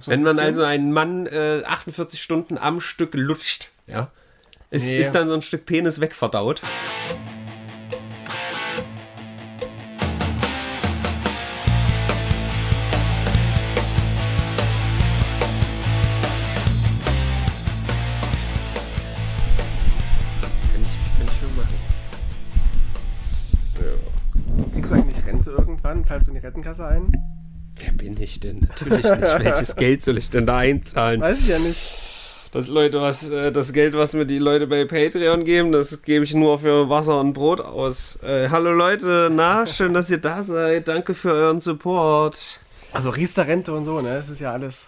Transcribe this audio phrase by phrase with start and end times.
[0.00, 0.46] So Wenn man bisschen.
[0.46, 4.12] also einen Mann äh, 48 Stunden am Stück lutscht, ja,
[4.70, 4.98] ist, Nee.
[5.00, 6.62] ist dann so ein Stück Penis wegverdaut.
[20.72, 21.74] Kann ich, kann ich schon machen.
[23.20, 23.80] So.
[24.72, 26.04] Kriegst du eigentlich Rente irgendwann?
[26.04, 27.12] Zahlst du in die Rentenkasse ein?
[27.98, 28.60] Bin ich denn?
[28.60, 29.20] Natürlich nicht.
[29.44, 31.20] Welches Geld soll ich denn da einzahlen?
[31.20, 31.78] Weiß ich ja nicht.
[32.52, 36.24] Das Leute, was äh, das Geld, was mir die Leute bei Patreon geben, das gebe
[36.24, 38.18] ich nur für Wasser und Brot aus.
[38.22, 40.88] Äh, hallo Leute, na, schön, dass ihr da seid.
[40.88, 42.60] Danke für euren Support.
[42.92, 44.14] Also Riester-Rente und so, ne?
[44.14, 44.86] Das ist ja alles.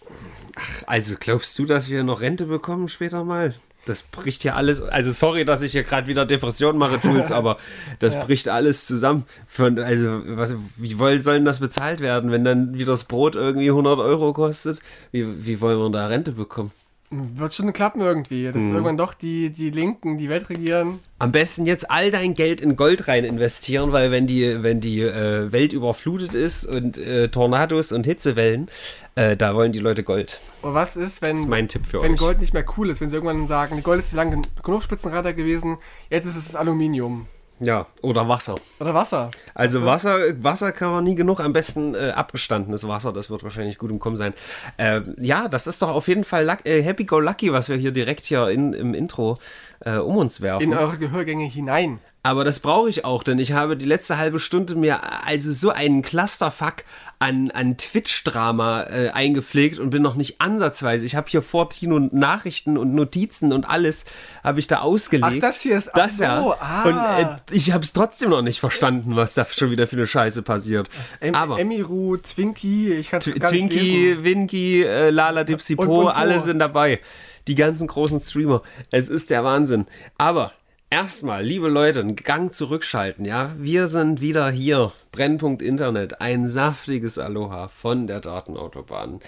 [0.86, 3.55] Also glaubst du, dass wir noch Rente bekommen später mal?
[3.87, 4.83] Das bricht ja alles.
[4.83, 7.57] Also sorry, dass ich hier gerade wieder Depression mache, Jules, aber
[7.98, 8.25] das Ja.
[8.25, 9.25] bricht alles zusammen.
[9.48, 13.69] Von, also was, wie wollen, sollen das bezahlt werden, wenn dann wieder das Brot irgendwie
[13.70, 14.80] 100 Euro kostet?
[15.12, 16.73] Wie, wie wollen wir da Rente bekommen?
[17.12, 18.45] Wird schon klappen irgendwie.
[18.46, 18.70] Dass Mhm.
[18.70, 21.00] irgendwann doch die, die Linken die Welt regieren.
[21.19, 25.00] Am besten jetzt all dein Geld in Gold rein investieren, weil wenn die, wenn die
[25.00, 28.69] äh, Welt überflutet ist und äh, Tornados und Hitzewellen,
[29.16, 30.38] äh, da wollen die Leute Gold.
[30.62, 32.19] Und was ist, wenn, ist mein Tipp für wenn euch.
[32.19, 33.00] Gold nicht mehr cool ist?
[33.00, 35.78] Wenn sie irgendwann sagen, Gold ist lange gen- genug Spitzenreiter gewesen,
[36.11, 37.27] jetzt ist es Aluminium.
[37.62, 38.55] Ja, oder Wasser.
[38.78, 39.30] Oder Wasser.
[39.55, 43.77] Also Wasser, Wasser kann man nie genug, am besten äh, abgestandenes Wasser, das wird wahrscheinlich
[43.77, 44.33] gut im Kommen sein.
[44.78, 47.92] Ähm, ja, das ist doch auf jeden Fall äh, Happy Go Lucky, was wir hier
[47.92, 49.36] direkt hier in, im Intro
[49.81, 50.62] äh, um uns werfen.
[50.64, 51.98] In eure Gehörgänge hinein.
[52.23, 55.70] Aber das brauche ich auch, denn ich habe die letzte halbe Stunde mir also so
[55.70, 56.84] einen Clusterfuck
[57.19, 61.06] an, an Twitch-Drama äh, eingepflegt und bin noch nicht ansatzweise.
[61.06, 64.05] Ich habe hier vor Tino Nachrichten und Notizen und alles
[64.45, 65.33] habe ich da ausgelegt.
[65.37, 66.56] Ach, das hier ist- das so, ja.
[66.61, 66.83] ah.
[66.84, 70.06] Und äh, ich habe es trotzdem noch nicht verstanden, was da schon wieder für eine
[70.06, 70.91] Scheiße passiert.
[71.20, 74.25] Em Aber Emiru, Twinkie, ich kann Tw- gar nicht Twinkie, lesen.
[74.25, 77.00] Winky, äh, Lala Dipsy Po, alle sind dabei.
[77.48, 78.62] Die ganzen großen Streamer.
[78.91, 79.86] Es ist der Wahnsinn.
[80.19, 80.52] Aber
[80.91, 83.50] erstmal, liebe Leute, einen Gang zurückschalten, ja.
[83.59, 84.92] Wir sind wieder hier.
[85.12, 86.20] Brennpunkt Internet.
[86.20, 89.20] Ein saftiges Aloha von der Datenautobahn.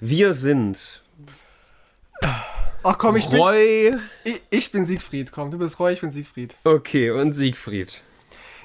[0.00, 1.02] Wir sind
[2.82, 3.94] Ach komm, ich bin, Roy.
[4.24, 5.32] ich, ich bin Siegfried.
[5.32, 6.54] Komm, du bist Roy, ich bin Siegfried.
[6.64, 8.00] Okay, und Siegfried.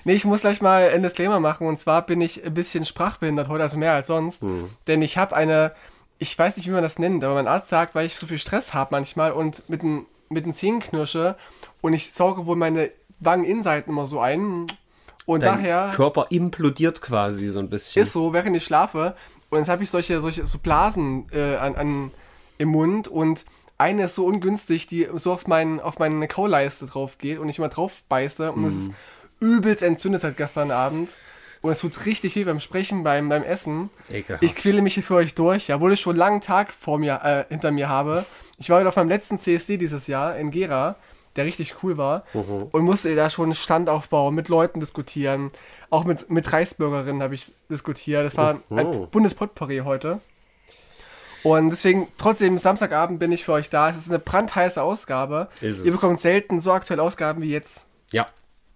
[0.04, 1.68] Nee, ich muss gleich mal ein Disclaimer machen.
[1.68, 4.44] Und zwar bin ich ein bisschen sprachbehindert heute, also mehr als sonst.
[4.88, 5.74] Denn ich habe eine,
[6.22, 8.38] ich weiß nicht, wie man das nennt, aber mein Arzt sagt, weil ich so viel
[8.38, 11.36] Stress habe manchmal und mit den, mit den Zähnen knirsche
[11.82, 14.68] und ich sauge wohl meine Wangeninnenseiten immer so ein.
[15.26, 18.04] Und Dein daher Körper implodiert quasi so ein bisschen.
[18.04, 19.16] ist so, während ich schlafe.
[19.50, 22.12] Und jetzt habe ich solche, solche so Blasen äh, an, an,
[22.60, 23.44] im Mund und
[23.80, 27.58] eine ist so ungünstig, die so auf, mein, auf meine Kauleiste drauf geht und ich
[27.58, 28.52] immer drauf beiße.
[28.52, 28.92] Und es ist
[29.40, 31.18] übelst entzündet seit gestern Abend.
[31.62, 33.90] Und es tut richtig weh beim Sprechen, beim, beim Essen.
[34.10, 34.44] Ekelhaft.
[34.44, 36.98] Ich quäle mich hier für euch durch, ja, obwohl ich schon einen langen Tag vor
[36.98, 38.26] mir, äh, hinter mir habe.
[38.58, 40.96] Ich war heute auf meinem letzten CSD dieses Jahr in Gera,
[41.36, 42.24] der richtig cool war.
[42.34, 45.52] Und musste da schon einen Stand aufbauen, mit Leuten diskutieren.
[45.92, 48.26] Auch mit, mit Reichsbürgerinnen habe ich diskutiert.
[48.26, 48.76] Das war Oh.
[48.76, 50.20] ein Bundespotpourri heute.
[51.44, 53.90] Und deswegen, trotzdem, Samstagabend bin ich für euch da.
[53.90, 55.48] Es ist eine brandheiße Ausgabe.
[55.62, 57.86] Ihr bekommt selten so aktuelle Ausgaben wie jetzt.
[58.12, 58.28] Ja.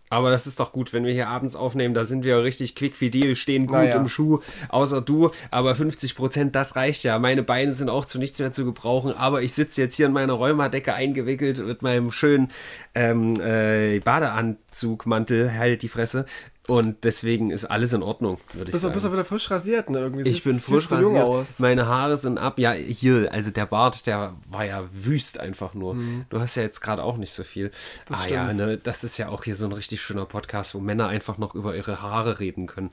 [0.09, 3.01] Aber das ist doch gut, wenn wir hier abends aufnehmen, da sind wir richtig quick
[3.01, 3.95] wie Deal, stehen gut Naja.
[3.95, 4.39] im Schuh,
[4.69, 5.31] außer du.
[5.51, 7.17] Aber 50 Prozent, das reicht ja.
[7.17, 9.13] Meine Beine sind auch zu nichts mehr zu gebrauchen.
[9.17, 12.51] Aber ich sitze jetzt hier in meiner Rheumadecke eingewickelt mit meinem schönen
[12.93, 16.25] ähm, äh, Badeanzugmantel, halt die Fresse.
[16.67, 18.93] Und deswegen ist alles in Ordnung, würde ich Bist du, sagen.
[18.93, 19.99] bist du wieder frisch rasiert, ne?
[19.99, 20.27] Irgendwie.
[20.27, 21.23] Ich bin frisch rasiert.
[21.23, 21.59] aus.
[21.59, 22.57] Meine Haare sind ab.
[22.57, 25.95] Ja, hier, also der Bart, der war ja wüst einfach nur.
[26.29, 27.67] Du hast ja jetzt gerade auch nicht so viel.
[27.67, 27.71] Mhm.
[28.09, 28.57] Das ah ja, stimmt.
[28.57, 31.53] ne, das ist ja auch hier so ein richtig schöner Podcast, wo Männer einfach noch
[31.53, 32.89] über ihre Haare reden können.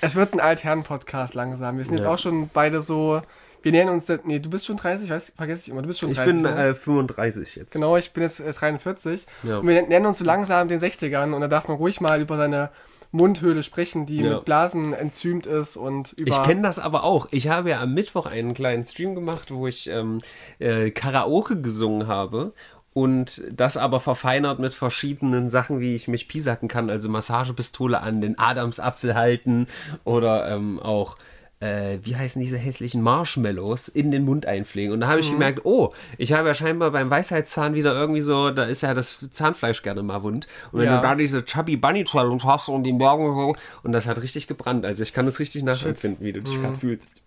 [0.00, 1.78] Es wird ein Altherren-Podcast langsam.
[1.78, 2.10] Wir sind jetzt Ja.
[2.12, 3.22] auch schon beide so.
[3.62, 4.06] Wir nähern uns.
[4.06, 5.82] der- Nee, du bist schon 30, weiß, vergesse ich immer.
[5.82, 6.32] Du bist schon Ich 30.
[6.32, 6.68] bin ne?
[6.68, 7.72] äh, 35 jetzt.
[7.72, 9.26] Genau, ich bin jetzt äh, 43.
[9.42, 9.58] Ja.
[9.58, 12.36] Und wir nähern uns so langsam den 60ern und da darf man ruhig mal über
[12.38, 12.70] seine
[13.12, 14.34] Mundhöhle sprechen, die Ja.
[14.34, 16.30] mit Blasen enzymt ist und über.
[16.30, 17.28] Ich kenne das aber auch.
[17.30, 20.18] Ich habe ja am Mittwoch einen kleinen Stream gemacht, wo ich ähm,
[20.58, 22.52] äh, Karaoke gesungen habe.
[22.92, 26.90] Und das aber verfeinert mit verschiedenen Sachen, wie ich mich pisacken kann.
[26.90, 29.68] Also Massagepistole an den Adamsapfel halten
[30.02, 31.16] oder ähm, auch,
[31.60, 34.92] äh, wie heißen diese hässlichen Marshmallows, in den Mund einpflegen.
[34.92, 38.50] Und da habe ich gemerkt, oh, ich habe ja scheinbar beim Weisheitszahn wieder irgendwie so,
[38.50, 40.48] da ist ja das Zahnfleisch gerne mal wund.
[40.72, 40.96] Und wenn Ja.
[40.96, 44.46] du da diese Chubby Bunny Challenge hast und die Morgen so, und das hat richtig
[44.46, 44.84] gebrannt.
[44.86, 47.22] Also ich kann es richtig nachempfinden, wie du dich gerade fühlst.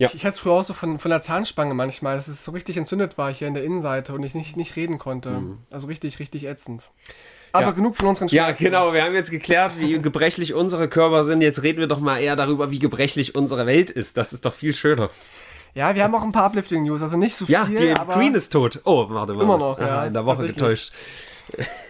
[0.00, 2.52] Ich, ich hatte es früher auch so von, von der Zahnspange manchmal, dass es so
[2.52, 5.42] richtig entzündet war hier in der Innenseite und ich nicht, nicht reden konnte.
[5.70, 6.88] Also richtig, richtig ätzend.
[7.52, 7.70] Aber Ja.
[7.72, 8.64] genug von unseren Ja, Schmerzen.
[8.64, 8.92] genau.
[8.92, 11.40] Wir haben jetzt geklärt, wie gebrechlich unsere Körper sind.
[11.40, 14.16] Jetzt reden wir doch mal eher darüber, wie gebrechlich unsere Welt ist.
[14.16, 15.10] Das ist doch viel schöner.
[15.74, 18.14] Ja, wir haben auch ein paar Uplifting-News, also nicht so Ja, viel, die aber...
[18.14, 18.80] Queen ist tot.
[18.84, 19.42] Oh, warte mal.
[19.44, 20.92] Immer noch, Aha, ja, In der Woche getäuscht.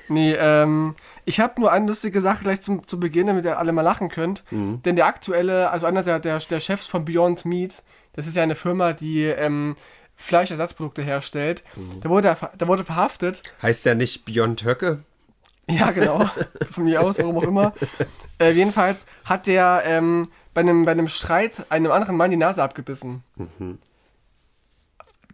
[0.08, 0.94] Nee, ähm,
[1.24, 4.08] ich habe nur eine lustige Sache gleich zum, zu Beginn, damit ihr alle mal lachen
[4.08, 4.44] könnt.
[4.50, 4.82] Mhm.
[4.82, 7.74] Denn der aktuelle, also einer der, der, der Chefs von Beyond Meat,
[8.14, 9.76] das ist ja eine Firma, die ähm,
[10.16, 12.00] Fleischersatzprodukte herstellt, Mhm.
[12.00, 13.42] der, wurde, der wurde verhaftet.
[13.62, 15.00] Heißt der nicht Beyond Höcke?
[15.68, 16.24] Ja, genau.
[16.70, 17.72] Von mir aus, warum auch immer.
[18.40, 22.62] Äh, jedenfalls hat der ähm, bei, einem, bei einem Streit einem anderen Mann die Nase
[22.62, 23.22] abgebissen.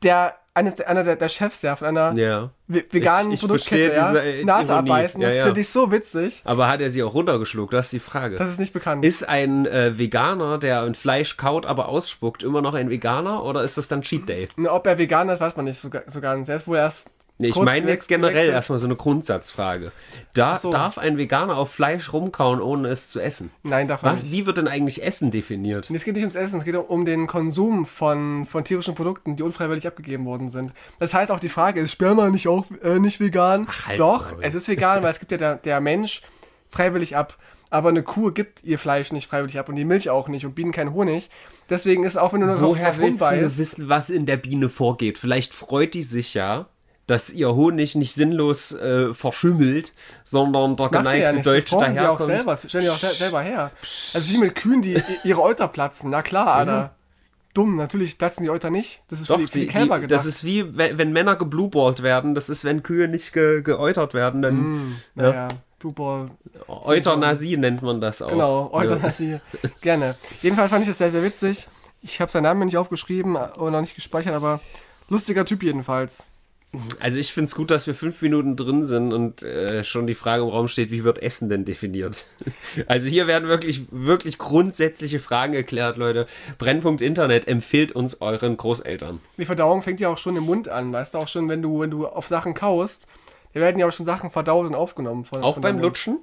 [0.02, 2.50] Der, eines, einer der, der Chefs ja von einer Ja.
[2.69, 4.90] ve- veganen Ich- ich Produktkette, ja, diese, Nase Ironie.
[4.90, 5.20] abbeißen.
[5.20, 5.44] Ja, das ja.
[5.46, 6.42] finde ich so witzig.
[6.44, 7.72] Aber hat er sie auch runtergeschluckt?
[7.72, 8.36] Das ist die Frage.
[8.36, 9.04] Das ist nicht bekannt.
[9.04, 13.62] ist ein äh, Veganer, der ein Fleisch kaut, aber ausspuckt, immer noch ein Veganer oder
[13.62, 14.48] ist das dann Cheat Day?
[14.69, 16.48] Ob er Veganer ist, weiß man nicht so, so ganz.
[16.48, 17.10] Er ist wohl erst.
[17.36, 19.90] Nee, ich meine jetzt generell erstmal so eine Grundsatzfrage.
[20.34, 20.70] Da, so.
[20.70, 23.50] Darf ein Veganer auf Fleisch rumkauen, ohne es zu essen?
[23.64, 24.32] Nein, darf man Was, nicht.
[24.32, 25.90] wie wird denn eigentlich Essen definiert?
[25.90, 29.34] Nee, Es geht nicht ums Essen, es geht um den Konsum von, von tierischen Produkten,
[29.34, 30.72] die unfreiwillig abgegeben worden sind.
[31.00, 33.66] Das heißt auch die Frage, ist Sperma nicht auch äh, nicht vegan?
[33.69, 34.40] Ach, halt's Doch, Maul.
[34.42, 36.22] es ist vegan, weil es gibt ja der, der Mensch
[36.70, 37.36] freiwillig ab.
[37.69, 40.54] Aber eine Kuh gibt ihr Fleisch nicht freiwillig ab und die Milch auch nicht und
[40.54, 41.28] Bienen keinen Honig.
[41.69, 44.69] Deswegen ist auch wenn du nur Woher drauf willst du wissen, was in der Biene
[44.69, 45.19] vorgeht?
[45.19, 46.66] Vielleicht freut die sich ja,
[47.06, 49.93] dass ihr Honig nicht sinnlos äh, verschimmelt,
[50.25, 51.39] sondern der Das die ja geneigte nicht.
[51.47, 52.27] Das Deutsche brauchen die auch daherkommt.
[52.29, 52.51] selber.
[52.53, 53.71] Das stellen die auch sel selber her.
[54.15, 56.11] Also wie mit Kühen, die ihre Euter platzen.
[56.11, 56.95] Na klar, Alter.
[57.53, 59.03] Dumm, natürlich platzen die Euter nicht.
[59.09, 60.11] Das ist Doch, für die, für die die, Kälber gedacht.
[60.19, 64.12] das ist wie, wenn, wenn Männer geblueballt werden, das ist, wenn Kühe nicht ge, geäutert
[64.12, 65.49] werden, dann Mm, naja,
[65.79, 66.27] Blue Ball.
[66.67, 68.29] Euthanasie nennt man das auch.
[68.29, 68.79] Genau, Ja.
[68.79, 69.39] Euthanasie.
[69.83, 70.17] Gerne.
[70.43, 71.69] Jedenfalls fand ich das sehr, sehr witzig.
[72.03, 74.61] Ich habe seinen Namen nicht aufgeschrieben oder noch nicht gespeichert, aber
[75.09, 76.25] lustiger Typ jedenfalls.
[77.00, 80.15] Also ich finde es gut, dass wir fünf Minuten drin sind und äh, schon die
[80.15, 82.26] Frage im Raum steht, wie wird Essen denn definiert?
[82.87, 86.26] Also hier werden wirklich, wirklich grundsätzliche Fragen geklärt, Leute.
[86.59, 89.21] Brennpunkt Internet empfiehlt uns euren Großeltern.
[89.37, 91.81] Die Verdauung fängt ja auch schon im Mund an, weißt du, auch schon, wenn du,
[91.81, 93.06] wenn du auf Sachen kaust,
[93.55, 95.25] da werden ja auch schon Sachen verdaut und aufgenommen.
[95.25, 95.79] Von, Auch von beim.
[95.79, 96.19] Lutschen?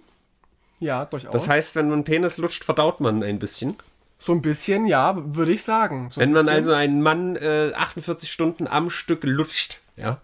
[0.79, 1.31] Ja, durchaus.
[1.31, 3.75] Das heißt, wenn man Penis lutscht, verdaut man ein bisschen.
[4.19, 6.09] so ein bisschen, ja, würde ich sagen.
[6.09, 6.57] So Wenn man bisschen.
[6.57, 10.19] also einen Mann äh, 48 Stunden am Stück lutscht, ja,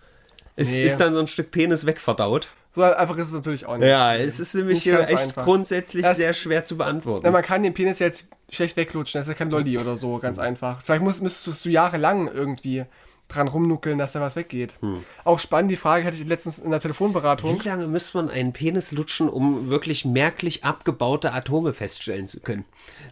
[0.58, 0.84] ist, Nee.
[0.86, 2.50] ist dann so ein Stück Penis wegverdaut.
[2.74, 3.88] So einfach ist es natürlich auch nicht.
[3.88, 5.46] Ja, es ist nämlich echt einfach.
[5.46, 7.22] grundsätzlich Das- sehr schwer zu beantworten.
[7.26, 10.20] Na, man kann den Penis jetzt schlecht weglutschen, das ist ja kein Lolli oder so,
[10.20, 10.82] ganz einfach.
[10.84, 12.86] Vielleicht musst, müsstest du jahrelang irgendwie
[13.30, 14.76] dran rumnuckeln, dass da was weggeht.
[14.80, 15.04] Hm.
[15.26, 17.60] Auch spannend, die Frage hatte ich letztens in der Telefonberatung.
[17.62, 22.64] Wie lange müsste man einen Penis lutschen, um wirklich merklich abgebaute Atome feststellen zu können?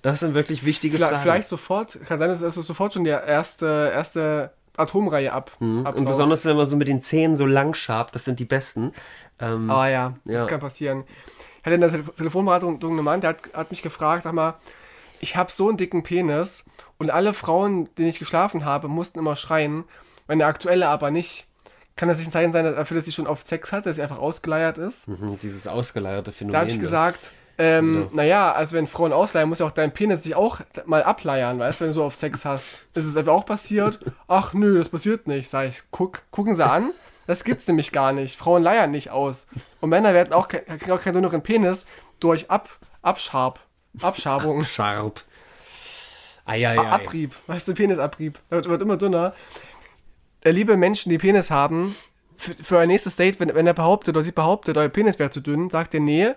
[0.03, 1.23] Das sind wirklich wichtige Vielleicht, Fragen.
[1.23, 5.51] vielleicht sofort, kann sein, dass du sofort schon die erste, erste Atomreihe ab.
[5.59, 5.85] Hm.
[5.85, 8.91] Und besonders, wenn man so mit den Zähnen so lang schabt, das sind die besten.
[9.39, 10.39] Ähm, Ah ja, Ja.
[10.39, 11.03] das kann passieren.
[11.59, 14.55] Ich hatte in der Tele Telefonberatung einen Mann, der hat, hat mich gefragt, sag mal,
[15.19, 16.65] ich habe so einen dicken Penis
[16.97, 19.83] und alle Frauen, denen ich geschlafen habe, mussten immer schreien,
[20.27, 21.45] meine aktuelle aber nicht.
[21.95, 24.01] Kann das nicht ein Zeichen sein, dafür, dass sie schon oft Sex hat, dass sie
[24.01, 25.07] einfach ausgeleiert ist?
[25.07, 26.51] mhm, dieses ausgeleierte Phänomen.
[26.53, 26.81] Da habe ich da.
[26.81, 31.03] gesagt, ähm, naja, also wenn Frauen ausleihen, muss ja auch dein Penis sich auch mal
[31.03, 32.85] ableiern, weißt du, wenn du so oft Sex hast.
[32.93, 33.99] Ist es einfach auch passiert?
[34.27, 35.49] Ach nö, das passiert nicht.
[35.49, 36.91] Sag ich, guck, gucken sie an.
[37.27, 38.37] Das gibt's nämlich gar nicht.
[38.37, 39.47] Frauen leiern nicht aus.
[39.81, 41.85] Und Männer werden auch, ke- kriegen auch keinen dünneren Penis
[42.19, 42.69] durch Ab,
[43.01, 43.59] Abschab,
[44.01, 45.25] Abschabung, Scharf.
[46.45, 46.77] Eieiei.
[46.77, 47.33] Abrieb.
[47.47, 48.37] Weißt du, Penisabrieb.
[48.49, 49.33] Wird, wird immer dünner.
[50.43, 51.95] Äh, liebe Menschen, die Penis haben,
[52.35, 55.31] für, für ein nächstes Date, wenn, wenn er behauptet oder sie behauptet, euer Penis wäre
[55.31, 56.31] zu dünn, sagt ihr, nee,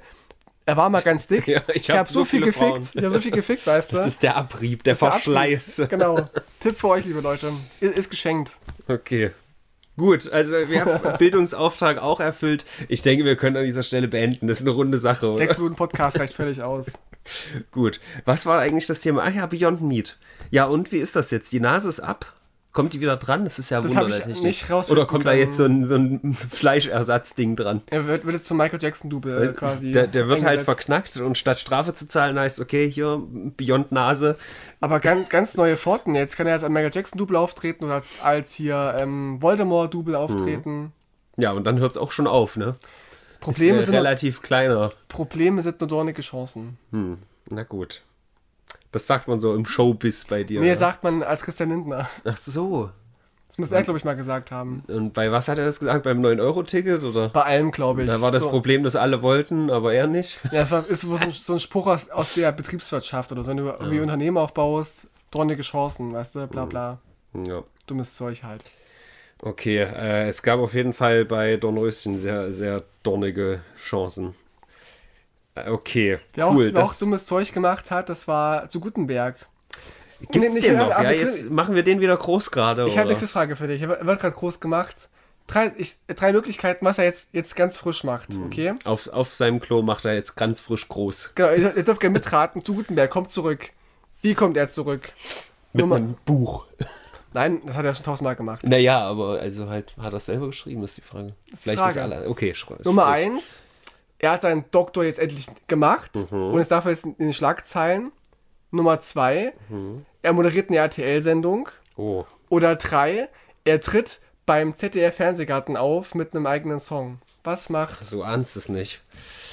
[0.69, 1.49] er war mal ganz dick.
[1.49, 2.59] Ja, ich ich hab habe so so viel gefickt.
[2.59, 2.83] Frauen.
[2.93, 3.97] Ich habe so viel gefickt, weißt du?
[3.97, 5.81] Das ist der Abrieb, der der Verschleiß.
[5.81, 5.91] Abrieb.
[5.99, 6.29] Genau.
[6.61, 7.51] Tipp für euch, liebe Leute.
[7.81, 8.59] Ist, ist geschenkt.
[8.87, 9.31] Okay.
[9.97, 12.67] Gut, also wir haben Bildungsauftrag auch erfüllt.
[12.89, 14.47] Ich denke, wir können an dieser Stelle beenden.
[14.47, 15.27] Das ist eine runde Sache.
[15.29, 15.39] Oder?
[15.39, 16.93] Sechs Minuten Podcast reicht völlig aus.
[17.73, 17.99] Gut.
[18.27, 19.25] Was war eigentlich das Thema?
[19.25, 20.19] Ach ja, Beyond Meat.
[20.51, 21.51] Ja, und wie ist das jetzt?
[21.53, 22.35] Die Nase ist ab?
[22.79, 23.43] Kommt die wieder dran?
[23.43, 24.41] Das ist ja Das ich wunderlich.
[24.41, 27.83] nicht rausfinden Oder kommt da jetzt so ein, so ein Fleischersatzding dran?
[27.87, 29.91] Er wird, wird jetzt zum Michael Jackson-Double äh, quasi.
[29.91, 30.85] Der, der wird halt eingesetzt.
[30.87, 33.21] verknackt und statt Strafe zu zahlen heißt, okay, hier
[33.57, 34.37] Beyond Nase.
[34.81, 36.15] Aber ganz, ganz neue Pforten.
[36.15, 40.93] Jetzt kann er als ein Michael Jackson-Double auftreten oder als, als hier ähm, Voldemort-Double auftreten.
[41.37, 42.77] Ja, und dann hört es auch schon auf, ne?
[43.41, 44.93] Probleme, ist, äh, sind relativ kleiner.
[45.09, 46.79] Probleme sind nur dornige Chancen.
[46.93, 47.19] Hm,
[47.51, 48.03] na gut.
[48.93, 50.61] Das sagt man so im Showbiz bei dir.
[50.61, 50.75] Nee, ja?
[50.75, 52.09] sagt man als Christian Lindner.
[52.25, 52.91] Ach so.
[53.49, 54.83] Das müsste er, glaube ich, mal gesagt haben.
[54.89, 56.05] Und bei was hat er das gesagt?
[56.05, 57.31] Beim 9-Euro-Ticket oder?
[57.31, 58.09] Bei allem, glaube ich.
[58.09, 58.51] Da war das so.
[58.51, 60.39] Problem, dass alle wollten, aber er nicht.
[60.45, 63.51] Ja, das war, ist so ein, so ein Spruch aus, aus der Betriebswirtschaft oder so.
[63.51, 66.99] Wenn du irgendwie Unternehmen aufbaust, dornige Chancen, weißt du, bla bla.
[67.35, 67.63] Ja.
[67.87, 68.63] Dummes Zeug halt.
[69.41, 74.35] Okay, äh, es gab auf jeden Fall bei Dornröschen sehr, sehr dornige Chancen.
[75.69, 76.69] Okay, Wer, cool.
[76.71, 79.37] auch, wer auch das, dummes Zeug gemacht hat, das war zu Gutenberg.
[80.31, 80.89] Gibt's Nee, den noch?
[80.91, 82.87] Ja, jetzt machen wir den wieder groß gerade.
[82.89, 83.83] Ich habe eine Quizfrage für dich.
[83.83, 85.09] Er wird gerade groß gemacht.
[85.47, 88.35] Drei, ich, drei Möglichkeiten, was er jetzt, jetzt ganz frisch macht.
[88.35, 88.47] Hm.
[88.47, 88.75] Okay?
[88.85, 91.33] Auf, auf seinem Klo macht er jetzt ganz frisch groß.
[91.37, 92.63] Genau, ihr, ihr dürft gerne mitraten.
[92.63, 93.71] Zu Gutenberg kommt zurück.
[94.21, 95.13] Wie kommt er zurück?
[95.73, 96.67] Mit Nummer- einem Buch.
[97.33, 98.63] Nein, das hat er schon tausendmal gemacht.
[98.67, 101.29] Naja, aber also halt, hat er es selber geschrieben, ist die Frage.
[101.47, 101.91] ist die Vielleicht Frage.
[101.93, 102.29] ist alle.
[102.29, 102.83] Okay, schreibe.
[102.85, 103.63] Nummer eins,
[104.19, 106.53] er hat seinen Doktor jetzt endlich gemacht Mhm.
[106.53, 108.13] und ist dafür jetzt in den Schlagzeilen.
[108.71, 110.05] Nummer zwei, Mhm.
[110.23, 111.69] er moderiert eine RTL-Sendung.
[111.97, 112.25] Oh.
[112.51, 113.29] Oder drei,
[113.65, 117.19] er tritt beim ZDF-Fernsehgarten auf mit einem eigenen Song.
[117.45, 119.01] Was macht Du ahnst es nicht.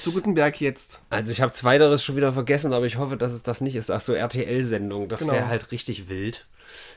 [0.02, 1.00] zu Gutenberg jetzt?
[1.10, 3.90] Also ich habe zweiteres schon wieder vergessen, aber ich hoffe, dass es das nicht ist.
[3.90, 5.32] Ach so, RTL-Sendung, das Genau.
[5.32, 6.46] wäre halt richtig wild.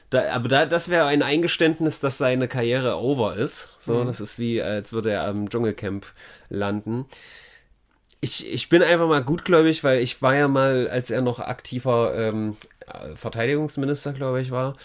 [0.09, 3.75] Da, aber da, das wäre ein Eingeständnis, dass seine Karriere over ist.
[3.79, 6.05] So, das ist wie, als würde er am Dschungelcamp
[6.49, 7.05] landen.
[8.21, 12.13] Ich, ich bin einfach mal gutgläubig, weil ich war ja mal, als er noch aktiver
[12.15, 14.75] ähm, äh, Verteidigungsminister, glaube ich, war,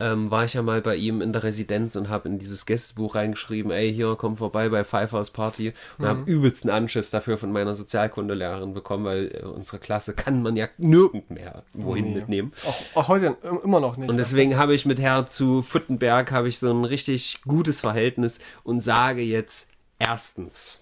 [0.00, 3.14] ähm, war ich ja mal bei ihm in der Residenz und habe in dieses Gästebuch
[3.16, 7.74] reingeschrieben, ey, hier, komm vorbei bei Pfeiffer's Party und habe übelsten Anschiss dafür von meiner
[7.74, 12.52] Sozialkundelehrerin bekommen, weil äh, unsere Klasse kann man ja nirgend mehr wohin mitnehmen.
[12.64, 14.08] Auch, auch heute im- immer noch nicht.
[14.08, 18.38] Und deswegen habe ich mit Herr zu Futtenberg habe ich so ein richtig gutes Verhältnis
[18.62, 19.68] und sage jetzt
[19.98, 20.80] erstens,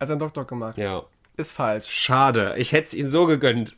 [0.00, 0.76] Als einen Doktor gemacht.
[0.76, 1.02] ja,
[1.36, 1.86] Ist falsch.
[1.88, 3.76] schade, ich hätte es ihm so gegönnt.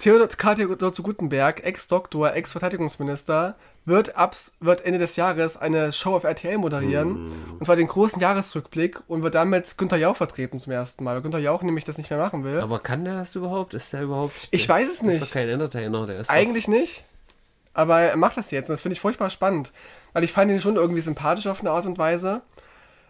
[0.00, 3.54] Theodor, Karl Theodor zu Gutenberg, Ex-Doktor, Ex-Verteidigungsminister,
[3.86, 7.26] wird, abs, wird Ende des Jahres eine Show auf RTL moderieren.
[7.28, 7.32] Mm.
[7.58, 11.14] Und zwar den großen Jahresrückblick und wird damit Günther Jauch vertreten zum ersten Mal.
[11.16, 12.60] Weil Günther Jauch nämlich das nicht mehr machen will.
[12.60, 13.72] Aber kann der das überhaupt?
[13.74, 14.48] Ist der überhaupt?
[14.50, 15.22] Ich der, weiß es Ist nicht.
[15.22, 17.04] doch kein Entertainer, der ist doch- Eigentlich nicht.
[17.72, 19.72] Aber er macht das jetzt und das finde ich furchtbar spannend.
[20.12, 22.42] Weil ich fand ihn schon irgendwie sympathisch auf eine Art und Weise.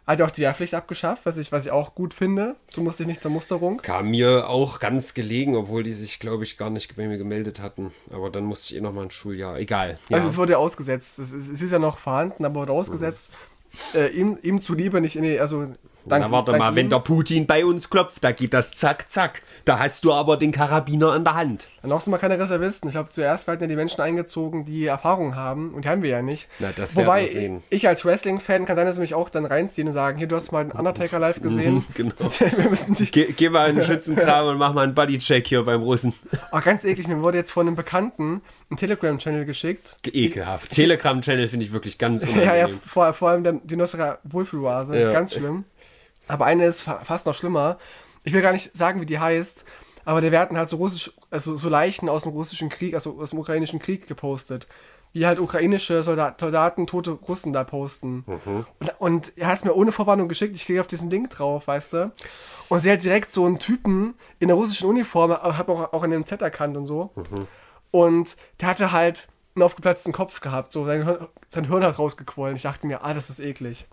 [0.06, 2.56] Hat ja auch die Wehrpflicht abgeschafft, was ich, was ich auch gut finde.
[2.66, 3.78] So musste ich nicht zur Musterung.
[3.78, 7.60] Kam mir auch ganz gelegen, obwohl die sich, glaube ich, gar nicht bei mir gemeldet
[7.60, 7.92] hatten.
[8.10, 9.58] Aber dann musste ich eh nochmal ein Schuljahr.
[9.58, 9.98] Egal.
[10.08, 10.16] Ja.
[10.16, 11.18] Also es wurde ausgesetzt.
[11.18, 13.30] Es ist, es ist ja noch vorhanden, aber wurde ausgesetzt.
[13.94, 15.66] Äh, ihm, ihm zuliebe nicht die, also
[16.06, 19.10] dank, Na, warte dank mal, wenn der Putin bei uns klopft, da geht das zack,
[19.10, 19.42] zack.
[19.64, 21.68] Da hast du aber den Karabiner in der Hand.
[21.82, 22.88] Dann auch sind wir keine Reservisten.
[22.88, 25.74] Ich glaube, zuerst werden ja die Menschen eingezogen, die Erfahrung haben.
[25.74, 26.48] Und die haben wir ja nicht.
[26.58, 27.62] Na, das Wobei, wir sehen.
[27.70, 30.36] ich als Wrestling-Fan kann sein, dass sie mich auch dann reinziehen und sagen, hier, du
[30.36, 31.84] hast mal den Undertaker live gesehen.
[31.94, 32.14] genau.
[32.38, 33.12] wir müssen dich...
[33.12, 36.14] Geh, geh mal in den Schützenkram und mach mal einen Bodycheck hier beim Russen.
[36.52, 38.40] Oh, ganz eklig, mir wurde jetzt von einem Bekannten
[38.70, 39.96] ein Telegram-Channel geschickt.
[40.06, 40.70] Ekelhaft.
[40.70, 42.48] Telegram-Channel finde ich wirklich ganz unangenehm.
[42.48, 44.98] Ja, ja, vor, vor allem der, die Nussera Wohlfühloase.
[44.98, 45.08] Ja.
[45.08, 45.64] Ist ganz schlimm.
[46.30, 47.78] Aber eine ist fa fast noch schlimmer.
[48.22, 49.64] Ich will gar nicht sagen, wie die heißt,
[50.04, 53.30] aber der werden halt so russisch, also so Leichen aus dem russischen Krieg, also aus
[53.30, 54.66] dem ukrainischen Krieg gepostet.
[55.12, 58.24] Wie halt ukrainische Soldat, Soldaten tote Russen da posten.
[58.78, 61.66] Und, und er hat es mir ohne Vorwarnung geschickt, ich gehe auf diesen Link drauf,
[61.66, 62.12] weißt du.
[62.68, 66.04] Und sie hat direkt so einen Typen in der russischen Uniform, hat man auch, auch
[66.04, 67.10] in dem Z erkannt und so.
[67.90, 72.54] Und der hatte halt einen aufgeplatzten Kopf gehabt, so sein Hirn, sein Hirn hat rausgequollen.
[72.54, 73.88] Ich dachte mir, ah, das ist eklig.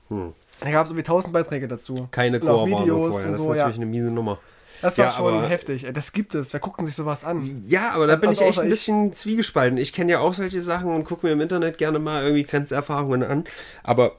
[0.59, 2.07] Da gab es irgendwie tausend Beiträge dazu.
[2.11, 3.31] Keine Videos vorher.
[3.31, 3.57] Das ist so, ja.
[3.59, 4.39] natürlich eine miese Nummer.
[4.81, 5.87] Das war Ja, schon aber- heftig.
[5.93, 6.53] Das gibt es.
[6.53, 7.63] Wer gucken sich sowas an?
[7.67, 9.77] Ja, aber da bin Also ich echt ein bisschen zwiegespalten.
[9.77, 13.23] Ich kenne ja auch solche Sachen und gucke mir im Internet gerne mal irgendwie Grenzerfahrungen
[13.23, 13.43] an.
[13.83, 14.13] Aber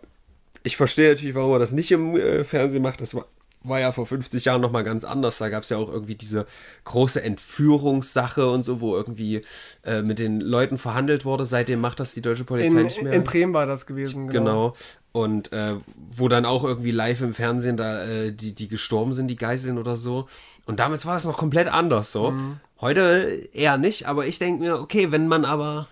[0.65, 3.01] ich verstehe natürlich, warum er das nicht im äh, Fernsehen macht.
[3.01, 3.27] Das war,
[3.63, 5.39] war ja vor 50 Jahren nochmal ganz anders.
[5.39, 6.47] Da gab es ja auch irgendwie diese
[6.85, 9.43] große Entführungssache und so, wo irgendwie
[9.85, 11.45] äh, mit den Leuten verhandelt wurde.
[11.47, 13.13] Seitdem macht das die deutsche Polizei In, nicht mehr.
[13.13, 14.29] in Bremen war das gewesen.
[14.29, 14.39] Genau.
[14.39, 14.75] Genau.
[15.13, 15.75] Und äh,
[16.11, 19.79] wo dann auch irgendwie live im Fernsehen da äh, die, die gestorben sind, die Geiseln
[19.79, 20.27] oder so.
[20.67, 22.33] Und damals war das noch komplett anders so.
[22.81, 25.89] Heute eher nicht, aber ich denke mir, okay, wenn man aber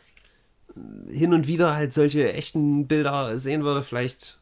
[1.08, 4.38] hin und wieder halt solche echten Bilder sehen würde, vielleicht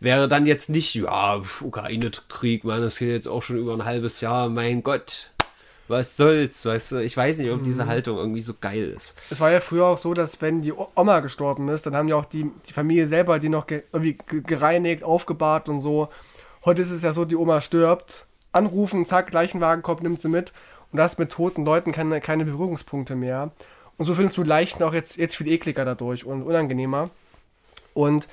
[0.00, 4.20] wäre dann jetzt nicht, ja, Ukraine-Krieg, man, das geht jetzt auch schon über ein halbes
[4.20, 5.30] Jahr, mein Gott,
[5.88, 6.96] was soll's, weißt du?
[7.02, 9.14] Ich weiß nicht, ob diese Haltung irgendwie so geil ist.
[9.28, 12.14] Es war ja früher auch so, dass wenn die Oma gestorben ist, dann haben ja
[12.14, 16.08] auch die, die Familie selber die noch ge irgendwie ge- gereinigt, aufgebahrt und so.
[16.64, 20.52] Heute ist es ja so, die Oma stirbt, anrufen, zack, Leichenwagen kommt, nimmt sie mit
[20.92, 23.50] und du hast mit toten Leuten keine, keine Berührungspunkte mehr.
[23.98, 27.10] Und so findest du Leichen auch jetzt, jetzt viel ekliger dadurch und unangenehmer.
[27.94, 28.28] Und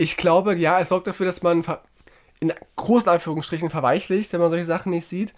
[0.00, 1.62] ich glaube, ja, es sorgt dafür, dass man
[2.40, 5.34] in großen Anführungsstrichen verweichlicht, wenn man solche Sachen nicht sieht.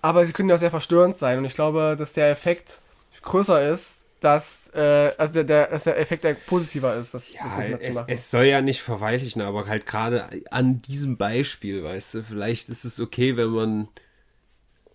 [0.00, 1.36] Aber sie können ja auch sehr verstörend sein.
[1.36, 2.80] Und ich glaube, dass der Effekt
[3.20, 7.58] größer ist, dass, äh, also der, der, dass der Effekt der positiver ist, das, das
[7.58, 8.06] mehr zu es, machen.
[8.08, 12.84] es soll ja nicht verweichlichen, aber halt gerade an diesem Beispiel, weißt du, vielleicht ist
[12.86, 13.88] es okay, wenn man.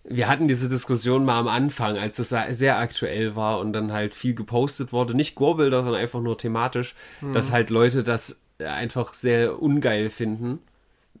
[0.08, 4.14] Wir hatten diese Diskussion mal am Anfang, als es sehr aktuell war und dann halt
[4.14, 5.14] viel gepostet wurde.
[5.16, 7.34] Nicht Gorbilder, sondern einfach nur thematisch, Mhm.
[7.34, 10.60] dass halt Leute das einfach sehr ungeil finden,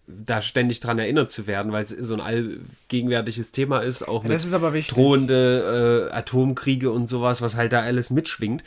[0.06, 4.30] da ständig dran erinnert zu werden, weil es so ein allgegenwärtiges Thema ist, auch Ja,
[4.30, 8.62] mit ist drohende äh, Atomkriege und sowas, was halt da alles mitschwingt.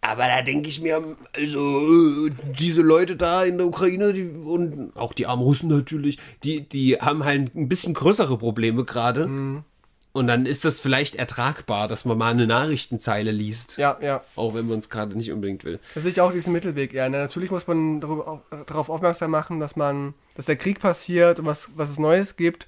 [0.00, 4.92] Aber da denke ich mir, also äh, diese Leute da in der Ukraine die, und
[4.94, 9.26] auch die armen Russen natürlich, die, die haben halt ein bisschen größere Probleme gerade.
[9.26, 9.64] Mhm.
[10.16, 13.76] Und dann ist das vielleicht ertragbar, dass man mal eine Nachrichtenzeile liest.
[13.76, 14.24] Ja, ja.
[14.34, 15.78] Auch wenn man es gerade nicht unbedingt will.
[15.94, 17.10] Das sehe ich auch diesen Mittelweg eher.
[17.10, 17.18] Ne?
[17.18, 21.68] Natürlich muss man darüber, darauf aufmerksam machen, dass man, dass der Krieg passiert und was,
[21.76, 22.66] was es Neues gibt.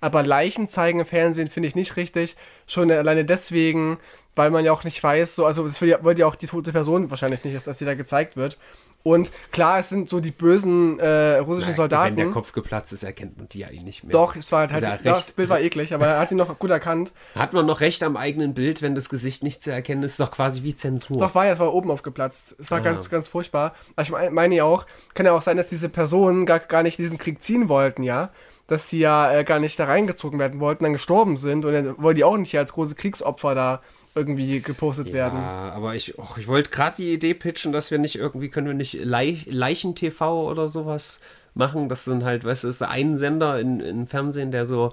[0.00, 2.36] Aber Leichen zeigen im Fernsehen finde ich nicht richtig.
[2.66, 3.98] Schon alleine deswegen,
[4.34, 6.46] weil man ja auch nicht weiß, so, also es will ja, wollte ja auch die
[6.46, 8.56] tote Person wahrscheinlich nicht, dass, dass sie da gezeigt wird.
[9.02, 12.16] Und klar, es sind so die bösen äh, russischen Nein, Soldaten.
[12.18, 14.12] Wenn der Kopf geplatzt ist, erkennt man die ja eh nicht mehr.
[14.12, 15.16] Doch, es war halt, ja halt recht.
[15.16, 17.12] das Bild war eklig, aber er hat ihn noch gut erkannt.
[17.34, 20.12] Hat man noch recht am eigenen Bild, wenn das Gesicht nicht zu erkennen ist?
[20.12, 21.16] Ist doch quasi wie Zensur.
[21.16, 22.56] Doch, war ja, es war oben aufgeplatzt.
[22.58, 22.82] Es war Ah.
[22.82, 23.74] ganz, ganz furchtbar.
[23.96, 26.82] Aber ich mein- meine ja auch, kann ja auch sein, dass diese Personen gar, gar
[26.82, 28.28] nicht diesen Krieg ziehen wollten, ja.
[28.70, 32.00] Dass sie ja äh, gar nicht da reingezogen werden wollten, dann gestorben sind und dann
[32.00, 33.82] wollen die auch nicht als große Kriegsopfer da
[34.14, 35.40] irgendwie gepostet werden.
[35.40, 38.68] Ja, aber ich, och, ich wollte gerade die Idee pitchen, dass wir nicht irgendwie, können
[38.68, 41.20] wir nicht Leich, Leichen-TV oder sowas
[41.54, 41.88] machen?
[41.88, 44.92] Das sind halt, weißt du, ist ein Sender in, im Fernsehen, der so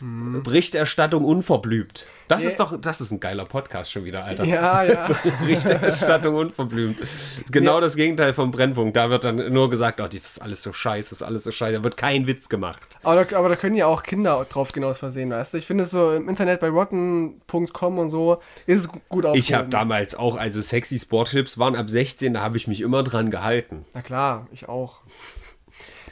[0.00, 2.06] Berichterstattung unverblümt.
[2.28, 2.50] Das Ja.
[2.50, 4.44] ist doch, das ist ein geiler Podcast schon wieder, Alter.
[4.44, 5.08] Ja, ja.
[5.40, 7.02] Berichterstattung unverblümt.
[7.50, 7.80] Genau Ja.
[7.80, 8.96] das Gegenteil vom Brennpunkt.
[8.96, 11.52] Da wird dann nur gesagt, oh, das ist alles so scheiße, das ist alles so
[11.52, 11.72] scheiße.
[11.78, 12.98] Da wird kein Witz gemacht.
[13.02, 15.58] Aber da, aber da können ja auch Kinder drauf gehen aus Versehen, weißt du?
[15.58, 19.38] Ich finde es so im Internet bei rotten.com und so ist es gu- gut aufgehoben.
[19.38, 23.02] Ich habe damals auch, also sexy Sportclips waren ab 16, da habe ich mich immer
[23.02, 23.84] dran gehalten.
[23.94, 25.00] Na klar, ich auch.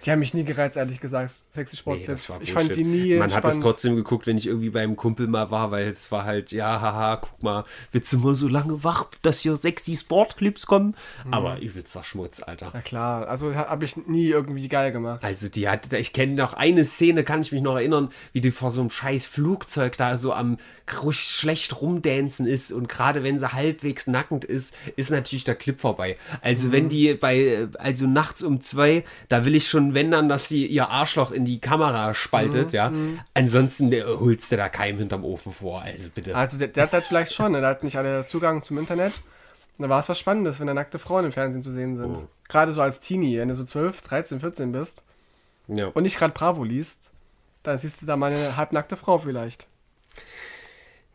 [0.06, 1.34] Die haben mich nie gereizt, ehrlich gesagt.
[1.52, 2.06] Sexy Nee, Sportclips.
[2.22, 3.62] das war ich fand die nie Man hat es spannend.
[3.62, 7.16] trotzdem geguckt, wenn ich irgendwie beim Kumpel mal war, weil es war halt, ja, haha,
[7.16, 10.94] guck mal, willst du mal so lange wach, dass hier sexy Sportclips kommen?
[11.24, 11.34] Mhm.
[11.34, 12.70] Aber übelster Schmutz, Alter.
[12.72, 15.24] Na klar, also habe ich nie irgendwie geil gemacht.
[15.24, 18.52] Also die hat, ich kenne noch eine Szene, kann ich mich noch erinnern, wie die
[18.52, 20.58] vor so einem scheiß Flugzeug da so am
[21.10, 26.14] schlecht rumdancen ist und gerade wenn sie halbwegs nackend ist, ist natürlich der Clip vorbei.
[26.42, 30.46] Also wenn die bei, also nachts um zwei, da will ich schon, wenn dann, dass
[30.46, 32.92] die ihr Arschloch in die Kamera spaltet, ja.
[33.34, 36.36] Ansonsten äh, holst du da keinem hinterm Ofen vor, also bitte.
[36.36, 37.60] Also der, derzeit vielleicht schon, ne?
[37.60, 39.14] da hat nicht alle Zugang zum Internet.
[39.78, 42.14] Da war es was Spannendes, wenn da nackte Frauen im Fernsehen zu sehen sind.
[42.16, 42.28] Oh.
[42.48, 45.02] Gerade so als Teenie, wenn du so 12, 13, 14 bist
[45.66, 45.88] Ja.
[45.88, 47.10] und nicht gerade Bravo liest,
[47.62, 49.66] dann siehst du da mal eine halbnackte Frau vielleicht.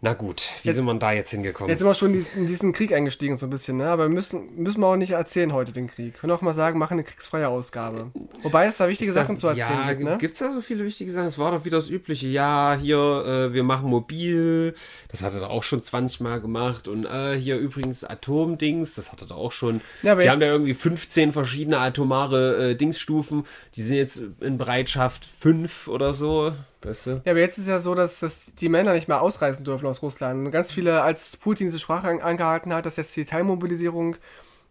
[0.04, 1.70] Na gut, wie Jetzt- sind wir da jetzt hingekommen?
[1.70, 3.88] Jetzt sind wir schon in dies- in diesen Krieg eingestiegen so ein bisschen, ne?
[3.88, 6.14] aber wir müssen, müssen wir auch nicht erzählen heute den Krieg.
[6.16, 8.10] Wir können auch mal sagen, machen eine kriegsfreie Ausgabe.
[8.42, 10.18] Wobei es da wichtige das- Sachen zu erzählen ja, gibt, ne?
[10.18, 11.28] Gibt es da so viele wichtige Sachen?
[11.28, 12.28] Es war doch wieder das Übliche.
[12.30, 14.74] Ja, hier, äh, wir machen mobil.
[15.10, 16.88] Das hat er doch auch schon 20 Mal gemacht.
[16.88, 18.96] Und äh, hier übrigens Atomdings.
[18.96, 19.82] Das hat er doch auch schon.
[20.02, 23.44] Ja, die jetzt- haben ja irgendwie 15 verschiedene atomare äh, Dingsstufen.
[23.76, 26.54] Die sind jetzt in Bereitschaft 5 oder so.
[26.84, 27.22] Weißt du?
[27.26, 30.02] Ja, aber jetzt ist ja so, dass, dass die Männer nicht mehr ausreisen dürfen aus
[30.02, 30.46] Russland.
[30.46, 34.16] Und ganz viele, als Putin diese Sprache an, angehalten hat, dass jetzt die Teilmobilisierung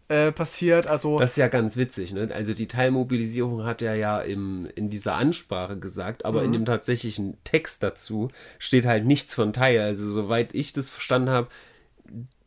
[0.09, 2.29] äh, passiert, also Das ist ja ganz witzig, ne?
[2.33, 6.45] Also die Teilmobilisierung hat er ja im, in dieser Ansprache gesagt, aber Mhm.
[6.47, 8.27] in dem tatsächlichen Text dazu
[8.59, 9.79] steht halt nichts von Teil.
[9.79, 11.47] Also soweit ich das verstanden habe,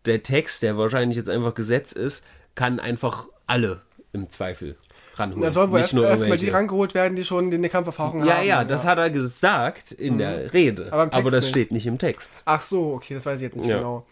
[0.04, 3.80] der Text, der wahrscheinlich jetzt einfach Gesetz ist, kann einfach alle
[4.12, 4.76] im Zweifel
[5.18, 5.42] ranholen.
[5.42, 8.46] da sollen wohl Nicht erst- erstmal die rangeholt werden, die schon eine Kampferfahrung Ja, haben.
[8.46, 10.92] ja, das hat er gesagt in der Rede, Mhm.
[10.92, 11.50] Aber aber, das nicht.
[11.50, 12.42] steht nicht im Text.
[12.44, 13.78] Ach so, okay, das weiß ich jetzt nicht Ja.
[13.78, 14.06] genau.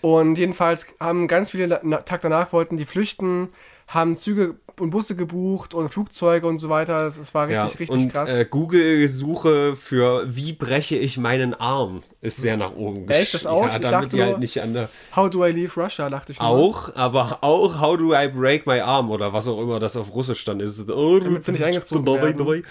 [0.00, 3.48] Und jedenfalls haben ganz viele Tag danach wollten die flüchten,
[3.88, 6.94] haben Züge und Busse gebucht und Flugzeuge und so weiter.
[7.04, 8.30] Das, das war richtig, ja, richtig und krass.
[8.30, 13.34] Äh, Google-Suche für wie breche ich meinen Arm ist sehr nach oben Echt?
[13.34, 13.66] Das auch?
[13.66, 16.32] Ja, Ich dachte die nur- halt nicht an der How do I leave Russia, dachte
[16.32, 16.48] ich nur.
[16.48, 20.12] Auch, aber auch How do I break my arm oder was auch immer das auf
[20.14, 20.90] Russisch dann ist.
[20.90, 22.64] Oh, Damit sie nicht eingezogen werden.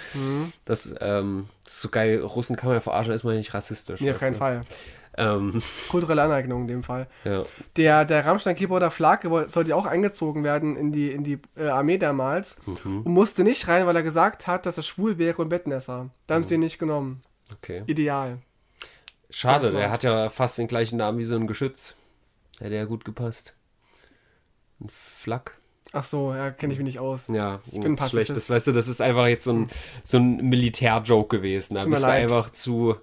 [0.66, 2.22] Das, ähm, das ist so geil.
[2.22, 4.02] Russen kann man ja verarschen, ist man ja nicht rassistisch.
[4.02, 4.62] Nee, auf keinen du?
[5.18, 7.08] Ähm, Kulturelle Aneignung in dem Fall.
[7.24, 7.44] ja.
[7.78, 12.60] Der, der Rammstein-Keyboarder Flake sollte auch eingezogen werden in die, in die äh, Armee damals
[12.66, 13.02] Mhm.
[13.04, 16.10] und musste nicht rein, weil er gesagt hat, dass er schwul wäre und Bettnässer.
[16.28, 17.22] Da haben sie ihn nicht genommen.
[17.52, 17.84] Okay.
[17.86, 18.40] Ideal.
[19.30, 21.96] Schade, der hat ja fast den gleichen Namen wie so ein Geschütz.
[22.60, 23.56] Hätte ja gut gepasst.
[24.80, 25.58] Ein Flak.
[25.92, 27.28] Ach so, ja, kenne ich mich nicht aus.
[27.28, 27.98] Ja, bin ein schlecht.
[28.00, 28.30] Pazifist.
[28.32, 29.70] Das, weißt du, das ist einfach jetzt so ein,
[30.04, 31.76] so ein Militär-Joke gewesen.
[31.76, 32.96] Da Tut bist du einfach zu,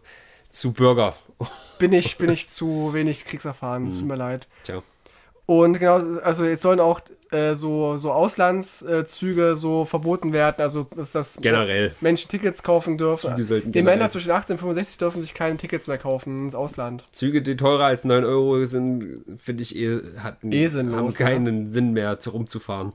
[0.48, 1.14] zu Bürger.
[1.78, 4.48] Bin ich, bin ich zu wenig kriegserfahren, es tut mir leid.
[4.64, 4.82] Tja.
[5.50, 7.00] Und genau, also jetzt sollen auch
[7.32, 11.92] äh, so, so Auslandszüge so verboten werden, also dass, dass Generell.
[12.00, 13.30] Menschen Tickets kaufen dürfen.
[13.30, 16.54] Züge sollten die Männer zwischen 18 und 65 dürfen sich keine Tickets mehr kaufen ins
[16.54, 17.02] Ausland.
[17.12, 21.70] Züge, die teurer als 9 Euro sind, finde ich, eh, hatten, Eh sinnlos, haben keinen
[21.70, 22.92] Sinn mehr, zu rumzufahren.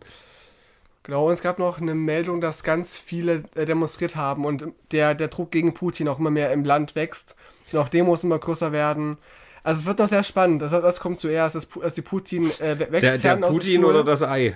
[1.03, 5.13] Genau, und es gab noch eine Meldung, dass ganz viele äh, demonstriert haben und der,
[5.13, 7.35] der Druck gegen Putin auch immer mehr im Land wächst
[7.73, 9.17] auch Demos immer größer werden.
[9.63, 10.61] Also es wird noch sehr spannend.
[10.61, 14.21] Das, das kommt zuerst, dass, dass die Putin äh, wegzerren der, der Putin oder das
[14.21, 14.55] Ei?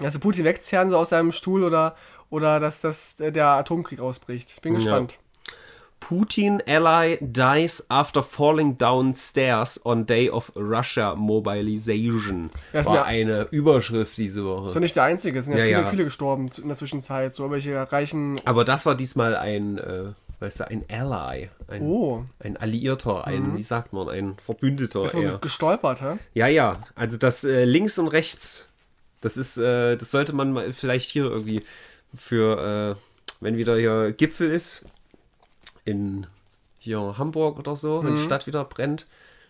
[0.00, 1.96] Also Putin wegzerren so aus seinem Stuhl oder,
[2.30, 4.52] oder dass das, der Atomkrieg ausbricht.
[4.54, 5.12] Ich bin gespannt.
[5.12, 5.18] Ja.
[6.00, 12.50] Putin ally dies after falling downstairs on day of Russia mobilization.
[12.72, 14.66] Das war eine Überschrift diese Woche.
[14.66, 16.68] Das ist ja nicht der einzige, es sind ja, ja, viele, ja, viele, gestorben in
[16.68, 18.40] der Zwischenzeit, so welche reichen.
[18.44, 20.04] Aber das war diesmal ein, äh,
[20.40, 21.50] weißt du, ein Ally.
[21.66, 22.24] Ein, oh.
[22.38, 23.56] ein Alliierter, ein, mhm.
[23.58, 25.04] wie sagt man, ein Verbündeter.
[25.04, 25.38] Ist eher.
[25.38, 26.18] gestolpert, hä?
[26.34, 26.82] Ja, ja.
[26.94, 28.68] Also das äh, links und rechts,
[29.20, 31.62] das ist, äh, das sollte man mal vielleicht hier irgendwie
[32.14, 33.02] für, äh,
[33.40, 34.86] wenn wieder hier Gipfel ist,
[35.84, 36.26] in
[36.78, 38.26] hier Hamburg oder so, wenn die mhm.
[38.26, 39.06] Stadt wieder brennt,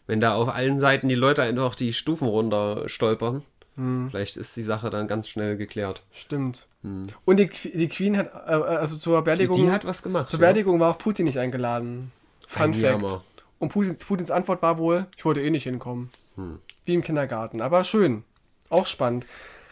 [0.06, 3.42] wenn da auf allen Seiten die Leute einfach die Stufen runter stolpern,
[3.78, 4.10] mhm.
[4.10, 6.02] vielleicht ist die Sache dann ganz schnell geklärt.
[6.12, 6.66] Stimmt.
[6.82, 7.06] Mhm.
[7.24, 9.56] Und die, die Queen hat, äh, also zur Beerdigung.
[9.56, 10.28] Die, die, hat was gemacht.
[10.28, 12.12] Zur Beerdigung war auch Putin nicht eingeladen.
[12.46, 12.84] Fun Ein Fact.
[12.84, 13.24] Jammer.
[13.58, 16.10] Und Putins, Putins, Antwort war wohl, ich wollte eh nicht hinkommen.
[16.36, 16.60] Hm.
[16.84, 17.60] Wie im Kindergarten.
[17.60, 18.24] Aber schön.
[18.70, 19.26] Auch spannend.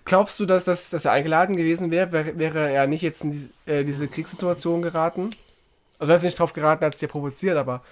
[0.05, 3.33] Glaubst du, dass, dass, dass er eingeladen gewesen wäre, wäre, wäre er nicht jetzt in
[3.33, 5.31] die, äh, diese Kriegssituation geraten?
[5.99, 7.83] Also er ist nicht drauf geraten, hat es dir provoziert, aber.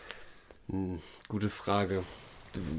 [0.68, 2.02] Hm, gute Frage.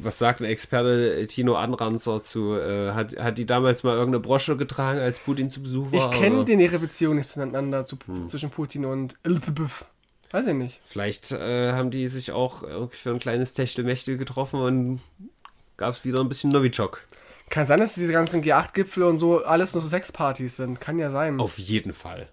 [0.02, 2.56] Was sagt ein Experte Tino Anranzer zu?
[2.56, 6.12] Äh, hat, hat die damals mal irgendeine Brosche getragen, als Putin zu Besuch war?
[6.14, 8.30] Ich kenne den ihre Beziehung nicht zueinander, zu, hm.
[8.30, 9.86] zwischen Putin und Elizabeth.
[10.32, 10.80] Weiß ich nicht.
[10.86, 15.00] Vielleicht äh, haben die sich auch für ein kleines Techtelmechtel getroffen und
[15.78, 17.02] gab es wieder ein bisschen Novichok.
[17.50, 20.82] Kann sein, dass diese ganzen G8-Gipfel und so alles nur so Sexpartys sind.
[20.82, 21.40] Kann ja sein.
[21.40, 22.28] Auf jeden Fall.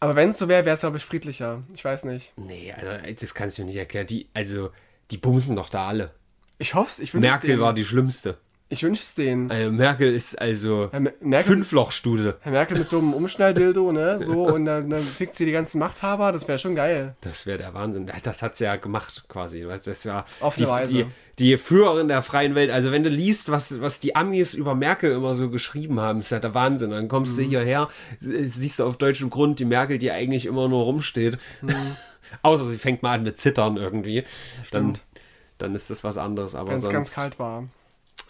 [0.00, 1.62] Aber wenn es so wäre, wäre es, glaube ich, friedlicher.
[1.74, 2.32] Ich weiß nicht.
[2.36, 4.06] Nee, also, das kannst du mir nicht erklären.
[4.06, 4.70] Die, also,
[5.10, 6.12] die bumsen doch da alle.
[6.58, 6.98] Ich hoffe es.
[7.00, 8.38] Ich Merkel war die schlimmste.
[8.70, 9.50] Ich wünsche es denen.
[9.50, 10.90] Also Merkel ist also
[11.42, 12.38] Fünflochstude.
[12.40, 14.18] Herr Merkel mit so einem Umschnalldildo, ne?
[14.18, 17.14] So, und dann, dann fickt sie die ganzen Machthaber, das wäre schon geil.
[17.20, 18.10] Das wäre der Wahnsinn.
[18.22, 19.64] Das hat sie ja gemacht, quasi.
[19.84, 20.92] Das war Auf die, Weise.
[20.94, 21.06] Die,
[21.38, 22.70] die Führerin der freien Welt.
[22.70, 26.30] Also, wenn du liest, was, was die Amis über Merkel immer so geschrieben haben, ist
[26.30, 26.90] ja der Wahnsinn.
[26.90, 27.42] Dann kommst mhm.
[27.42, 27.88] du hierher,
[28.18, 31.38] siehst du auf deutschem Grund die Merkel, die eigentlich immer nur rumsteht.
[31.60, 31.74] Mhm.
[32.42, 34.24] Außer sie fängt mal an mit Zittern irgendwie.
[34.64, 34.98] Stimmt.
[34.98, 35.13] Dann,
[35.58, 36.54] dann ist das was anderes.
[36.54, 37.64] Aber Wenn es ganz kalt war.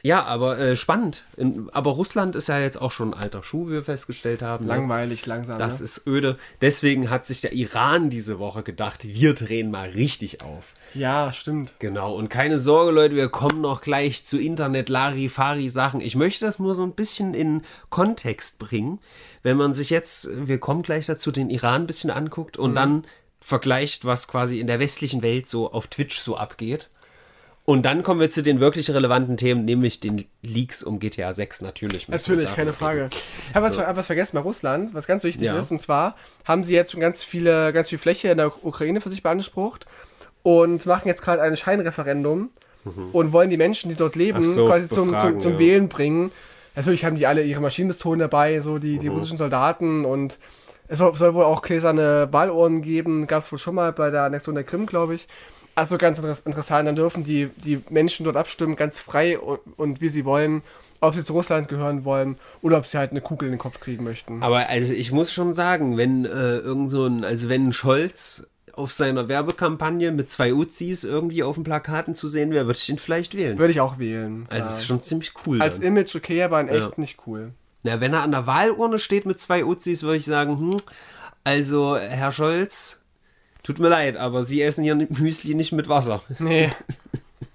[0.05, 1.25] Ja, aber äh, spannend.
[1.35, 4.67] In, aber Russland ist ja jetzt auch schon ein alter Schuh, wie wir festgestellt haben.
[4.67, 4.73] Ne?
[4.73, 5.35] Langweilig, ne?
[5.35, 5.59] langsam.
[5.59, 5.85] Das ne?
[5.85, 6.37] ist öde.
[6.61, 10.75] Deswegen hat sich der Iran diese Woche gedacht, wir drehen mal richtig auf.
[10.93, 11.73] Ja, stimmt.
[11.79, 12.15] Genau.
[12.15, 16.03] Und keine Sorge, Leute, wir kommen noch gleich zu Internet, Larifari Sachen.
[16.03, 18.99] Ich möchte das nur so ein bisschen in Kontext bringen.
[19.43, 22.77] Wenn man sich jetzt, wir kommen gleich dazu, den Iran ein bisschen anguckt und mhm.
[22.77, 23.07] dann
[23.41, 26.91] vergleicht, was quasi in der westlichen Welt so auf Twitch so abgeht.
[27.67, 31.63] Und dann kommen wir zu den wirklich relevanten Themen, nämlich den Leaks um GTA 6
[31.63, 32.09] natürlich.
[32.09, 33.09] Natürlich, keine Frage.
[33.49, 33.81] Ich habe so.
[33.81, 35.59] was, was, vergessen bei Russland, was ganz wichtig ja.
[35.59, 35.71] ist.
[35.71, 39.09] Und zwar haben sie jetzt schon ganz viele, ganz viel Fläche in der Ukraine für
[39.09, 39.87] sich beansprucht
[40.43, 42.51] und machen jetzt gerade ein Scheinreferendum
[42.85, 43.09] mhm.
[43.13, 45.59] und wollen die Menschen, die dort leben, so, quasi zum, zum, zum ja.
[45.59, 46.33] Wählen bringen.
[46.77, 49.15] Natürlich haben die alle ihre Maschinenpistolen dabei, so die, die mhm.
[49.15, 50.39] russischen Soldaten und
[50.87, 54.25] es soll, soll wohl auch gläserne Ballurnen geben, gab es wohl schon mal bei der
[54.25, 55.29] Annexion der Krim, glaube ich.
[55.75, 60.09] Also ganz interessant, dann dürfen die, die Menschen dort abstimmen, ganz frei und, und wie
[60.09, 60.63] sie wollen,
[61.01, 63.81] ob sie zu Russland gehören wollen oder ob sie halt eine Kugel in den Kopf
[63.81, 64.43] kriegen möchten.
[64.43, 68.93] Aber also ich muss schon sagen, wenn äh, irgend so ein, also wenn Scholz auf
[68.93, 72.99] seiner Werbekampagne mit zwei Uzis irgendwie auf den Plakaten zu sehen wäre, würde ich ihn
[72.99, 73.59] vielleicht wählen.
[73.59, 74.47] Würde ich auch wählen.
[74.51, 75.63] Also es ist schon ziemlich cool.
[75.63, 75.89] Als dann.
[75.89, 76.95] Image okay, aber in echt ja.
[76.97, 77.53] nicht cool.
[77.83, 80.77] Na, wenn er an der Wahlurne steht mit zwei Uzis, würde ich sagen, hm,
[81.45, 83.04] also Herr Scholz,
[83.65, 86.23] Tut mir leid, aber sie essen ihr Müsli nicht mit Wasser.
[86.39, 86.71] Nee.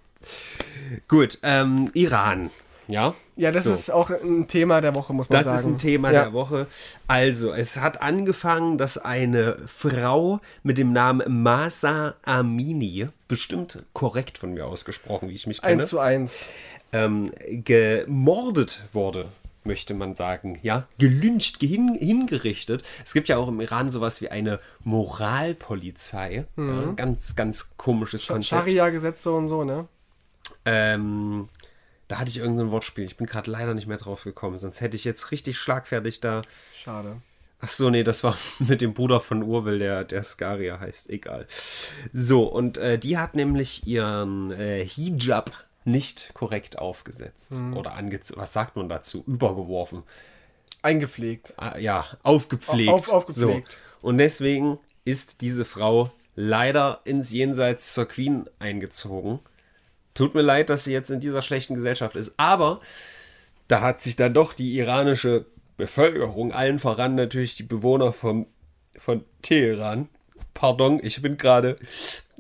[1.08, 2.50] Gut, ähm, Iran.
[2.88, 3.72] Ja, ja, das so.
[3.72, 5.56] ist auch ein Thema der Woche, muss man das sagen.
[5.56, 6.24] Das ist ein Thema ja.
[6.24, 6.66] der Woche.
[7.08, 14.56] Also, es hat angefangen, dass eine Frau mit dem Namen Masa Amini, bestimmt korrekt von
[14.56, 15.84] mir ausgesprochen, wie ich mich kenne.
[15.84, 16.50] Eins zu eins.
[16.92, 19.30] Ähm, gemordet wurde
[19.70, 22.84] möchte man sagen, ja, gelyncht, hin, hingerichtet.
[23.06, 26.48] Es gibt ja auch im Iran sowas wie eine Moralpolizei.
[26.56, 26.70] Mhm.
[26.70, 28.62] Ja, ganz, ganz komisches Sch Konzept.
[28.62, 29.88] Scharia-Gesetze und so, ne?
[30.66, 31.50] Ähm,
[32.08, 33.06] da hatte ich irgendein so Wortspiel.
[33.06, 34.58] Ich bin gerade leider nicht mehr drauf gekommen.
[34.58, 36.42] Sonst hätte ich jetzt richtig schlagfertig da.
[36.76, 37.22] Schade.
[37.62, 41.12] Ach so, nee, das war mit dem Bruder von Urwil, der, der Skaria heißt.
[41.12, 41.46] Egal.
[42.12, 47.76] So, und äh, die hat nämlich ihren äh, Hijab nicht korrekt aufgesetzt mhm.
[47.76, 48.40] oder angezogen.
[48.40, 49.24] Was sagt man dazu?
[49.28, 50.04] Übergeworfen.
[50.82, 51.54] Eingepflegt.
[51.58, 52.90] Ah, ja, aufgepflegt.
[52.90, 53.74] Auf, aufgepflegt.
[53.74, 54.08] So.
[54.08, 59.40] Und deswegen ist diese Frau leider ins Jenseits zur Queen eingezogen.
[60.14, 62.34] Tut mir leid, dass sie jetzt in dieser schlechten Gesellschaft ist.
[62.38, 62.80] Aber
[63.68, 65.46] da hat sich dann doch die iranische
[65.78, 68.48] Bevölkerung, allen voran natürlich die Bewohner vom,
[68.98, 70.10] von Teheran,
[70.54, 71.78] pardon, ich bin gerade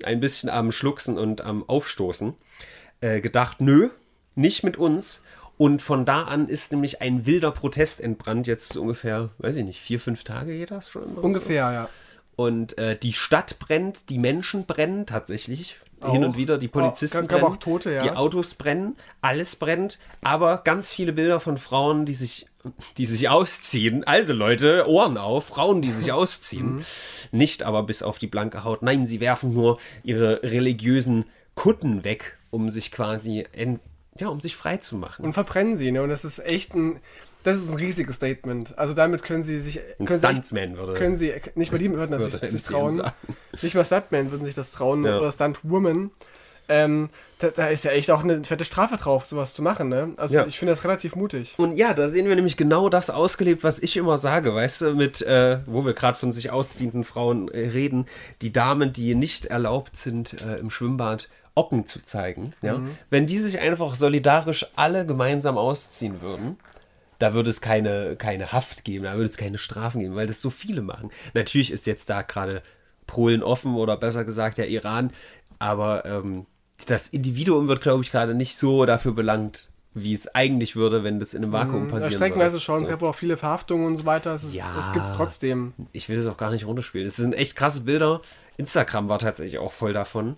[0.04, 2.36] ein bisschen am Schlucksen und am Aufstoßen,
[3.02, 3.90] äh, gedacht, nö,
[4.36, 5.24] nicht mit uns.
[5.58, 9.82] Und von da an ist nämlich ein wilder Protest entbrannt, jetzt ungefähr, weiß ich nicht,
[9.82, 11.18] vier, fünf Tage geht das schon?
[11.18, 11.74] Ungefähr, so.
[11.74, 11.90] ja.
[12.38, 15.76] Und äh, die Stadt brennt, die Menschen brennen tatsächlich.
[16.00, 16.14] Auch.
[16.14, 18.02] Hin und wieder, die Polizisten oh, brennen, auch Tote, ja.
[18.02, 22.48] die Autos brennen, alles brennt, aber ganz viele Bilder von Frauen, die sich,
[22.98, 24.06] die sich ausziehen.
[24.06, 26.78] Also Leute, Ohren auf, Frauen, die sich ausziehen.
[26.78, 26.86] Mhm.
[27.32, 28.82] Nicht aber bis auf die blanke Haut.
[28.82, 31.26] Nein, sie werfen nur ihre religiösen
[31.60, 33.46] Kutten weg, um sich quasi,
[34.18, 35.26] ja, um sich frei zu machen.
[35.26, 36.02] Und verbrennen sie, ne?
[36.02, 37.02] Und das ist echt ein,
[37.44, 38.78] das ist ein riesiges Statement.
[38.78, 39.82] Also damit können sie sich.
[40.00, 40.94] Ein können Stuntman würde.
[40.94, 42.92] Können sie, nicht mal die würden das würde sich, sich trauen.
[42.92, 43.12] Sagen.
[43.62, 45.20] Nicht mal Stuntman würden sich das trauen ja.
[45.20, 46.12] oder Stuntwoman.
[46.70, 50.14] Ähm, da, da, ist ja echt auch eine fette Strafe drauf, sowas zu machen, ne?
[50.16, 50.46] Also ja.
[50.46, 51.56] ich finde das relativ mutig.
[51.58, 54.94] Und ja, da sehen wir nämlich genau das ausgelebt, was ich immer sage, weißt du,
[54.94, 58.06] mit, äh, wo wir gerade von sich ausziehenden Frauen äh, reden,
[58.42, 61.28] die Damen, die nicht erlaubt sind, äh, im Schwimmbad
[61.60, 62.78] Ocken zu zeigen, ja?
[62.78, 62.98] Mhm.
[63.10, 66.58] Wenn die sich einfach solidarisch alle gemeinsam ausziehen würden,
[67.20, 70.42] da würde es keine, keine Haft geben, da würde es keine Strafen geben, weil das
[70.42, 71.12] so viele machen.
[71.34, 72.64] Natürlich ist jetzt da gerade
[73.08, 75.12] Polen offen oder besser gesagt der Iran,
[75.60, 76.46] aber ähm,
[76.86, 81.20] das Individuum wird, glaube ich, gerade nicht so dafür belangt, wie es eigentlich würde, wenn
[81.20, 82.64] das in einem Vakuum mhm, passieren Streckenweise würde.
[82.64, 82.84] schon, so.
[82.84, 85.74] es gab auch viele Verhaftungen und so weiter, es, ja, gibt es trotzdem.
[85.92, 87.06] Ich will es auch gar nicht runterspielen.
[87.06, 88.22] Es sind echt krasse Bilder.
[88.58, 90.38] Instagram war tatsächlich auch voll davon.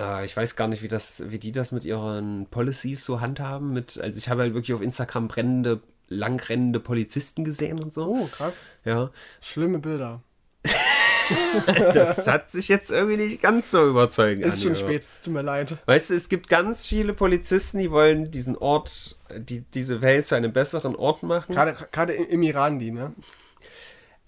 [0.00, 3.72] Äh, ich weiß gar nicht, wie, das, wie die das mit ihren Policies so handhaben.
[3.72, 8.06] Mit, also ich habe halt wirklich auf Instagram brennende langrennende Polizisten gesehen und so.
[8.06, 8.64] Oh, krass.
[8.84, 9.10] Ja.
[9.40, 10.22] Schlimme Bilder.
[11.94, 15.42] das hat sich jetzt irgendwie nicht ganz so überzeugend Ist schon spät, es tut mir
[15.42, 15.78] leid.
[15.86, 20.34] Weißt du, es gibt ganz viele Polizisten, die wollen diesen Ort, die, diese Welt zu
[20.34, 21.54] einem besseren Ort machen.
[21.54, 23.12] Gerade, gerade im Iran die, ne?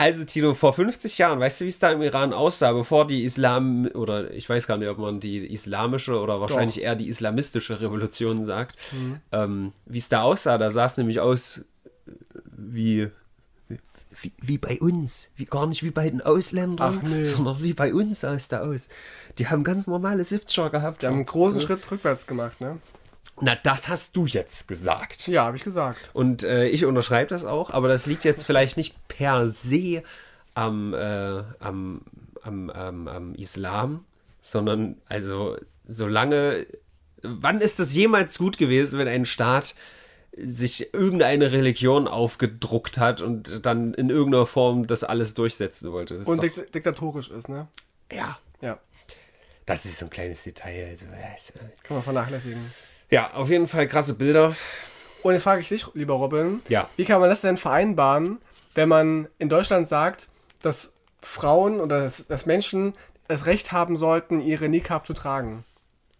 [0.03, 3.23] Also, Tino, vor 50 Jahren, weißt du, wie es da im Iran aussah, bevor die
[3.23, 6.83] Islam, oder ich weiß gar nicht, ob man die islamische oder wahrscheinlich Doch.
[6.83, 9.21] eher die islamistische Revolution sagt, mhm.
[9.31, 11.65] ähm, wie es da aussah, da sah es nämlich aus
[12.45, 13.11] wie,
[13.69, 15.31] wie, wie, bei uns.
[15.37, 17.23] Wie, gar nicht wie bei den Ausländern, nee.
[17.23, 18.89] sondern wie bei uns sah es da aus.
[19.39, 21.03] Die haben ganz normale 70er gehabt.
[21.03, 21.61] Die haben einen großen?
[21.61, 22.81] Schritt rückwärts gemacht, ne?
[23.41, 25.27] Na, das hast du jetzt gesagt.
[25.27, 26.11] Ja, habe ich gesagt.
[26.13, 30.03] Und äh, ich unterschreibe das auch, aber das liegt jetzt vielleicht nicht per se
[30.55, 32.03] am, äh, am,
[32.43, 34.05] am, am, am Islam,
[34.43, 36.67] sondern also solange.
[37.23, 39.77] Wann ist das jemals gut gewesen, wenn ein Staat
[40.37, 46.19] sich irgendeine Religion aufgedruckt hat und dann in irgendeiner Form das alles durchsetzen wollte.
[46.19, 47.69] Das und dik diktatorisch ist, ne?
[48.11, 48.39] Ja.
[48.61, 48.79] Ja.
[49.67, 50.89] Das ist so ein kleines Detail.
[50.91, 51.07] Also,
[51.83, 52.65] Kann man vernachlässigen.
[53.13, 54.57] Ja, auf jeden Fall krasse Bilder.
[55.23, 56.89] Und jetzt frage ich dich, lieber Robin, ja.
[56.97, 58.39] wie kann man das denn vereinbaren,
[58.75, 60.29] wenn man in Deutschland sagt,
[60.63, 62.95] dass Frauen oder dass, dass Menschen
[63.29, 65.65] das Recht haben sollten, ihre Niqab zu tragen?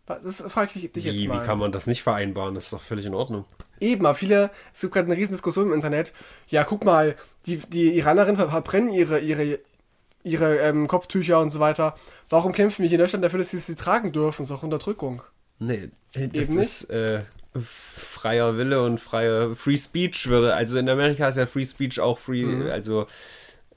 [0.07, 1.41] Das frage ich dich wie, jetzt mal.
[1.41, 2.55] Wie kann man das nicht vereinbaren?
[2.55, 3.47] Das ist doch völlig in Ordnung.
[3.81, 6.13] Eben, aber viele, es gibt gerade eine riesen Diskussion im Internet.
[6.49, 9.61] Ja, guck mal, die, die Iranerinnen verbrennen ihre, ihre,
[10.25, 11.95] ihre ähm, Kopftücher und so weiter.
[12.29, 14.43] Warum kämpfen wir hier in Deutschland dafür, dass sie sie tragen dürfen?
[14.43, 15.23] Das ist auch Unterdrückung.
[15.59, 17.21] Nee, das Eben ist äh,
[17.61, 20.55] freier Wille und freie Free Speech würde.
[20.55, 22.71] Also in Amerika ist ja Free Speech auch free, mhm.
[22.71, 23.07] also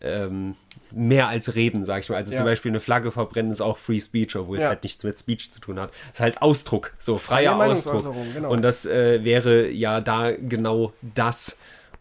[0.02, 0.56] ähm,
[0.92, 2.16] mehr als reden, sag ich mal.
[2.18, 2.38] Also ja.
[2.38, 4.64] zum Beispiel eine Flagge verbrennen ist auch Free Speech, obwohl ja.
[4.64, 5.92] es halt nichts mit Speech zu tun hat.
[6.06, 8.14] Es ist halt Ausdruck, so freier Ausdruck.
[8.34, 8.50] Genau.
[8.50, 11.58] Und das äh, wäre ja da genau das.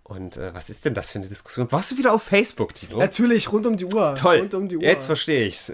[0.07, 1.73] Und äh, was ist denn das für eine Diskussion?
[1.73, 2.99] Warst du wieder auf Facebook, Tino?
[2.99, 4.15] Natürlich, rund um die Uhr.
[4.15, 4.41] Toll.
[4.41, 4.83] Rund um die Uhr.
[4.83, 5.73] Jetzt verstehe ich's.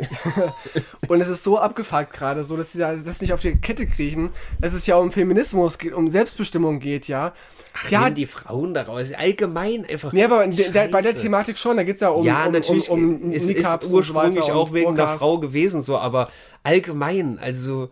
[1.08, 4.30] und es ist so abgefuckt gerade, so dass sie das nicht auf die Kette kriechen,
[4.60, 7.34] dass es ja um Feminismus geht, um Selbstbestimmung geht, ja.
[7.74, 10.12] Ach, ja, die Frauen daraus allgemein einfach.
[10.12, 12.24] Nee, aber der, bei der Thematik schon, da geht es ja um.
[12.24, 12.88] Ja, um, natürlich.
[12.88, 16.30] Um, um, um es ist ursprünglich so auch wegen der Frau gewesen, so, aber
[16.62, 17.88] allgemein, also.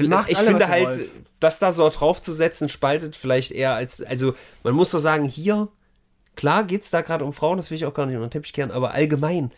[0.00, 1.10] Macht ich finde halt, wollt
[1.40, 4.02] das da so draufzusetzen, spaltet vielleicht eher als.
[4.02, 5.68] Also, man muss doch sagen, hier,
[6.36, 8.32] klar geht es da gerade um Frauen, das will ich auch gar nicht unter den
[8.32, 9.52] Teppich kehren, aber allgemein,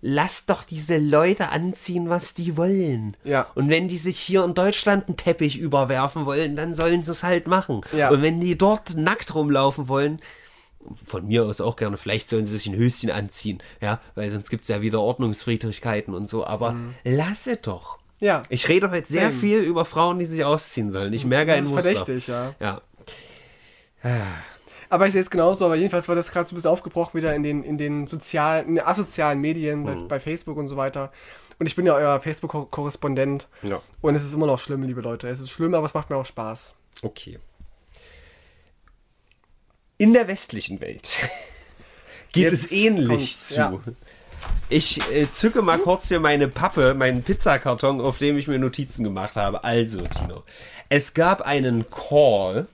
[0.00, 3.16] lasst doch diese Leute anziehen, was die wollen.
[3.24, 3.48] Ja.
[3.54, 7.22] Und wenn die sich hier in Deutschland einen Teppich überwerfen wollen, dann sollen sie es
[7.22, 7.80] halt machen.
[7.92, 8.10] Ja.
[8.10, 10.20] Und wenn die dort nackt rumlaufen wollen,
[11.06, 14.50] von mir aus auch gerne, vielleicht sollen sie sich ein Höschen anziehen, ja, weil sonst
[14.50, 16.94] gibt es ja wieder Ordnungsfriedrigkeiten und so, aber mhm.
[17.04, 17.98] lasse doch.
[18.20, 18.42] Ja.
[18.48, 19.32] Ich rede heute sehr Same.
[19.32, 21.12] viel über Frauen, die sich ausziehen sollen.
[21.12, 21.76] Ich merke ein Muster.
[21.76, 22.54] Das ist verdächtig, ja.
[22.60, 22.80] Ja.
[24.88, 27.34] Aber ich sehe es genauso, aber jedenfalls war das gerade so ein bisschen aufgebrochen wieder
[27.34, 29.84] in den, in den sozialen, in den asozialen Medien, mhm.
[29.84, 31.12] bei, bei, Facebook und so weiter.
[31.58, 33.48] Und ich bin ja euer Facebook-Korrespondent.
[33.62, 33.82] Ja.
[34.00, 35.28] Und es ist immer noch schlimm, liebe Leute.
[35.28, 36.74] Es ist schlimm, aber es macht mir auch Spaß.
[37.02, 37.38] Okay.
[39.98, 41.18] In der westlichen Welt
[42.32, 43.56] geht Jetzt es ähnlich zu.
[43.56, 43.80] Ja.
[44.68, 49.04] Ich äh, zücke mal kurz hier meine Pappe, meinen Pizzakarton, auf dem ich mir Notizen
[49.04, 49.62] gemacht habe.
[49.62, 50.42] Also, Tino,
[50.88, 52.66] es gab einen Call.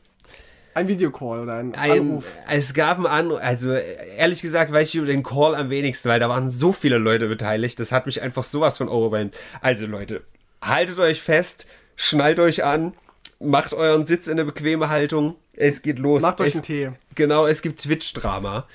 [0.75, 2.25] Ein Videocall oder ein, ein Anruf.
[2.49, 3.41] Es gab einen Anruf.
[3.43, 6.97] Also, ehrlich gesagt, weiß ich über den Call am wenigsten, weil da waren so viele
[6.97, 7.79] Leute beteiligt.
[7.79, 9.37] Das hat mich einfach sowas von overwhelmed.
[9.61, 10.23] Also, Leute,
[10.63, 12.95] haltet euch fest, schnallt euch an,
[13.39, 15.37] macht euren Sitz in eine bequeme Haltung.
[15.55, 16.23] Es geht los.
[16.23, 16.91] Macht euch es, einen Tee.
[17.15, 18.67] Genau, es gibt Twitch-Drama.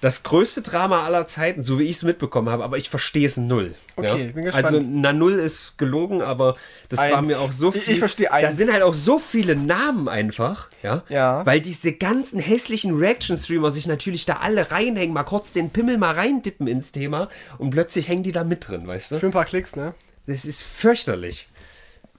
[0.00, 3.38] Das größte Drama aller Zeiten, so wie ich es mitbekommen habe, aber ich verstehe es
[3.38, 3.74] null.
[3.96, 4.32] Okay, ja?
[4.32, 4.66] bin gespannt.
[4.66, 6.56] Also, na null ist gelogen, aber
[6.90, 7.26] das war Eins.
[7.28, 7.94] mir auch so viel.
[7.94, 8.58] ich verstehe Da eins.
[8.58, 11.02] sind halt auch so viele Namen einfach, ja?
[11.08, 11.46] Ja.
[11.46, 16.14] Weil diese ganzen hässlichen Reaction-Streamer sich natürlich da alle reinhängen, mal kurz den Pimmel mal
[16.14, 19.18] reindippen ins Thema und plötzlich hängen die da mit drin, weißt du?
[19.18, 19.94] Für ein paar Klicks, ne?
[20.26, 21.48] Das ist fürchterlich.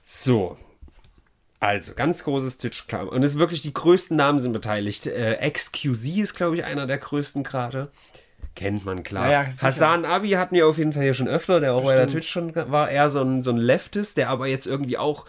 [0.02, 0.56] So.
[1.60, 3.08] Also, ganz großes Twitch-Kram.
[3.08, 5.06] Und es ist wirklich, die größten Namen sind beteiligt.
[5.06, 7.90] Äh, XQZ ist, glaube ich, einer der größten gerade.
[8.54, 9.30] Kennt man, klar.
[9.30, 9.48] Ja, ja.
[9.62, 12.08] Hassan Abi hatten wir auf jeden Fall hier schon öfter, der auch bei der.
[12.08, 12.90] Twitch schon war.
[12.90, 15.26] Eher so ein, so ein Leftist, der aber jetzt irgendwie auch,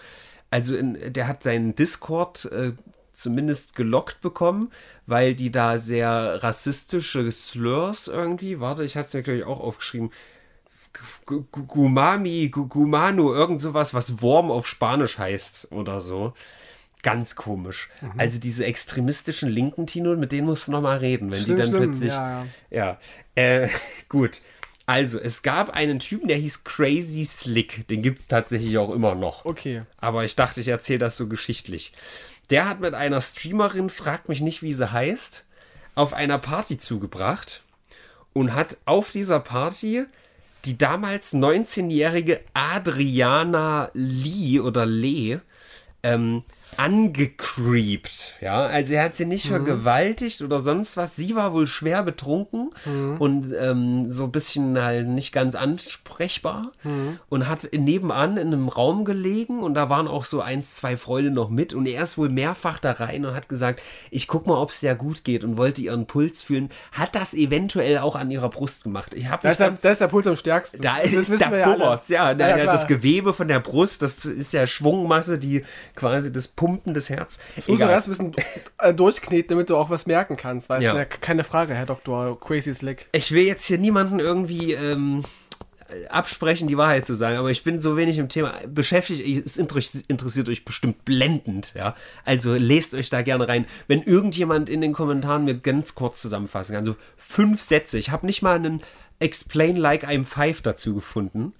[0.51, 2.73] also in, der hat seinen Discord äh,
[3.13, 4.71] zumindest gelockt bekommen,
[5.05, 9.59] weil die da sehr rassistische Slurs irgendwie, warte, ich hatte es mir, glaube ich, auch
[9.59, 10.11] aufgeschrieben,
[11.25, 16.33] Gumami, Gu- Gumano, irgend sowas, was Wurm auf Spanisch heißt oder so.
[17.01, 17.89] Ganz komisch.
[18.01, 18.13] Mhm.
[18.17, 21.61] Also diese extremistischen Linken, Tino, mit denen musst du noch mal reden, wenn Schlimm, die
[21.61, 22.13] dann schlimm, plötzlich...
[22.13, 22.99] ja, ja.
[23.35, 23.69] Äh,
[24.09, 24.41] gut.
[24.85, 27.87] Also, es gab einen Typen, der hieß Crazy Slick.
[27.89, 29.45] Den gibt es tatsächlich auch immer noch.
[29.45, 29.83] Okay.
[29.97, 31.93] Aber ich dachte, ich erzähle das so geschichtlich.
[32.49, 35.45] Der hat mit einer Streamerin, fragt mich nicht, wie sie heißt,
[35.93, 37.61] auf einer Party zugebracht
[38.33, 40.05] und hat auf dieser Party
[40.65, 45.39] die damals 19-jährige Adriana Lee oder Lee
[46.03, 46.43] ähm,
[46.77, 48.35] angecreept.
[48.41, 51.15] Ja, also er hat sie nicht vergewaltigt oder sonst was.
[51.15, 52.71] Sie war wohl schwer betrunken
[53.19, 56.71] und ähm, so ein bisschen halt nicht ganz ansprechbar
[57.29, 61.31] und hat nebenan in einem Raum gelegen und da waren auch so eins, zwei Freunde
[61.31, 64.57] noch mit und er ist wohl mehrfach da rein und hat gesagt, ich guck mal,
[64.57, 66.69] ob es dir gut geht und wollte ihren Puls fühlen.
[66.91, 69.13] Hat das eventuell auch an ihrer Brust gemacht.
[69.13, 70.81] Ich habe Da ist, der, da ist der Puls am stärksten.
[70.81, 71.71] da Das ist der ja.
[71.71, 72.73] Bullard, ja, der, Ja, der, klar.
[72.73, 75.63] das Gewebe von der Brust, das ist ja Schwungmasse, die
[75.95, 77.39] quasi das Pumpen des Herz.
[77.55, 77.95] Das musst du Egal.
[77.95, 78.35] erst ein bisschen
[78.79, 80.67] äh, durchkneten, damit du auch was merken kannst.
[80.69, 80.87] Weißt du?
[80.93, 82.37] Ja, keine Frage, Herr Dr.
[82.37, 83.07] Crazy Slick.
[83.13, 85.23] Ich will jetzt hier niemanden irgendwie ähm,
[86.09, 89.21] absprechen, die Wahrheit zu sagen, aber ich bin so wenig im Thema beschäftigt.
[89.45, 91.95] Es inter- interessiert euch bestimmt blendend, ja.
[92.25, 93.65] Also lest euch da gerne rein.
[93.87, 97.97] Wenn irgendjemand in den Kommentaren mir ganz kurz zusammenfassen kann, so fünf Sätze.
[97.97, 98.81] Ich habe nicht mal einen
[99.19, 101.53] Explain like I'm five dazu gefunden.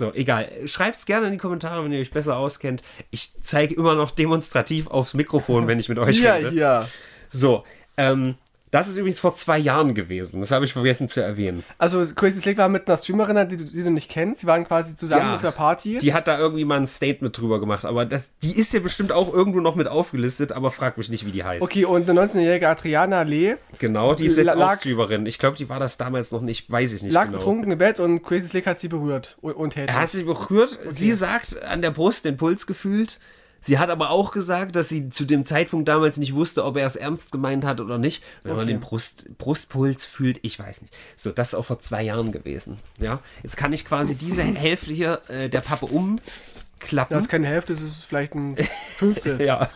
[0.00, 0.48] So, egal.
[0.64, 2.82] Schreibt's gerne in die Kommentare, wenn ihr euch besser auskennt.
[3.10, 6.50] Ich zeige immer noch demonstrativ aufs Mikrofon, wenn ich mit euch Hier, rede.
[6.50, 6.88] hier.
[7.30, 7.64] So,
[7.98, 8.36] ähm,
[8.70, 10.40] das ist übrigens vor zwei Jahren gewesen.
[10.40, 11.64] Das habe ich vergessen zu erwähnen.
[11.78, 14.42] Also Crazy Slick war mit einer Streamerin, die, du- die du nicht kennst.
[14.42, 15.98] Sie waren quasi zusammen Ja, auf der Party.
[15.98, 19.10] Die hat da irgendwie mal ein Statement drüber gemacht, aber das, die ist ja bestimmt
[19.12, 21.62] auch irgendwo noch mit aufgelistet, aber frag mich nicht, wie die heißt.
[21.62, 25.26] okay, und eine 19-jährige Adriana Lee Genau, die ist jetzt Lag- auch Streamerin.
[25.26, 27.38] Ich glaube, die war das damals noch nicht, weiß ich nicht lag genau.
[27.38, 30.78] betrunken im Bett und Crazy Slick hat sie berührt und, und Er hat sie berührt.
[30.90, 33.18] Sie sagt, an der Brust den Puls gefühlt.
[33.62, 36.86] Sie hat aber auch gesagt, dass sie zu dem Zeitpunkt damals nicht wusste, ob er
[36.86, 38.22] es ernst gemeint hat oder nicht.
[38.42, 38.72] Wenn man Okay.
[38.72, 40.94] den Brust, Brustpuls fühlt, ich weiß nicht.
[41.16, 42.78] So, das ist auch vor zwei Jahren gewesen.
[42.98, 47.14] Ja, jetzt kann ich quasi diese Hälfte hier äh, der Pappe umklappen.
[47.14, 48.56] Das ist keine Hälfte, das ist vielleicht ein
[48.94, 49.40] Fünftel.
[49.44, 49.68] Ja.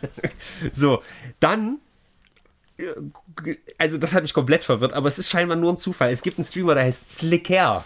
[0.72, 1.02] So,
[1.40, 1.78] dann.
[2.78, 2.84] äh,
[3.78, 6.10] Also, das hat mich komplett verwirrt, aber es ist scheinbar nur ein Zufall.
[6.10, 7.84] Es gibt einen Streamer, der heißt Slicker.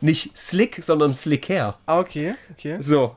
[0.00, 1.78] Nicht Slick, sondern Slicker.
[1.86, 2.76] Ah, okay, okay.
[2.80, 3.16] So.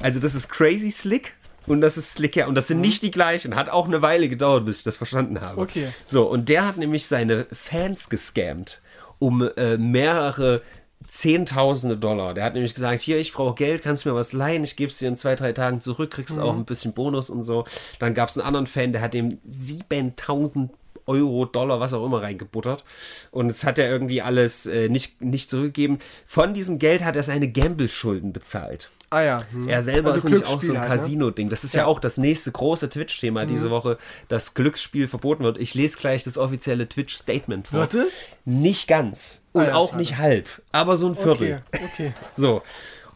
[0.00, 1.34] Also, das ist Crazy Slick
[1.68, 2.48] und das ist Slicker.
[2.48, 3.56] Und das sind nicht die gleichen.
[3.56, 5.60] Hat auch eine Weile gedauert, bis ich das verstanden habe.
[5.60, 5.88] Okay.
[6.06, 8.80] So, und der hat nämlich seine Fans gescammt
[9.18, 10.62] um äh, mehrere
[11.06, 12.34] Zehntausende Dollar.
[12.34, 14.90] Der hat nämlich gesagt, hier, ich brauche Geld, kannst du mir was leihen, ich gebe
[14.90, 17.64] es dir in zwei, drei Tagen zurück, kriegst auch ein bisschen Bonus und so.
[17.98, 20.70] Dann gab es einen anderen Fan, der hat dem 7000
[21.06, 22.84] Euro, Dollar, was auch immer reingebuttert.
[23.30, 25.98] Und jetzt hat er irgendwie alles äh, nicht, nicht zurückgegeben.
[26.26, 28.90] Von diesem Geld hat er seine Gamble-Schulden bezahlt.
[29.10, 29.42] Ah ja.
[29.52, 29.68] hm.
[29.68, 30.96] Er selber Also ist nämlich auch so ein halt, ne?
[30.96, 31.48] Casino-Ding.
[31.48, 31.86] Das ist ja.
[31.86, 33.48] auch das nächste große Twitch-Thema Mhm.
[33.48, 33.96] diese Woche,
[34.28, 35.56] dass Glücksspiel verboten wird.
[35.58, 37.80] Ich lese gleich das offizielle Twitch-Statement vor.
[37.80, 38.36] Wird es?
[38.44, 39.46] Nicht ganz.
[39.52, 39.98] Und Ah ja, auch schade.
[40.00, 40.48] nicht halb.
[40.72, 41.62] Aber so ein Viertel.
[41.72, 42.12] Okay, okay.
[42.32, 42.62] So.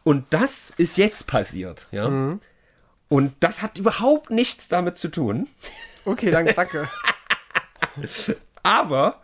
[0.04, 1.86] Und das ist jetzt passiert.
[1.92, 2.08] Ja.
[2.08, 2.40] Mhm.
[3.08, 5.46] Und das hat überhaupt nichts damit zu tun.
[6.06, 6.88] Okay, danke, danke.
[8.62, 9.20] Aber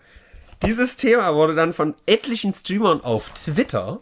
[0.64, 4.00] dieses Thema wurde dann von etlichen Streamern auf Twitter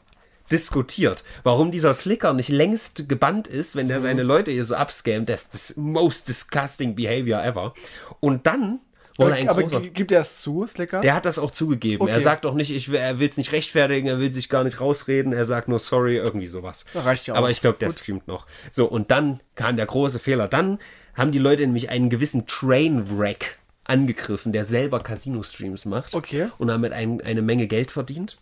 [0.51, 5.29] diskutiert, warum dieser Slicker nicht längst gebannt ist, wenn der seine Leute hier so abscammt.
[5.29, 7.75] Das ist das most disgusting behavior ever.
[8.21, 8.81] Und dann
[9.19, 9.81] Oder aber ein aber großer.
[9.81, 11.01] gibt er es zu, Slicker?
[11.01, 12.07] Der hat das auch zugegeben.
[12.07, 12.23] Er Okay.
[12.23, 15.33] sagt auch nicht, ich, er will es nicht rechtfertigen, er will sich gar nicht rausreden,
[15.33, 16.85] er sagt nur sorry, irgendwie sowas.
[16.93, 17.39] Das reicht ja auch.
[17.39, 17.99] Aber ich glaube, der Gut.
[17.99, 18.47] streamt noch.
[18.71, 20.49] So, und dann kam der große Fehler.
[20.49, 20.79] Dann
[21.15, 26.15] haben die Leute nämlich einen gewissen Trainwreck angegriffen, der selber Casino-Streams macht.
[26.15, 26.49] Okay.
[26.59, 28.37] Und damit ein, eine Menge Geld verdient.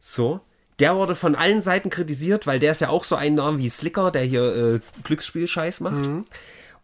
[0.00, 0.40] So.
[0.78, 3.68] Der wurde von allen Seiten kritisiert, weil der ist ja auch so ein Name wie
[3.70, 5.94] Slicker, der hier äh, Glücksspiel-Scheiß macht.
[6.06, 6.24] Mhm.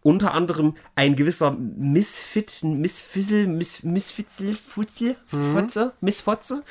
[0.01, 5.53] Unter anderem ein gewisser Misfit, Misfizzle, Miss, Misfitzel, Futzel, Mhm.
[5.53, 6.63] Fotze, Missfotze.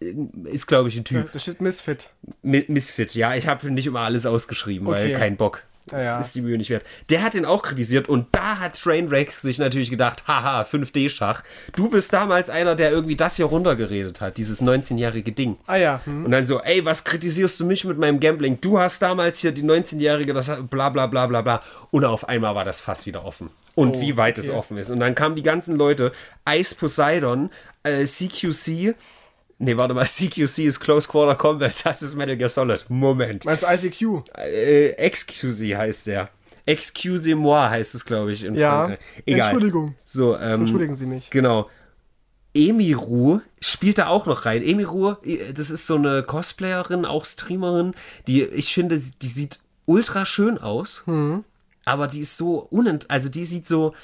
[0.00, 1.32] äh, Ist, glaube ich, ein Typ.
[1.32, 2.10] Da steht Misfit.
[2.44, 3.34] Mi- Misfit, ja.
[3.34, 5.12] Ich habe nicht immer alles ausgeschrieben, weil Okay.
[5.18, 5.64] kein Bock.
[5.86, 6.20] Das Ja, ja.
[6.20, 6.84] ist die Mühe nicht wert.
[7.08, 11.42] Der hat ihn auch kritisiert und da hat Trainwreck sich natürlich gedacht, haha, 5D-Schach.
[11.74, 15.56] Du bist damals einer, der irgendwie das hier runtergeredet hat, dieses 19-jährige Ding.
[15.66, 16.26] Ah ja, hm.
[16.26, 18.60] Und dann so, ey, was kritisierst du mich mit meinem Gambling?
[18.60, 21.62] Du hast damals hier die 19-Jährige, das hat bla bla bla bla bla.
[21.90, 23.50] Und auf einmal war das Fass wieder offen.
[23.74, 24.58] Und Oh, wie weit es okay.
[24.58, 24.90] offen ist.
[24.90, 26.12] Und dann kamen die ganzen Leute,
[26.48, 27.50] Ice Poseidon,
[27.84, 28.94] äh, CQC,
[29.60, 32.84] nee, warte mal, CQC ist Close Quarter Combat, das ist Metal Gear Solid.
[32.88, 33.44] Moment.
[33.44, 34.24] Meinst du ICQ?
[34.36, 36.28] Äh, Excuse heißt der.
[36.66, 38.86] Excusez-moi heißt es, glaube ich, in Ja.
[38.86, 38.98] Frankreich.
[39.26, 39.40] Egal.
[39.50, 39.94] Entschuldigung.
[40.04, 41.30] So, ähm, Entschuldigen Sie mich.
[41.30, 41.68] Genau.
[42.54, 44.62] Emiru spielt da auch noch rein.
[44.62, 45.14] Emiru,
[45.54, 47.94] das ist so eine Cosplayerin, auch Streamerin,
[48.26, 51.04] die ich finde, die sieht ultra schön aus,
[51.84, 53.94] aber die ist so unent, also die sieht so,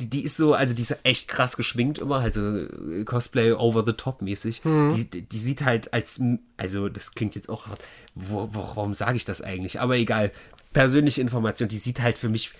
[0.00, 3.84] die, die ist so, also die ist echt krass geschminkt immer, also äh, Cosplay over
[3.86, 4.62] the top mäßig.
[4.62, 6.22] Die, die, die sieht halt als,
[6.56, 7.80] also das klingt jetzt auch hart,
[8.14, 9.80] wo, wo, warum sage ich das eigentlich?
[9.80, 10.32] Aber egal,
[10.72, 12.52] persönliche Information, die sieht halt für mich,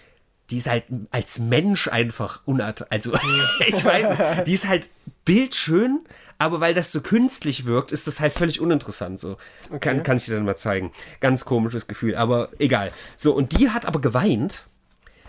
[0.50, 3.12] die ist halt als Mensch einfach unart, also
[3.66, 4.88] ich weiß, die ist halt
[5.24, 6.00] bildschön,
[6.38, 9.36] aber weil das so künstlich wirkt, ist das halt völlig uninteressant so.
[9.80, 10.92] Kann, kann ich dir dann mal zeigen.
[11.20, 12.92] Ganz komisches Gefühl, aber egal.
[13.16, 14.66] So, und die hat aber geweint.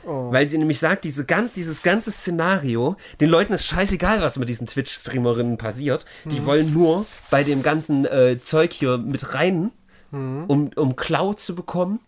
[0.03, 4.49] Weil sie nämlich sagt, diese, gan- dieses ganze Szenario, den Leuten ist scheißegal, was mit
[4.49, 6.05] diesen Twitch-Streamerinnen passiert.
[6.25, 9.71] Die wollen nur bei dem ganzen äh, Zeug hier mit rein,
[10.11, 11.99] um, um Cloud zu bekommen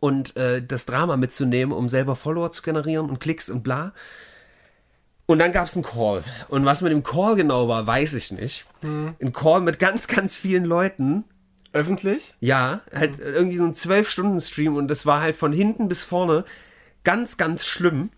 [0.00, 3.92] und äh, das Drama mitzunehmen, um selber Follower zu generieren und Klicks und bla.
[5.26, 6.22] Und dann gab es einen Call.
[6.48, 8.66] Und was mit dem Call genau war, weiß ich nicht.
[8.82, 11.24] Ein Call mit ganz, ganz vielen Leuten.
[11.72, 12.34] Öffentlich?
[12.40, 16.44] Ja, halt irgendwie so ein 12-Stunden-Stream und das war halt von hinten bis vorne
[17.04, 18.10] ganz, ganz schlimm,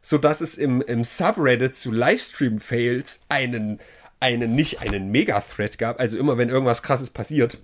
[0.00, 3.80] sodass es im, im Subreddit zu Livestream-Fails einen,
[4.20, 6.00] einen, nicht einen Mega-Thread gab.
[6.00, 7.58] Also immer, wenn irgendwas krasses passiert,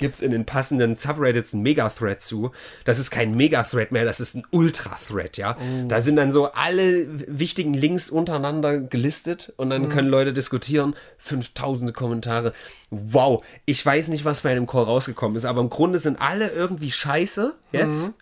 [0.00, 2.52] gibt es in den passenden Subreddits einen Mega-Thread zu.
[2.84, 5.56] Das ist kein Mega-Thread mehr, das ist ein Ultra-Thread, ja.
[5.88, 10.94] Da sind dann so alle wichtigen Links untereinander gelistet und dann können Leute diskutieren.
[11.18, 12.52] 5000 Kommentare.
[12.90, 16.48] Wow, ich weiß nicht, was bei dem Call rausgekommen ist, aber im Grunde sind alle
[16.48, 18.14] irgendwie scheiße jetzt.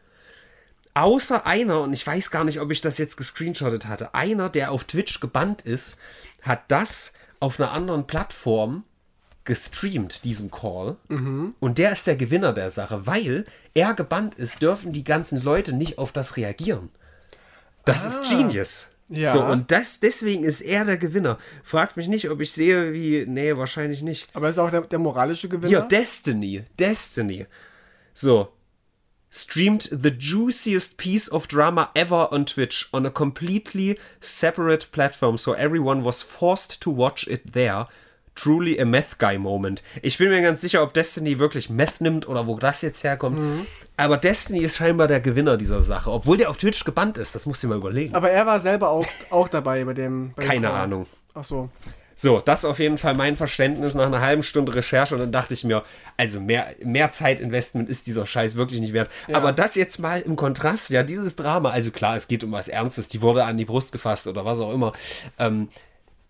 [0.99, 4.73] Außer einer, und ich weiß gar nicht, ob ich das jetzt gescreenshottet hatte, einer, der
[4.73, 5.97] auf Twitch gebannt ist,
[6.43, 8.83] hat das auf einer anderen Plattform
[9.45, 10.97] gestreamt, diesen Call.
[11.61, 13.45] Und der ist der Gewinner der Sache, weil
[13.75, 16.91] er gebannt ist, dürfen die ganzen Leute nicht auf das reagieren.
[17.85, 18.89] Das ist Genius.
[19.09, 19.33] Ja.
[19.33, 21.39] So, und das, deswegen ist er der Gewinner.
[21.63, 23.25] Fragt mich nicht, ob ich sehe, wie.
[23.25, 24.29] Nee, wahrscheinlich nicht.
[24.35, 25.69] Aber ist auch der, der moralische Gewinner?
[25.69, 26.65] Hier, Destiny.
[26.77, 27.47] Destiny.
[28.13, 28.53] So.
[29.31, 35.53] Streamed the juiciest piece of drama ever on Twitch on a completely separate platform, so
[35.53, 37.87] everyone was forced to watch it there.
[38.35, 39.83] Truly a Meth Guy Moment.
[40.01, 43.67] Ich bin mir ganz sicher, ob Destiny wirklich Meth nimmt oder wo das jetzt herkommt.
[43.97, 47.35] Aber Destiny ist scheinbar der Gewinner dieser Sache, obwohl der auf Twitch gebannt ist.
[47.35, 48.15] Das musst du dir mal überlegen.
[48.15, 50.33] Aber er war selber auch, auch dabei bei dem.
[50.37, 50.81] Bei dem Keine Call.
[50.81, 51.07] Ahnung.
[51.35, 51.69] Ach so.
[52.21, 55.31] So, das ist auf jeden Fall mein Verständnis nach einer halben Stunde Recherche und dann
[55.31, 55.85] dachte ich mir,
[56.17, 59.09] also mehr, mehr Zeitinvestment ist dieser Scheiß wirklich nicht wert.
[59.33, 62.67] Aber das jetzt mal im Kontrast, ja, dieses Drama, also klar, es geht um was
[62.67, 64.93] Ernstes, die wurde an die Brust gefasst oder was auch immer.
[65.39, 65.69] Ähm,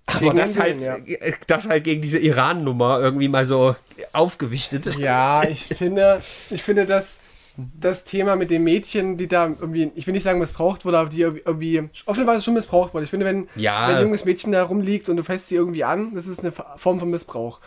[0.04, 3.74] aber das den halt, Willen, äh, das halt gegen diese Iran-Nummer irgendwie mal so
[4.12, 4.94] aufgewichtet.
[4.98, 6.20] Ja, ich finde,
[6.50, 7.18] ich finde, dass
[7.80, 11.10] das Thema mit den Mädchen, die da irgendwie, ich will nicht sagen missbraucht wurde, aber
[11.10, 13.04] die irgendwie offenbar schon missbraucht wurde.
[13.04, 13.88] Ich finde, wenn, Ja.
[13.88, 16.52] wenn ein junges Mädchen da rumliegt und du fässt sie irgendwie an, das ist eine
[16.52, 17.60] Form von Missbrauch.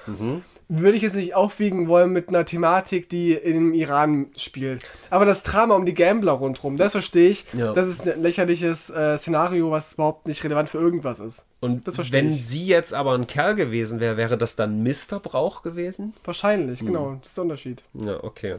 [0.74, 4.88] Würde ich jetzt nicht aufwiegen wollen mit einer Thematik, die im Iran spielt.
[5.10, 7.44] Aber das Drama um die Gambler rundherum, das verstehe ich.
[7.52, 7.74] Ja.
[7.74, 11.44] Das ist ein lächerliches äh, Szenario, was überhaupt nicht relevant für irgendwas ist.
[11.60, 12.48] Und Das verstehe wenn ich.
[12.48, 16.14] sie jetzt aber ein Kerl gewesen wäre, wäre das dann Missbrauch gewesen?
[16.24, 17.18] Wahrscheinlich, genau.
[17.20, 17.84] Das ist der Unterschied.
[17.94, 18.56] Ja, okay.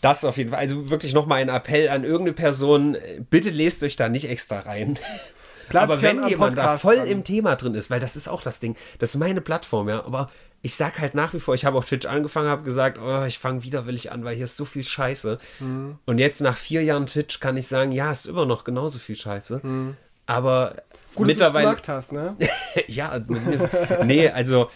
[0.00, 0.58] Das auf jeden Fall.
[0.60, 2.96] Also wirklich nochmal ein Appell an irgendeine Person.
[3.30, 4.98] Bitte lest euch da nicht extra rein.
[5.72, 7.06] Aber wenn jemand da Podcast voll dran.
[7.08, 10.02] im Thema drin ist, weil das ist auch das Ding, das ist meine Plattform, ja,
[10.02, 10.30] aber
[10.62, 13.38] ich sag halt nach wie vor, ich habe auf Twitch angefangen, habe gesagt, oh, ich
[13.38, 15.38] fange widerwillig an, weil hier ist so viel Scheiße.
[15.60, 15.98] Mhm.
[16.04, 19.14] Und jetzt nach vier Jahren Twitch kann ich sagen, ja, ist immer noch genauso viel
[19.14, 19.60] Scheiße.
[19.62, 19.96] Mhm.
[20.26, 20.74] Aber
[21.14, 21.76] Gut, mittlerweile.
[21.76, 22.36] dass du gemacht hast, ne?
[22.88, 23.20] ja,
[24.04, 24.68] nee, also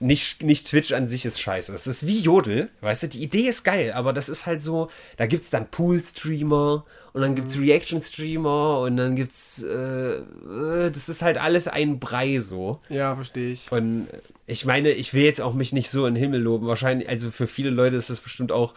[0.00, 1.72] nicht, nicht Twitch an sich ist scheiße.
[1.72, 4.88] Das ist wie Jodel, weißt du, die Idee ist geil, aber das ist halt so,
[5.18, 10.90] da gibt es dann Pool-Streamer und dann gibt es Reaction-Streamer und dann gibt's, äh, äh,
[10.90, 12.80] das ist halt alles ein Brei so.
[12.88, 13.70] Ja, verstehe ich.
[13.70, 14.08] Und
[14.46, 16.66] ich meine, ich will jetzt auch mich nicht so in den Himmel loben.
[16.66, 18.74] Wahrscheinlich, also für viele Leute ist das bestimmt auch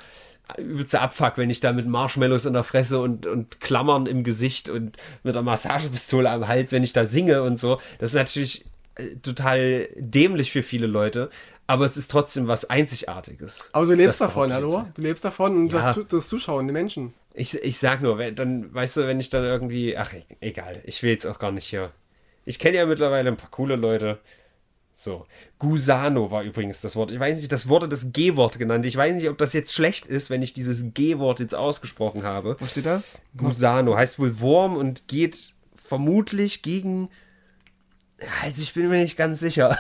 [0.58, 4.70] übelster Abfuck, wenn ich da mit Marshmallows in der Fresse und, und Klammern im Gesicht
[4.70, 7.80] und mit einer Massagepistole am Hals, wenn ich da singe und so.
[8.00, 8.66] Das ist natürlich
[9.22, 11.30] total dämlich für viele Leute,
[11.68, 13.70] aber es ist trotzdem was Einzigartiges.
[13.74, 14.86] Aber du lebst Das davon, hallo?
[14.94, 15.84] Du lebst davon und du Ja.
[15.84, 17.14] hast Zu- das Zuschauen, die Menschen.
[17.34, 20.82] Ich, ich sag nur, wenn, dann, weißt du, wenn ich dann irgendwie, ach, e- egal,
[20.86, 21.92] ich will jetzt auch gar nicht hier.
[22.46, 24.20] Ich kenne ja mittlerweile ein paar coole Leute.
[24.96, 25.26] So.
[25.58, 27.10] Gusano war übrigens das Wort.
[27.12, 28.86] Ich weiß nicht, das wurde das G-Wort genannt.
[28.86, 32.58] Ich weiß nicht, ob das jetzt schlecht ist, wenn ich dieses G-Wort jetzt ausgesprochen habe.
[32.60, 33.20] Wo steht das?
[33.36, 37.10] Gusano heißt wohl Wurm und geht vermutlich gegen.
[38.44, 39.78] Also ich bin mir nicht ganz sicher.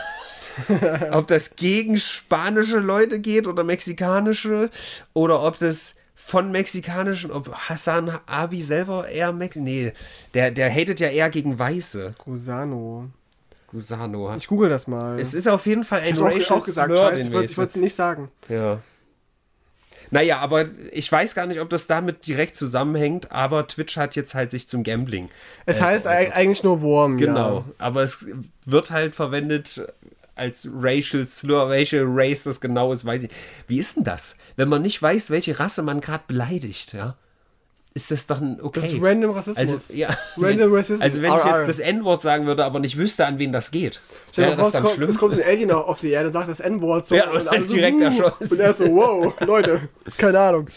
[1.11, 4.69] ob das gegen spanische Leute geht oder mexikanische
[5.13, 9.93] oder ob das von mexikanischen, ob Hassan Abi selber eher Mex Nee,
[10.33, 12.15] der, der hatet ja eher gegen Weiße.
[12.17, 13.09] Gusano.
[13.67, 14.33] Gusano.
[14.37, 15.19] Ich google das mal.
[15.19, 17.69] Es ist auf jeden Fall ein ich racial auch, auch gesagt, Slur, scheiße, ich wollte
[17.69, 18.29] es nicht sagen.
[18.47, 18.79] Ja.
[20.11, 24.33] Naja, aber ich weiß gar nicht, ob das damit direkt zusammenhängt, aber Twitch hat jetzt
[24.35, 25.29] halt sich zum Gambling.
[25.65, 26.27] Es äh, heißt geäußert.
[26.27, 27.65] ei- eigentlich nur Wurm, Genau, ja.
[27.77, 28.25] aber es
[28.65, 29.85] wird halt verwendet
[30.35, 33.31] als Racial Slur, Racial Race das genau ist, weiß ich.
[33.67, 34.37] Wie ist denn das?
[34.55, 37.15] Wenn man nicht weiß, welche Rasse man gerade beleidigt, ja?
[37.95, 38.79] Ist das doch ein okay.
[38.81, 39.57] Das ist random Rassismus.
[39.73, 40.17] also, ja.
[40.37, 41.01] Random Racism.
[41.03, 44.01] Also wenn ich jetzt das N-Wort sagen würde, aber nicht wüsste, an wen das geht,
[44.31, 45.09] Stell dir dann kommt, schlimm?
[45.11, 47.51] es kommt so ein Alien auf die Erde, sagt das N-Wort so Ja, und alle
[47.59, 48.51] halt direkt erschossen.
[48.51, 50.67] Und er so, wow, Leute, keine Ahnung.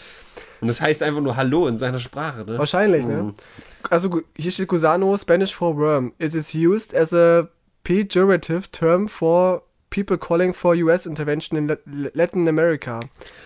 [0.61, 2.57] Und das heißt einfach nur Hallo in seiner Sprache, ne?
[2.59, 3.33] Wahrscheinlich, ne?
[3.89, 6.13] Also gu- hier steht Gusano, Spanish for worm.
[6.19, 7.47] It is used as a
[7.83, 11.81] pejorative term for people calling for US intervention in Lat-
[12.15, 12.99] Latin America.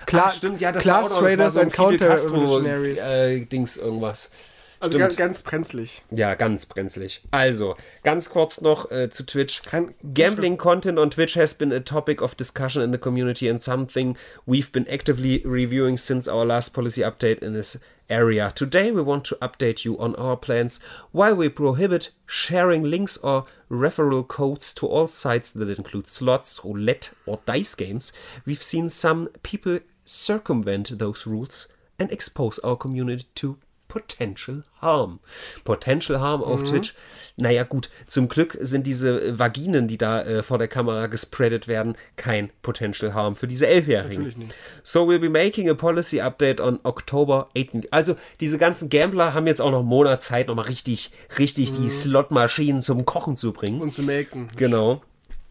[0.06, 2.98] Klar, Ach, stimmt, ja, das class war auch traders so and Fidel counter-revolutionaries.
[2.98, 4.32] Castro, äh, Dings irgendwas.
[4.80, 5.02] also stimmt.
[5.10, 6.04] ganz, ganz brenzlig.
[6.10, 7.22] Ja, ganz brenzlig.
[7.30, 9.62] Also, ganz kurz noch äh, zu Twitch.
[9.62, 13.62] Kein- Gambling content on Twitch has been a topic of discussion in the community and
[13.62, 14.18] something
[14.48, 17.80] we've been actively reviewing since our last policy update in this
[18.12, 18.51] area.
[18.53, 20.80] Today we want to update you on our plans
[21.12, 27.12] while we prohibit sharing links or referral codes to all sites that include slots, roulette
[27.26, 28.12] or dice games.
[28.45, 33.57] We've seen some people circumvent those rules and expose our community to
[33.92, 35.20] Potential Harm.
[35.66, 36.96] Potential Harm auf Twitch.
[37.36, 41.98] Naja, gut, zum Glück sind diese Vaginen, die da äh, vor der Kamera gespreadet werden,
[42.16, 44.24] kein Potential Harm für diese Elfjährigen.
[44.24, 44.56] Natürlich nicht.
[44.84, 47.88] So we'll be making a policy update on October 18th.
[47.92, 51.89] Also, diese ganzen Gambler haben jetzt auch noch einen Monat Zeit, nochmal richtig, richtig die
[51.89, 53.82] Slotmaschinen zum Kochen zu bringen.
[53.82, 54.48] Und zu melken.
[54.56, 55.02] Genau.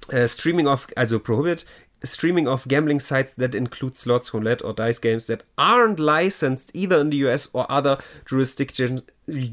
[0.08, 1.66] Äh, streaming of, also prohibit
[2.02, 7.00] streaming of gambling sites that include slots, roulette or dice games that aren't licensed either
[7.00, 9.02] in the US or other jurisdictions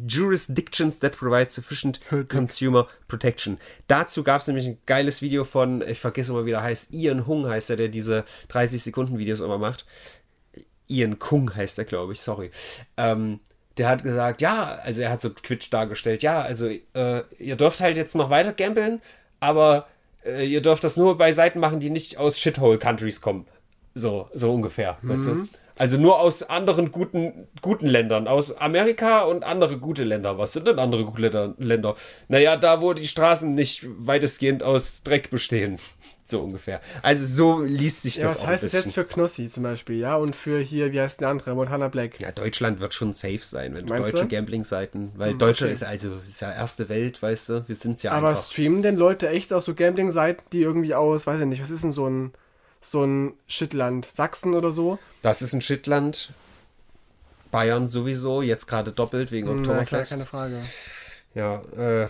[0.07, 3.59] jurisdictions that provide sufficient consumer protection.
[3.87, 7.27] Dazu gab es nämlich ein geiles Video von, ich vergesse immer, wie der heißt, Ian
[7.27, 9.85] Hung heißt er, der diese 30 Sekunden Videos immer macht.
[10.87, 12.49] Ian Kung heißt er, glaube ich, sorry.
[12.95, 13.39] Ähm,
[13.77, 17.79] der hat gesagt, ja, also er hat so Twitch dargestellt, ja, also äh, ihr dürft
[17.79, 19.01] halt jetzt noch weiter gambeln,
[19.39, 19.87] aber
[20.28, 23.45] äh, ihr dürft das nur bei Seiten machen, die nicht aus Shithole-Countries kommen.
[23.93, 25.47] So, so ungefähr, weißt du?
[25.80, 30.38] Also nur aus anderen guten, guten Ländern, aus Amerika und andere gute Länder.
[30.39, 31.95] Was sind denn andere gute Länder- Länder?
[32.28, 35.78] Naja, da, wo die Straßen nicht weitestgehend aus Dreck bestehen.
[36.30, 36.82] So ungefähr.
[37.03, 39.97] Also so liest sich Ja, das was auch heißt das jetzt für Knossi zum Beispiel,
[39.97, 40.17] ja?
[40.17, 41.55] Und für hier, wie heißt der andere?
[41.55, 42.19] Montana Black.
[42.19, 44.28] Ja, Deutschland wird schon safe sein, wenn Meinst deutsche?
[44.28, 48.30] Gambling-Seiten, weil Deutschland ist also ist ja erste Welt, weißt du, wir sind ja Aber
[48.30, 48.43] einfach.
[48.43, 51.86] streamen denn Leute echt aus so Gambling-Seiten, die irgendwie aus, weiß ich nicht, was ist
[51.86, 52.34] denn so ein,
[52.82, 54.05] so ein Shitland?
[54.05, 54.99] Sachsen oder so?
[55.21, 56.34] Das ist ein Shitland.
[57.51, 60.11] Bayern sowieso, jetzt gerade doppelt wegen klar, Oktoberfest.
[60.11, 60.61] keine Frage.
[61.34, 62.07] Ja, äh,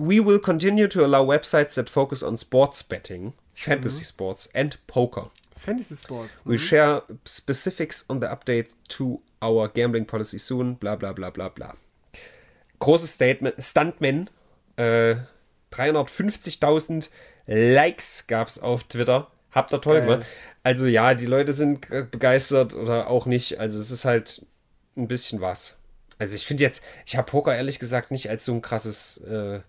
[0.00, 5.26] we will continue to allow websites that focus on sports betting, fantasy sports and poker.
[5.56, 6.42] Fantasy Sports.
[6.46, 11.50] We share specifics on the update to our gambling policy soon, bla bla bla bla
[11.50, 11.74] bla.
[12.80, 14.30] Großes Statement, Stuntman,
[14.76, 15.16] äh,
[15.70, 17.10] 350.000
[17.46, 19.30] Likes gab es auf Twitter.
[19.52, 20.24] Habt ihr toll gemacht.
[20.62, 23.60] Also ja, die Leute sind begeistert oder auch nicht.
[23.60, 24.46] Also es ist halt
[24.96, 25.78] ein bisschen was.
[26.18, 29.60] Also ich finde jetzt, ich habe Poker ehrlich gesagt nicht als so ein krasses, äh,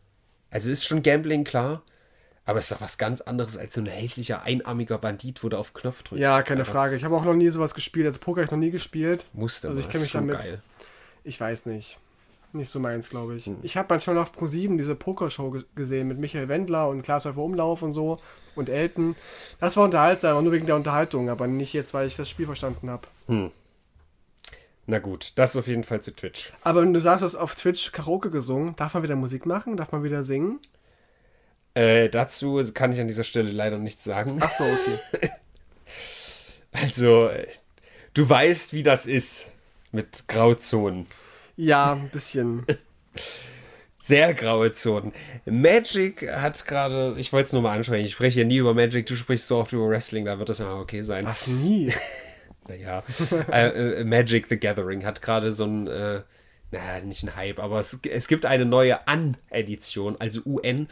[0.51, 1.81] also ist schon Gambling, klar.
[2.45, 5.57] Aber es ist doch was ganz anderes als so ein hässlicher, einarmiger Bandit, wo du
[5.57, 6.21] auf Knopf drückst.
[6.21, 6.95] Ja, keine Einfach Frage.
[6.95, 8.05] Ich habe auch noch nie sowas gespielt.
[8.07, 9.25] Also Poker habe ich noch nie gespielt.
[9.33, 10.61] Musste Also ich mal, kenn ist mich schon damit- geil.
[11.23, 11.97] Ich weiß nicht.
[12.53, 13.49] nicht so meins, glaube ich.
[13.61, 17.81] Ich habe manchmal auf Pro7 diese Pokershow ge- gesehen mit Michael Wendler und Klaas Umlauf
[17.83, 18.17] und so
[18.55, 19.15] und Elton.
[19.61, 22.47] Das war unterhaltsam, aber nur wegen der Unterhaltung, aber nicht jetzt, weil ich das Spiel
[22.47, 23.07] verstanden habe.
[24.88, 26.51] Na gut, das auf jeden Fall zu Twitch.
[26.63, 29.77] Aber wenn du sagst, du hast auf Twitch Karaoke gesungen, darf man wieder Musik machen?
[29.77, 30.59] Darf man wieder singen?
[31.73, 34.38] Äh, dazu kann ich an dieser Stelle leider nichts sagen.
[34.41, 35.29] Ach so, okay.
[36.73, 37.47] Also, äh,
[38.13, 39.51] du weißt, wie das ist
[39.91, 41.05] mit Grauzonen.
[41.57, 42.65] Ja, ein bisschen.
[43.99, 45.13] Sehr graue Zonen.
[45.45, 49.05] Magic hat gerade, ich wollte es nur mal ansprechen, ich spreche hier nie über Magic,
[49.05, 51.25] du sprichst so oft über Wrestling, da wird das ja okay sein.
[51.25, 51.93] Was nie?
[52.68, 53.03] Naja,
[53.51, 56.22] äh, äh, Magic the Gathering hat gerade so ein, äh,
[56.72, 60.88] naja, nicht ein Hype, aber es, es gibt eine neue An-Edition, also UN,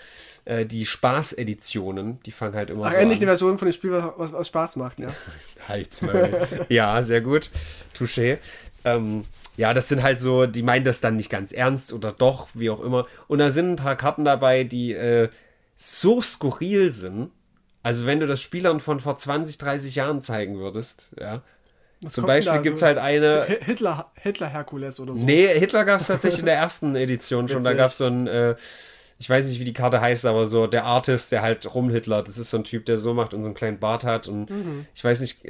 [0.46, 3.24] äh, die Spaß-Editionen, die fangen halt immer Ach, so endlich an.
[3.24, 5.08] eine Version von dem Spiel, was, was Spaß macht, ja.
[5.68, 6.66] Halsmaul.
[6.70, 7.50] ja, sehr gut.
[7.98, 8.40] Touché.
[8.84, 12.48] Ähm, ja, das sind halt so, die meinen das dann nicht ganz ernst oder doch,
[12.54, 13.06] wie auch immer.
[13.28, 15.30] Und da sind ein paar Karten dabei, die äh,
[15.76, 17.32] so skurril sind.
[17.84, 21.42] Also wenn du das Spielern von vor 20, 30 Jahren zeigen würdest, ja.
[22.02, 22.62] Was Zum Beispiel da?
[22.62, 23.45] gibt es So halt eine.
[23.47, 25.26] Hi- Hitler, Hitler Herkules oder so.
[25.26, 27.64] Nee, Hitler gab es tatsächlich in der ersten Edition schon.
[27.64, 28.56] Da gab es so ein, äh,
[29.22, 32.24] ich weiß nicht, wie die Karte heißt, aber so der Artist, der halt rumhitler.
[32.24, 34.30] Das ist so ein Typ, der so macht und so einen kleinen Bart hat.
[34.30, 34.50] Und
[34.95, 35.41] ich weiß nicht,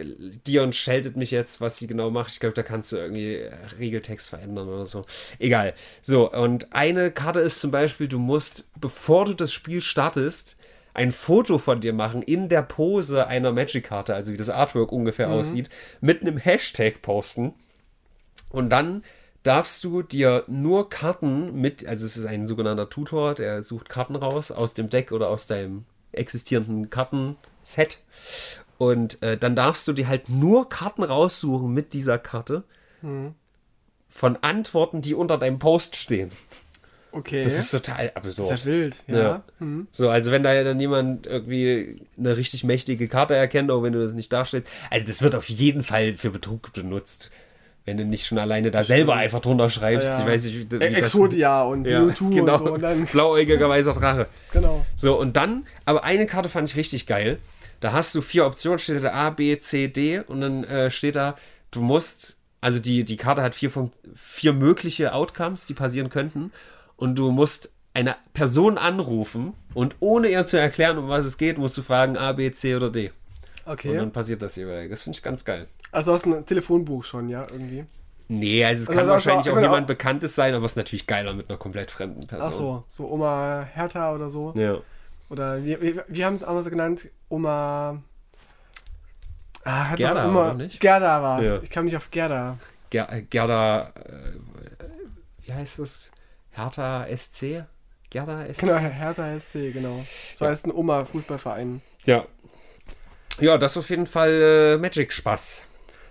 [0.47, 2.31] Dion scheltet mich jetzt, was sie genau macht.
[2.31, 5.05] Ich glaube, da kannst du irgendwie äh, Regeltext verändern oder so.
[5.37, 5.75] Egal.
[6.01, 10.57] So, und eine Karte ist zum Beispiel, du musst, bevor du das Spiel startest,
[10.93, 15.29] ein Foto von dir machen in der Pose einer Magic-Karte, also wie das Artwork ungefähr
[15.29, 15.69] aussieht,
[16.01, 17.53] mit einem Hashtag posten.
[18.49, 19.03] Und dann
[19.43, 24.15] darfst du dir nur Karten mit, also es ist ein sogenannter Tutor, der sucht Karten
[24.15, 27.99] raus aus dem Deck oder aus deinem existierenden Kartenset.
[28.77, 32.63] Und äh, dann darfst du dir halt nur Karten raussuchen mit dieser Karte
[34.07, 36.31] von Antworten, die unter deinem Post stehen.
[37.11, 37.41] Okay.
[37.41, 38.51] Das ist total absurd.
[38.51, 39.17] Ist ja wild, ja.
[39.17, 39.43] Ja.
[39.91, 43.93] So, also wenn da ja dann jemand irgendwie eine richtig mächtige Karte erkennt, auch wenn
[43.93, 44.67] du das nicht darstellst.
[44.89, 47.31] Also das wird auf jeden Fall für Betrug benutzt.
[47.85, 50.09] Wenn du nicht schon alleine da selber einfach drunter schreibst.
[50.09, 50.19] Ja.
[50.19, 52.53] Ich weiß nicht, wie, wie Exodia und ja, genau.
[52.53, 52.73] und so.
[52.73, 54.27] Und dann, Blauäugiger weißer Drache.
[54.51, 54.85] genau.
[54.95, 57.39] So, und dann, aber eine Karte fand ich richtig geil.
[57.79, 61.15] Da hast du vier Optionen, steht da A, B, C, D und dann äh, steht
[61.15, 61.35] da,
[61.71, 63.71] du musst, also die, die Karte hat vier,
[64.13, 66.51] vier mögliche Outcomes, die passieren könnten
[66.99, 71.57] und du musst eine Person anrufen und ohne ihr zu erklären, um was es geht,
[71.57, 73.11] musst du fragen A, B, C oder D.
[73.65, 73.95] Und Okay.
[73.97, 74.89] dann passiert das jeweilig.
[74.89, 75.67] Das finde ich ganz geil.
[75.91, 77.85] Also aus dem Telefonbuch schon, ja, irgendwie.
[78.27, 80.75] Nee, also es Also kann das wahrscheinlich auch meine jemand Bekanntes sein, aber es ist
[80.77, 82.47] natürlich geiler mit einer komplett fremden Person.
[82.47, 84.53] Ach so, so Oma Hertha oder so.
[84.55, 84.77] Ja.
[85.29, 87.09] Oder wie, wie, wie haben es auch so genannt?
[87.27, 88.01] Oma.
[89.63, 90.79] Ah, hat Gerda, Oma, oder nicht?
[90.79, 91.47] Gerda war es.
[91.47, 91.59] Ja.
[91.63, 92.57] Ich kam nicht auf Gerda.
[92.89, 94.33] Ger äh, Gerda, äh,
[95.45, 96.11] wie heißt das?
[96.51, 97.63] Hertha SC?
[98.09, 98.61] Gerda SC?
[98.61, 100.03] Genau, Hertha SC, genau.
[100.33, 100.51] So Ja.
[100.51, 101.81] heißt ein Oma-Fußballverein.
[102.05, 102.25] Ja.
[103.39, 105.67] Ja, das ist auf jeden Fall äh, Magic-Spaß.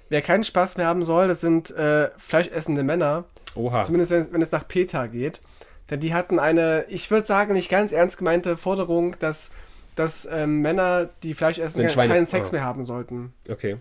[0.08, 3.24] Wer keinen Spaß mehr haben soll, das sind äh, fleischessende Männer.
[3.54, 3.82] Oha.
[3.82, 5.40] Zumindest wenn, wenn es nach Peter geht.
[5.90, 9.50] Denn die hatten eine, ich würde sagen, nicht ganz ernst gemeinte Forderung, dass,
[9.96, 12.14] dass ähm, Männer, die Fleisch essen, Sind ke- Schweine.
[12.14, 12.52] keinen Sex Ah.
[12.52, 13.32] mehr haben sollten.
[13.50, 13.76] Okay.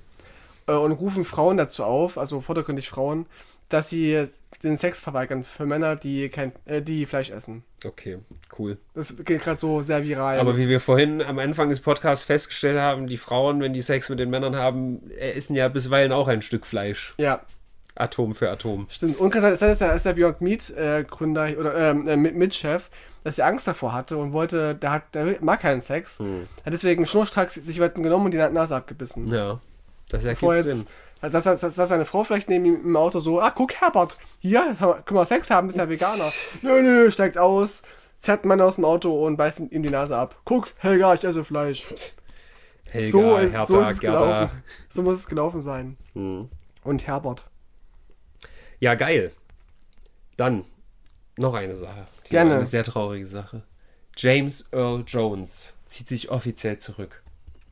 [0.68, 3.26] Äh, und rufen Frauen dazu auf, also vordergründig Frauen,
[3.70, 4.26] dass sie
[4.63, 7.63] den Sex verweigern für Männer, die, kein, äh, die Fleisch essen.
[7.86, 8.18] Okay,
[8.57, 8.78] cool.
[8.95, 10.39] Das geht gerade so sehr viral.
[10.39, 14.09] Aber wie wir vorhin am Anfang des Podcasts festgestellt haben, die Frauen, wenn die Sex
[14.09, 17.13] mit den Männern haben, äh, essen ja bisweilen auch ein Stück Fleisch.
[17.18, 17.41] ja,
[17.95, 18.86] Atom für Atom.
[18.89, 19.20] stimmt.
[19.20, 22.89] Und sein, dass der, dass der Beyond Meat äh, Gründer oder ähm, äh, Mit- Mitchef,
[23.24, 26.20] dass er Angst davor hatte und wollte, der, hat, der mag keinen Sex.
[26.20, 26.43] Hm.
[26.63, 29.28] Hat deswegen schnurstracks sich jemanden genommen und die Nase abgebissen.
[29.34, 29.59] Ja.
[30.09, 30.72] Das ergibt jetzt, Sinn.
[30.74, 30.88] also
[31.22, 34.76] dass, dass, dass seine Frau vielleicht neben ihm im Auto so, ah, guck, Herbert, hier,
[34.78, 36.32] können wir Sex haben, bist ja Veganer.
[36.61, 37.82] nö, nö, steigt aus,
[38.20, 40.39] zerrt einen Mann aus dem Auto und beißt ihm die Nase ab.
[40.45, 41.86] Guck, Helga, ich esse Fleisch.
[42.86, 44.18] Helga, so, ist, Hertha, so ist es Gerda.
[44.18, 44.63] gelaufen.
[44.89, 45.97] So muss es gelaufen sein.
[46.13, 46.49] Hm.
[46.84, 47.45] Und Herbert.
[48.80, 49.32] Ja, geil.
[50.38, 50.65] Dann
[51.38, 52.07] noch eine Sache.
[52.28, 52.55] Die Gerne.
[52.55, 53.63] Eine sehr traurige Sache.
[54.15, 57.24] James Earl Jones zieht sich offiziell zurück.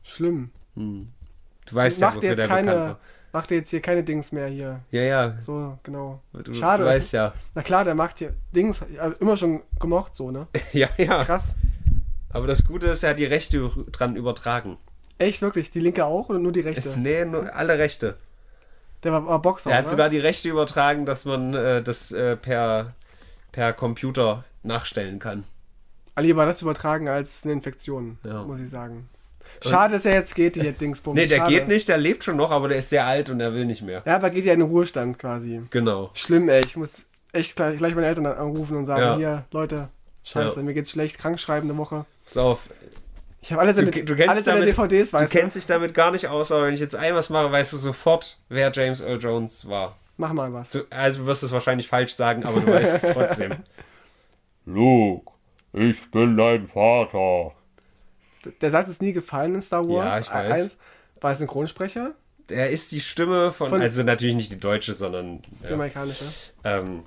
[0.02, 0.50] Schlimm.
[0.74, 2.98] Du weißt ja, Macht wofür jetzt der bekannt keine, war.
[3.36, 4.80] Macht jetzt hier keine Dings mehr hier.
[4.90, 5.36] Ja, ja.
[5.40, 6.22] So, genau.
[6.32, 6.84] Du, Schade.
[6.84, 7.34] Du weißt ja.
[7.54, 10.46] Na klar, der macht hier Dings, äh, immer schon gemocht, so, ne?
[10.72, 11.22] Ja, ja.
[11.22, 11.54] Krass.
[12.30, 14.78] Aber das Gute ist, er hat die Rechte dran übertragen.
[15.18, 15.70] Echt, wirklich?
[15.70, 16.98] Die linke auch oder nur die rechte?
[16.98, 18.16] Nee, nur alle Rechte.
[19.02, 19.90] Der war, war Boxer, Er hat oder?
[19.90, 22.94] sogar die Rechte übertragen, dass man äh, das äh, per,
[23.52, 25.44] per Computer nachstellen kann.
[26.18, 28.42] Lieber das übertragen als eine Infektion, Ja.
[28.44, 29.10] muss ich sagen.
[29.62, 31.14] Schade, dass er jetzt geht, die Dingsbums.
[31.18, 31.50] Nee, der Schade.
[31.50, 33.82] geht nicht, der lebt schon noch, aber der ist sehr alt und er will nicht
[33.82, 34.02] mehr.
[34.04, 35.62] Ja, aber geht ja in den Ruhestand quasi.
[35.70, 36.10] Genau.
[36.14, 36.60] Schlimm, ey.
[36.64, 39.16] Ich muss echt gleich, gleich meine Eltern anrufen und sagen, Ja.
[39.16, 39.88] hier, Leute,
[40.24, 40.64] scheiße, Ja.
[40.64, 42.04] mir geht's schlecht, krank schreiben eine Woche.
[42.24, 42.68] Pass auf,
[43.42, 45.38] Ich habe alle Du- seine, du kennst alle seine damit- DVDs, du weißt du.
[45.38, 47.76] kennst dich damit gar nicht aus, aber wenn ich jetzt ein was mache, weißt du
[47.76, 49.96] sofort, wer James Earl Jones war.
[50.16, 50.72] Mach mal was.
[50.72, 53.52] So, also du wirst es wahrscheinlich falsch sagen, aber du weißt es trotzdem.
[54.64, 55.30] Luke,
[55.72, 57.52] ich bin dein Vater.
[58.60, 60.14] Der Satz ist nie gefallen in Star Wars.
[60.14, 60.60] Ja, ich weiß.
[60.62, 60.78] Eins,
[61.20, 62.12] war Synchronsprecher?
[62.48, 66.24] Er ist die Stimme von, Von- also natürlich nicht die deutsche, sondern Die ja, amerikanische.
[66.64, 67.02] ähm,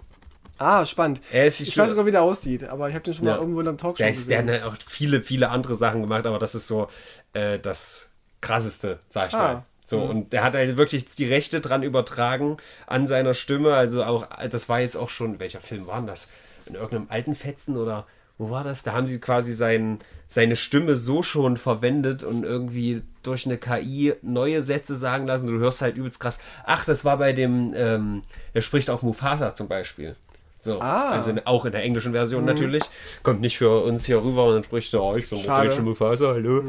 [0.58, 1.22] Ah, spannend.
[1.32, 1.86] er ist die Ich Stimme.
[1.86, 3.34] weiß sogar, wie der aussieht, aber ich habe den schon Ja.
[3.36, 4.62] mal irgendwo in einem Talkshow Der, ist, der gesehen.
[4.62, 6.88] hat auch viele, viele andere Sachen gemacht, aber das ist so
[7.34, 8.10] äh, das
[8.42, 9.38] krasseste, sag ich Ah.
[9.54, 9.64] mal.
[9.86, 13.74] So, und der hat halt wirklich die Rechte dran übertragen an seiner Stimme.
[13.74, 16.28] Also auch, das war jetzt auch schon, welcher Film war denn das?
[16.66, 18.06] In irgendeinem alten Fetzen oder
[18.40, 18.82] wo war das?
[18.82, 24.14] Da haben sie quasi sein, seine Stimme so schon verwendet und irgendwie durch eine KI
[24.24, 25.46] neue Sätze sagen lassen.
[25.48, 26.40] Du hörst halt übelst krass.
[26.66, 28.22] Ach, das war bei dem, ähm,
[28.54, 30.16] er spricht auch Mufasa zum Beispiel.
[30.62, 31.10] So, Ah.
[31.12, 32.84] also in, auch in der englischen Version natürlich.
[33.24, 35.82] Kommt nicht für uns hier rüber und dann spricht er, oh, ich bin der deutsche
[35.82, 36.64] Mufasa, hallo.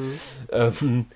[0.52, 1.06] Ähm,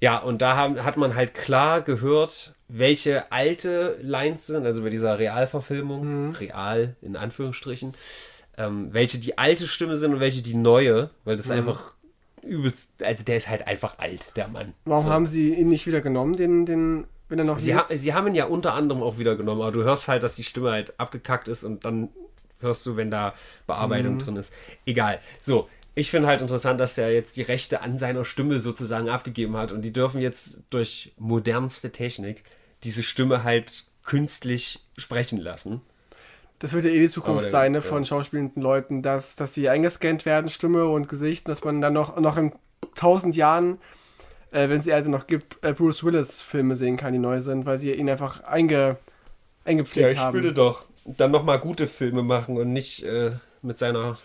[0.00, 4.90] ja, und da haben, hat man halt klar gehört, welche alte Lines sind, also bei
[4.90, 7.94] dieser Realverfilmung, real in Anführungsstrichen,
[8.58, 11.94] ähm, welche die alte Stimme sind und welche die neue, weil das einfach
[12.42, 14.74] übelst, also der ist halt einfach alt, der Mann.
[14.84, 15.10] Warum So.
[15.10, 18.26] haben sie ihn nicht wieder genommen, den, den, wenn er noch Sie, ha sie haben
[18.28, 20.98] ihn ja unter anderem auch wieder genommen, aber du hörst halt, dass die Stimme halt
[21.00, 22.10] abgekackt ist und dann
[22.60, 23.34] hörst du, wenn da
[23.66, 24.52] Bearbeitung drin ist.
[24.86, 25.20] Egal.
[25.40, 29.56] So, ich finde halt interessant, dass er jetzt die Rechte an seiner Stimme sozusagen abgegeben
[29.56, 32.44] hat und die dürfen jetzt durch modernste Technik
[32.82, 35.80] diese Stimme halt künstlich sprechen lassen.
[36.58, 37.82] Das wird ja eh die Zukunft sein, ne, ja.
[37.82, 42.18] von schauspielenden Leuten, dass, dass sie eingescannt werden, Stimme und Gesicht, dass man dann noch,
[42.18, 42.52] noch in
[42.94, 43.78] tausend Jahren,
[44.50, 47.40] äh, wenn es die Erde noch gibt, äh, Bruce Willis Filme sehen kann, die neu
[47.40, 48.96] sind, weil sie ihn einfach einge,
[49.64, 50.54] eingepflegt haben.
[50.54, 53.32] doch dann nochmal gute Filme machen und nicht äh,
[53.62, 54.16] mit seiner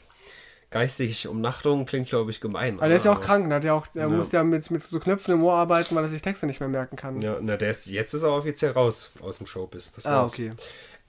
[0.69, 2.77] geistig Umnachtung klingt, glaube ich, gemein.
[2.77, 3.49] Aber der ist ja auch krank, ne?
[3.49, 4.09] der, hat ja auch, der Ja.
[4.09, 6.69] muss ja mit, mit so Knöpfen im Ohr arbeiten, weil er sich Texte nicht mehr
[6.69, 7.19] merken kann.
[7.19, 9.91] Ja, na, der ist, jetzt ist er offiziell raus aus dem Showbiz.
[9.93, 10.33] Das ah, war's.
[10.33, 10.51] okay.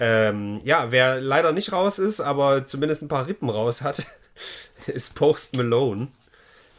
[0.00, 4.06] Ähm, ja, wer leider nicht raus ist, aber zumindest ein paar Rippen raus hat,
[4.86, 6.08] ist Post Malone.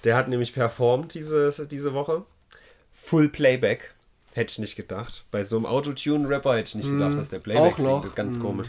[0.04, 2.24] Der hat nämlich performt diese, diese Woche.
[2.96, 3.94] Full Playback.
[4.34, 5.26] Hätte ich nicht gedacht.
[5.30, 8.16] Bei so einem Autotune-Rapper hätte ich nicht gedacht, dass der Playback singt.
[8.16, 8.68] Ganz komisch.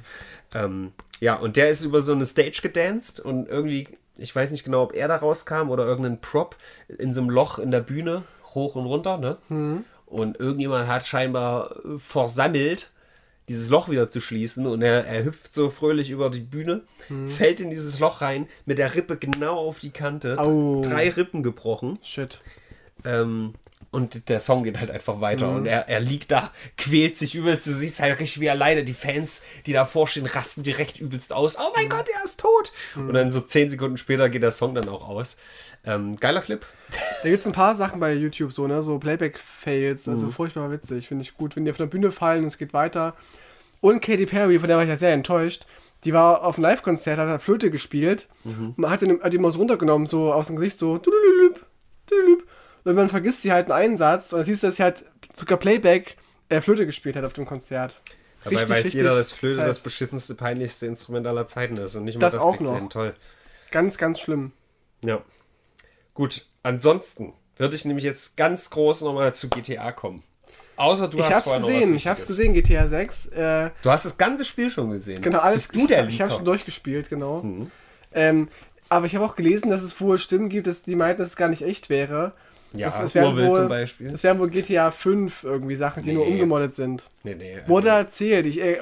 [0.54, 3.86] Ähm, ja, und der ist über so eine Stage gedanced und irgendwie,
[4.18, 6.56] ich weiß nicht genau, ob er da rauskam oder irgendein Prop
[6.98, 8.24] in so einem Loch in der Bühne,
[8.54, 9.38] hoch und runter, ne?
[10.06, 12.90] Und irgendjemand hat scheinbar versammelt,
[13.48, 16.82] dieses Loch wieder zu schließen und er, er hüpft so fröhlich über die Bühne,
[17.28, 20.80] fällt in dieses Loch rein, mit der Rippe genau auf die Kante, Au.
[20.80, 21.98] drei Rippen gebrochen.
[22.02, 22.40] Shit.
[23.04, 23.54] Ähm,
[23.92, 25.50] und der Song geht halt einfach weiter.
[25.50, 27.66] Und er, er liegt da, quält sich übelst.
[27.66, 28.88] Du siehst halt richtig, wie er leidet.
[28.88, 31.56] Die Fans, die davor stehen, rasten direkt übelst aus.
[31.58, 32.72] Oh mein Gott, er ist tot.
[32.96, 35.36] Und dann so zehn Sekunden später geht der Song dann auch aus.
[35.84, 36.64] Ähm, geiler Clip.
[37.22, 38.82] Da gibt es ein paar Sachen bei YouTube, so, ne?
[38.82, 40.32] So Playback-Fails, also Mhm.
[40.32, 41.08] furchtbar witzig.
[41.08, 41.54] Finde ich gut.
[41.56, 43.14] Wenn die auf der Bühne fallen und es geht weiter.
[43.80, 45.66] Und Katy Perry, von der war ich ja sehr enttäuscht.
[46.04, 48.28] Die war auf einem Live-Konzert, hat halt Flöte gespielt.
[48.44, 48.74] Mhm.
[48.76, 51.00] Man hat, den, hat die mal so runtergenommen, so aus dem Gesicht, so.
[52.84, 55.04] Und man vergisst sie halt einen Einsatz und siehst du, dass sie halt
[55.34, 56.16] sogar Playback
[56.48, 58.00] äh, Flöte gespielt hat auf dem Konzert.
[58.44, 59.68] Dabei Richtig, weiß richtig jeder, dass Flöte sad.
[59.68, 61.94] das beschissenste, peinlichste Instrument aller Zeiten ist.
[61.94, 62.78] Und nicht mal Das auch kriegt sie noch.
[62.78, 62.90] hin.
[62.90, 63.14] Toll.
[63.70, 64.50] Ganz, ganz schlimm.
[65.04, 65.22] Ja.
[66.14, 70.22] Gut, ansonsten würde ich nämlich jetzt ganz groß nochmal zu GTA kommen.
[70.76, 73.26] Außer du ich hast hab's vorher noch was gesehen, ich hab's gesehen, GTA 6.
[73.26, 75.22] Äh, Du hast das ganze Spiel schon gesehen.
[75.22, 75.68] Genau, alles.
[75.68, 76.36] Bist du der ich, ich habe Leaker?
[76.38, 77.42] schon durchgespielt, genau.
[77.42, 77.70] Mhm.
[78.12, 78.48] Ähm,
[78.88, 81.36] aber ich habe auch gelesen, dass es wohl Stimmen gibt, dass die meinten, dass es
[81.36, 82.32] gar nicht echt wäre.
[82.74, 84.10] Ja, das, Urwild wohl, zum Beispiel.
[84.10, 86.32] Das wären wohl GTA 5 irgendwie Sachen, die nur Nee.
[86.32, 87.10] umgemoddet sind.
[87.22, 87.56] Nee, nee.
[87.56, 88.80] also- Wurde erzählt, ich, äh, äh,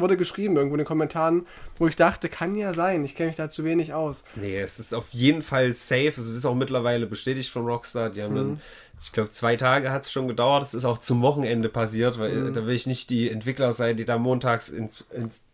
[0.00, 1.46] wurde geschrieben irgendwo in den Kommentaren,
[1.78, 4.24] wo ich dachte, kann ja sein, ich kenne mich da zu wenig aus.
[4.34, 6.14] Nee, es ist auf jeden Fall safe.
[6.16, 8.10] Es ist auch mittlerweile bestätigt von Rockstar.
[8.10, 8.36] Die haben Mhm.
[8.36, 8.60] dann,
[9.00, 10.64] ich glaube, zwei Tage hat es schon gedauert.
[10.64, 12.48] Es ist auch zum Wochenende passiert, weil Mhm.
[12.48, 15.46] äh, da will ich nicht die Entwickler sein, die da montags ins, ins,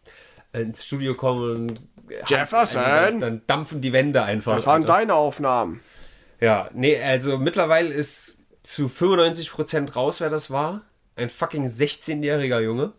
[0.54, 1.80] ins Studio kommen und
[2.28, 2.82] Jefferson?
[2.82, 4.54] dann, dann dampfen die Wände einfach.
[4.54, 4.92] Das waren Alter.
[4.94, 5.80] deine Aufnahmen.
[6.40, 10.82] Ja, nee, also mittlerweile ist zu 95% raus, wer das war.
[11.16, 12.92] Ein fucking 16-jähriger Junge.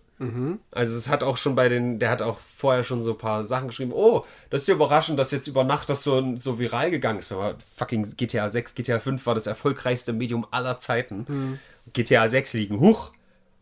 [0.71, 3.43] Also es hat auch schon bei den, der hat auch vorher schon so ein paar
[3.43, 3.91] Sachen geschrieben.
[3.93, 7.33] Oh, das ist ja überraschend, dass jetzt über Nacht das so, so viral gegangen ist.
[7.33, 11.59] Aber fucking GTA 6, GTA 5 war das erfolgreichste Medium aller Zeiten.
[11.91, 13.11] GTA 6 liegen, huch,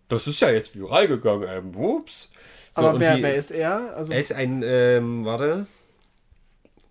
[0.09, 1.47] das ist ja jetzt viral gegangen.
[1.49, 2.29] Ähm, ups.
[2.71, 3.95] So, Aber wer, die- wer ist er?
[3.97, 5.65] Also Er ist ein, ähm, warte.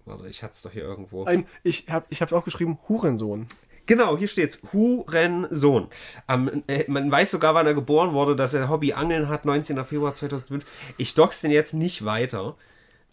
[0.04, 1.24] Warte, ich hatte es doch hier irgendwo.
[1.24, 3.46] ein, ich habe ich hab's auch geschrieben, Hurensohn.
[3.86, 4.60] Genau, hier steht's.
[4.72, 5.88] Hurensohn.
[6.28, 9.84] Ähm, äh, man weiß sogar, wann er geboren wurde, dass er Hobby Angeln hat, 19.
[9.84, 10.64] Februar 2005.
[10.98, 12.56] Ich dox den jetzt nicht weiter.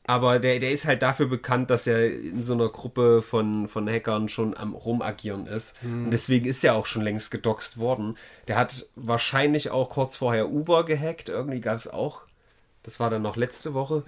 [0.06, 3.88] Aber der, der ist halt dafür bekannt, dass er in so einer Gruppe von, von
[3.88, 5.76] Hackern schon am Rumagieren ist.
[6.06, 8.18] Und deswegen ist er auch schon längst gedoxt worden.
[8.48, 11.30] Der hat wahrscheinlich auch kurz vorher Uber gehackt.
[11.30, 12.22] Irgendwie gab es auch.
[12.82, 14.04] Das war dann noch letzte Woche.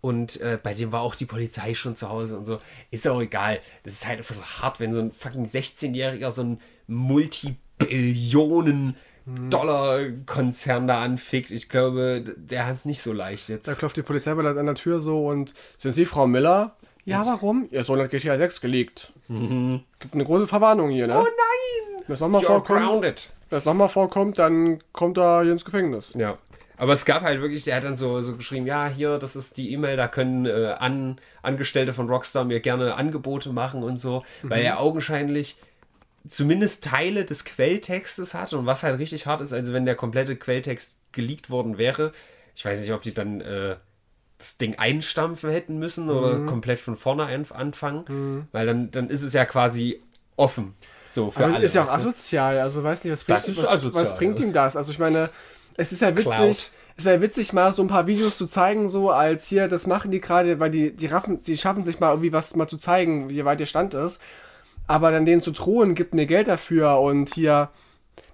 [0.00, 2.60] Und äh, bei dem war auch die Polizei schon zu Hause und so.
[2.90, 3.60] Ist auch egal.
[3.82, 11.02] Das ist halt einfach hart, wenn so ein fucking 16-Jähriger so ein Multibillionen Dollar-Konzern da
[11.02, 11.50] anfickt.
[11.50, 13.78] Ich glaube, der hat es nicht so leicht Da jetzt.
[13.78, 16.76] klopft die Polizei bald an der Tür so und sind Sie Frau Miller?
[17.04, 17.68] Ja, warum?
[17.70, 19.12] Ihr Sohn hat GTA 6 geleakt.
[19.28, 21.14] Gibt eine große Verwarnung hier, ne?
[21.14, 21.20] Mhm.
[21.20, 22.02] Oh nein!
[22.06, 23.30] Wenn es nochmal vorkommt, grounded.
[23.88, 26.12] vorkommt, dann kommt er hier ins Gefängnis.
[26.14, 26.38] Ja.
[26.76, 29.56] Aber es gab halt wirklich, der hat dann so, so geschrieben, ja, hier, das ist
[29.56, 34.24] die E-Mail, da können äh, an, Angestellte von Rockstar mir gerne Angebote machen und so,
[34.42, 35.56] weil er augenscheinlich
[36.28, 40.36] zumindest Teile des Quelltextes hat und was halt richtig hart ist, also wenn der komplette
[40.36, 42.12] Quelltext geleakt worden wäre,
[42.54, 43.76] ich weiß nicht, ob die dann äh,
[44.38, 49.32] das Ding einstampfen hätten müssen oder komplett von vorne anfangen, weil dann, dann ist es
[49.32, 50.02] ja quasi
[50.36, 50.74] offen.
[51.06, 51.64] So für Aber alle.
[51.64, 54.76] es ist ja auch asozial, also weiß nicht, was bringt, was, was bringt ihm das?
[54.76, 55.30] Also ich meine,
[55.76, 56.70] es ist ja witzig, Cloud.
[56.96, 60.10] es wäre witzig, mal so ein paar Videos zu zeigen, so als hier, das machen
[60.10, 63.28] die gerade, weil die, die raffen, die schaffen sich mal irgendwie was mal zu zeigen,
[63.28, 64.20] wie weit ihr Stand ist.
[64.86, 67.70] Aber dann denen zu drohen, gibt mir Geld dafür und hier,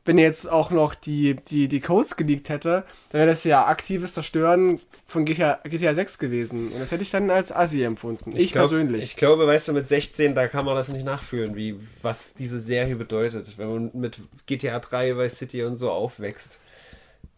[0.04, 3.66] wenn er jetzt auch noch die, die, die Codes geleakt hätte, dann wäre das ja
[3.66, 6.68] aktives Zerstören von GTA, GTA 6 gewesen.
[6.68, 8.32] Und das hätte ich dann als Assi empfunden.
[8.36, 9.02] Ich, glaub, persönlich.
[9.02, 12.60] Ich glaube, weißt du, mit 16, da kann man das nicht nachfühlen, wie was diese
[12.60, 16.58] Serie bedeutet, wenn man mit GTA 3, Vice City und so aufwächst.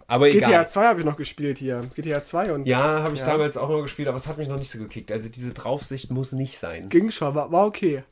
[0.06, 0.68] Aber GTA egal.
[0.68, 1.80] 2 habe ich noch gespielt hier.
[1.94, 3.26] GTA 2 und Ja, habe ich Ja.
[3.26, 5.10] damals auch noch gespielt, aber es hat mich noch nicht so gekickt.
[5.10, 6.88] Also diese Draufsicht muss nicht sein.
[6.88, 8.04] ging schon, war, war okay.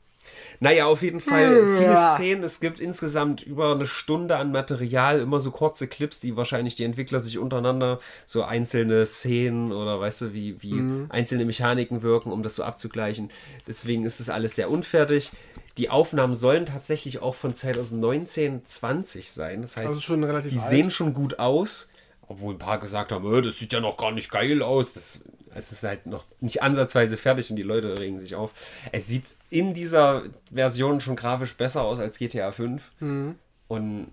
[0.61, 2.15] Naja, auf jeden Fall Hm, viele ja.
[2.15, 2.43] Szenen.
[2.43, 6.85] Es gibt insgesamt über eine Stunde an Material, immer so kurze Clips, die wahrscheinlich die
[6.85, 11.05] Entwickler sich untereinander so einzelne Szenen oder weißt du, wie, wie Mhm.
[11.09, 13.31] einzelne Mechaniken wirken, um das so abzugleichen.
[13.67, 15.31] Deswegen ist es alles sehr unfertig.
[15.77, 19.61] Die Aufnahmen sollen tatsächlich auch von 2019, 20 sein.
[19.63, 20.69] Das heißt, Also die alt.
[20.69, 21.89] sehen schon gut aus.
[22.27, 24.93] Obwohl ein paar gesagt haben, "Äh, das sieht ja noch gar nicht geil aus.
[24.93, 28.51] Das, es ist halt noch nicht ansatzweise fertig und die Leute regen sich auf.
[28.91, 32.91] Es sieht in dieser Version schon grafisch besser aus als GTA 5.
[32.99, 33.35] Mhm.
[33.67, 34.07] Und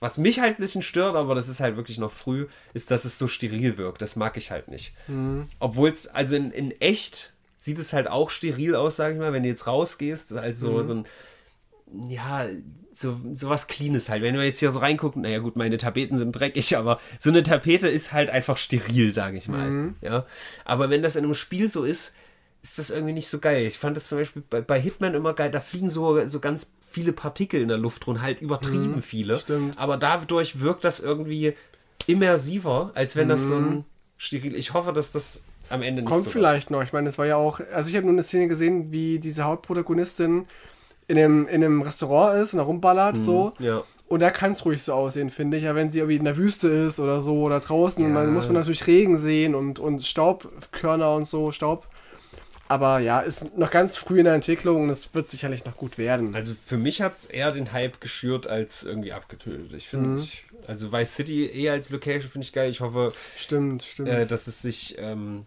[0.00, 3.04] was mich halt ein bisschen stört, aber das ist halt wirklich noch früh, ist, dass
[3.04, 4.02] es so steril wirkt.
[4.02, 4.92] Das mag ich halt nicht.
[5.06, 5.48] Mhm.
[5.60, 7.31] Obwohl es, also in, in echt
[7.62, 10.32] sieht es halt auch steril aus, sag ich mal, wenn du jetzt rausgehst.
[10.34, 10.86] Also Mhm.
[10.86, 12.46] so ein, ja,
[12.92, 14.22] so, so was Cleanes halt.
[14.22, 17.42] Wenn wir jetzt hier so reingucken, naja gut, meine Tapeten sind dreckig, aber so eine
[17.44, 19.70] Tapete ist halt einfach steril, sage ich mal.
[19.70, 19.94] Mhm.
[20.00, 20.26] Ja.
[20.64, 22.14] Aber wenn das in einem Spiel so ist,
[22.62, 23.66] ist das irgendwie nicht so geil.
[23.66, 26.74] Ich fand das zum Beispiel bei, bei Hitman immer geil, da fliegen so, so ganz
[26.80, 29.34] viele Partikel in der Luft rum, halt übertrieben viele.
[29.36, 29.40] Mhm.
[29.40, 29.78] stimmt.
[29.78, 31.54] Aber dadurch wirkt das irgendwie
[32.06, 33.68] immersiver, als wenn das so Mhm.
[33.68, 33.84] ein
[34.16, 34.54] steril.
[34.54, 36.82] Ich hoffe, dass das am Ende nicht Kommt so vielleicht noch.
[36.82, 37.60] Ich meine, es war ja auch.
[37.72, 40.46] Also, ich habe nur eine Szene gesehen, wie diese Hauptprotagonistin
[41.08, 43.52] in einem, in einem Restaurant ist und da rumballert, so.
[43.58, 43.60] wird.
[43.60, 43.84] Ja.
[44.08, 45.62] Und da kann es ruhig so aussehen, finde ich.
[45.64, 48.12] Ja, wenn sie irgendwie in der Wüste ist oder so oder draußen, Ja.
[48.22, 51.86] dann muss man natürlich Regen sehen und, und Staubkörner und so, Staub.
[52.68, 55.98] Aber ja, ist noch ganz früh in der Entwicklung und es wird sicherlich noch gut
[55.98, 56.34] werden.
[56.34, 59.72] Also für mich hat es eher den Hype geschürt als irgendwie abgetötet.
[59.74, 60.26] Ich finde, Mhm.
[60.66, 62.70] also Vice City eher als Location finde ich geil.
[62.70, 64.08] Ich hoffe, Stimmt, stimmt.
[64.08, 65.44] äh, dass es sich ähm,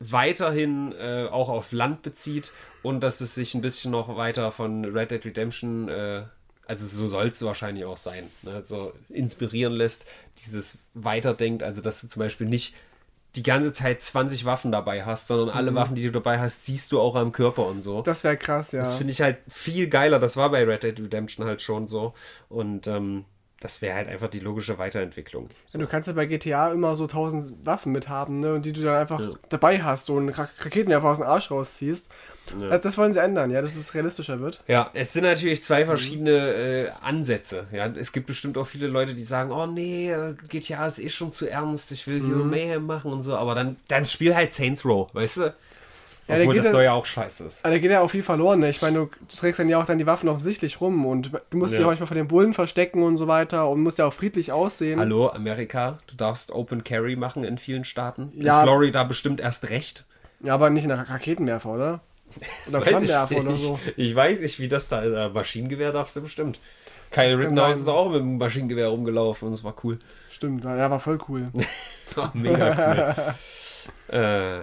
[0.00, 4.84] weiterhin äh, auch auf Land bezieht und dass es sich ein bisschen noch weiter von
[4.84, 6.24] Red Dead Redemption, äh,
[6.66, 10.06] also so soll es wahrscheinlich auch sein, ne, so inspirieren lässt,
[10.38, 12.74] dieses weiterdenkt, also dass du zum Beispiel nicht
[13.36, 16.90] die ganze Zeit 20 Waffen dabei hast, sondern alle Waffen, die du dabei hast, siehst
[16.90, 18.02] du auch am Körper und so.
[18.02, 18.80] das wäre krass, ja.
[18.80, 20.18] Das finde ich halt viel geiler.
[20.18, 22.12] Das war bei Red Dead Redemption halt schon so.
[22.48, 23.24] Und ähm,
[23.60, 25.48] das wäre halt einfach die logische Weiterentwicklung.
[25.66, 25.78] So.
[25.78, 28.54] Du kannst ja bei GTA immer so tausend Waffen mit haben, ne?
[28.54, 32.10] Und die du dann einfach dabei hast so und Ra Raketenwerfer aus dem Arsch rausziehst.
[32.58, 34.64] Das, das wollen sie ändern, ja, dass es realistischer wird.
[34.66, 37.66] Ja, es sind natürlich zwei verschiedene äh, Ansätze.
[37.70, 41.08] Ja, es gibt bestimmt auch viele Leute, die sagen, oh nee, äh, GTA ist eh
[41.08, 43.36] schon zu ernst, ich will hier Mayhem machen und so.
[43.36, 45.54] Aber dann, dann spiel halt Saints Row, weißt du?
[46.38, 47.64] Der Obwohl das neue auch scheiße ist.
[47.64, 48.70] Aber da geht ja auch viel verloren, ne?
[48.70, 51.56] Ich meine, du, du trägst dann ja auch dann die Waffen offensichtlich rum und du
[51.58, 51.86] musst dich Ja.
[51.86, 54.98] auch manchmal vor den Bullen verstecken und so weiter und musst ja auch friedlich aussehen.
[55.00, 58.32] Hallo, Amerika, du darfst Open Carry machen in vielen Staaten.
[58.36, 58.60] Ja.
[58.60, 60.04] In Florida bestimmt erst recht.
[60.42, 62.00] Ja, aber nicht in einer Raketenwerfer, oder?
[62.68, 63.78] Oder Flammenwerfer oder so.
[63.96, 66.60] ich weiß nicht, wie das da äh, Maschinengewehr darfst du bestimmt.
[67.10, 69.98] Kyle Rittenhouse ist auch mit dem Maschinengewehr rumgelaufen und es war cool.
[70.30, 71.48] Stimmt, ja, war voll cool.
[72.16, 73.14] Oh, mega
[74.08, 74.18] cool.
[74.20, 74.60] äh,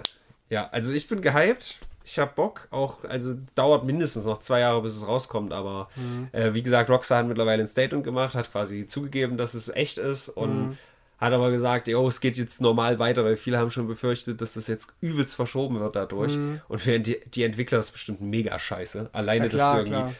[0.50, 1.76] ja, also ich bin gehypt.
[2.04, 2.68] Ich hab Bock.
[2.70, 5.52] Auch, also dauert mindestens noch zwei Jahre, bis es rauskommt.
[5.52, 6.28] Aber Mhm.
[6.32, 9.98] äh, wie gesagt, Rockstar hat mittlerweile ein Statement gemacht, hat quasi zugegeben, dass es echt
[9.98, 10.28] ist.
[10.30, 10.78] Und Mhm.
[11.20, 14.52] Hat aber gesagt, jo, es geht jetzt normal weiter, weil viele haben schon befürchtet, dass
[14.54, 16.32] das jetzt übelst verschoben wird dadurch.
[16.68, 19.10] Und für die, die Entwickler ist es bestimmt mega scheiße.
[19.12, 19.98] Alleine Ja, klar, das irgendwie.
[19.98, 20.14] klar.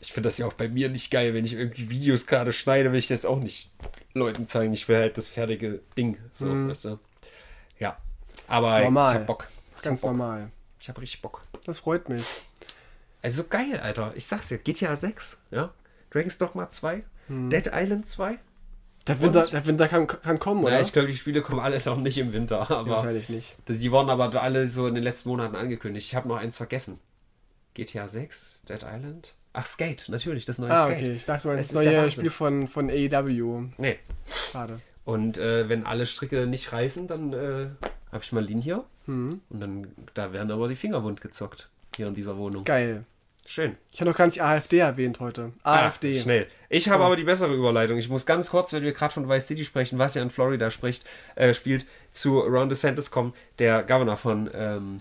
[0.00, 2.92] Ich finde das ja auch bei mir nicht geil, wenn ich irgendwie Videos gerade schneide,
[2.92, 3.70] will ich das auch nicht
[4.14, 4.72] Leuten zeigen.
[4.72, 6.16] Ich will halt das fertige Ding.
[6.32, 6.98] So, weißt du?
[7.80, 7.96] Ja.
[8.46, 9.14] Aber Normal.
[9.14, 9.48] ich hab Bock.
[9.76, 10.10] Ich Ganz Bock.
[10.12, 10.50] normal.
[10.80, 11.42] Ich hab richtig Bock.
[11.64, 12.24] Das freut mich.
[13.22, 14.12] Also geil, Alter.
[14.14, 15.72] Ich sag's dir, GTA 6, ja.
[16.10, 17.50] Dragon's Dogma 2, Hm.
[17.50, 18.38] Dead Island 2.
[19.08, 20.74] Der Winter, der Winter kann, kann kommen, oder?
[20.74, 23.56] Ja, ich glaube, die Spiele kommen alle noch nicht im Winter, aber Wahrscheinlich nicht.
[23.66, 26.08] das- die wurden aber alle so in den letzten Monaten angekündigt.
[26.08, 26.98] Ich habe noch eins vergessen.
[27.74, 29.34] GTA 6, Dead Island.
[29.52, 30.96] Ach, Skate, natürlich, das neue Ah, Skate.
[30.96, 31.12] okay.
[31.12, 32.10] Ich dachte, das der neue.
[32.10, 33.68] Spiel von, von AEW.
[33.78, 33.98] Nee.
[34.52, 34.80] Schade.
[35.04, 37.68] Und äh, wenn alle Stricke nicht reißen, dann äh,
[38.16, 38.84] habe ich Marlin hier.
[39.06, 39.40] Hm.
[39.48, 41.68] Und dann, da werden aber die Finger wund gezockt.
[41.96, 42.64] Hier in dieser Wohnung.
[42.64, 43.04] Geil.
[43.46, 43.76] Schön.
[43.92, 45.52] Ich habe noch gar nicht AfD erwähnt heute.
[45.62, 46.10] AfD.
[46.10, 46.46] Ah, schnell.
[46.68, 47.06] Ich habe So.
[47.06, 47.96] aber die bessere Überleitung.
[47.96, 50.70] Ich muss ganz kurz, wenn wir gerade von Vice City sprechen, was ja in Florida
[50.72, 51.04] spricht,
[51.36, 55.00] äh, spielt, zu Ron DeSantis kommen, der Governor von, ähm,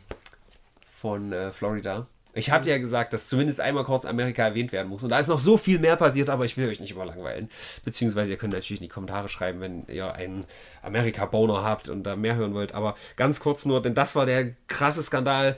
[0.91, 2.05] von äh, Florida.
[2.36, 5.04] Ich habe ja gesagt, dass zumindest einmal kurz Amerika erwähnt werden muss.
[5.04, 7.50] Und da ist noch so viel mehr passiert, aber ich will euch nicht immer langweilen.
[7.86, 10.46] Beziehungsweise ihr könnt natürlich in die Kommentare schreiben, wenn ihr einen
[10.84, 12.74] Amerika-Boner habt und da mehr hören wollt.
[12.74, 15.58] Aber ganz kurz nur, denn das war der krasse Skandal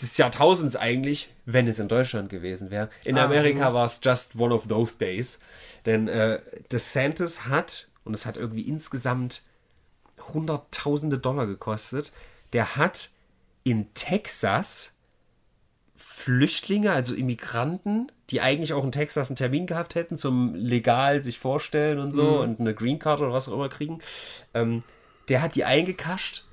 [0.00, 2.88] des Jahrtausends eigentlich, wenn es in Deutschland gewesen wäre.
[3.04, 5.40] In Ah, Amerika war es just one of those days.
[5.86, 6.40] Denn äh,
[6.72, 9.42] DeSantis hat, und es hat irgendwie insgesamt
[10.32, 12.12] hunderttausende Dollar gekostet,
[12.52, 13.10] der hat
[13.62, 14.93] in Texas
[15.96, 21.38] Flüchtlinge, also Immigranten, die eigentlich auch in Texas einen Termin gehabt hätten zum legal sich
[21.38, 24.00] vorstellen und so und eine Green Card oder was auch immer kriegen,
[24.54, 24.80] ähm,
[25.28, 26.44] der hat die eingekascht,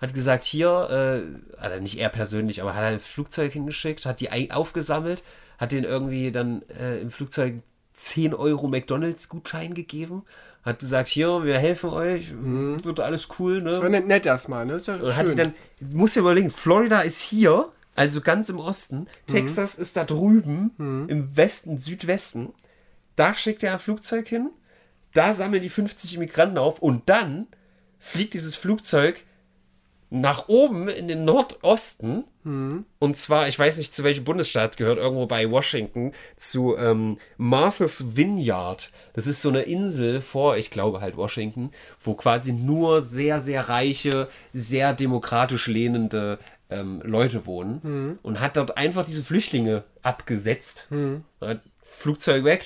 [0.00, 1.24] hat gesagt, hier,
[1.58, 5.22] äh, also nicht er persönlich, aber hat ein Flugzeug hingeschickt, hat die aufgesammelt,
[5.58, 7.62] hat den irgendwie dann äh, im Flugzeug
[7.92, 10.24] 10 Euro McDonalds-Gutschein gegeben,
[10.62, 13.70] hat gesagt, hier, wir helfen euch, wird alles cool, ne?
[13.70, 14.74] Das war nett, erstmal, ne?
[14.74, 15.36] Ist ja Und hat schön.
[15.36, 17.68] dann, muss dir überlegen, Florida ist hier,
[18.00, 20.70] also ganz im Osten, Texas ist da drüben,
[21.10, 22.54] im Westen, Südwesten.
[23.14, 24.48] Da schickt er ein Flugzeug hin,
[25.12, 27.46] da sammeln die 50 Immigranten auf und dann
[27.98, 29.22] fliegt dieses Flugzeug
[30.08, 32.24] nach oben in den Nordosten.
[33.00, 38.16] Und zwar, ich weiß nicht, zu welchem Bundesstaat gehört, irgendwo bei Washington, zu ähm, Martha's
[38.16, 38.92] Vineyard.
[39.12, 41.70] Das ist so eine Insel vor, ich glaube halt Washington,
[42.02, 46.38] wo quasi nur sehr, sehr reiche, sehr demokratisch lehnende
[46.70, 48.18] ähm, Leute wohnen.
[48.22, 50.88] Und hat dort einfach diese Flüchtlinge abgesetzt.
[51.40, 52.64] Hat Flugzeug weg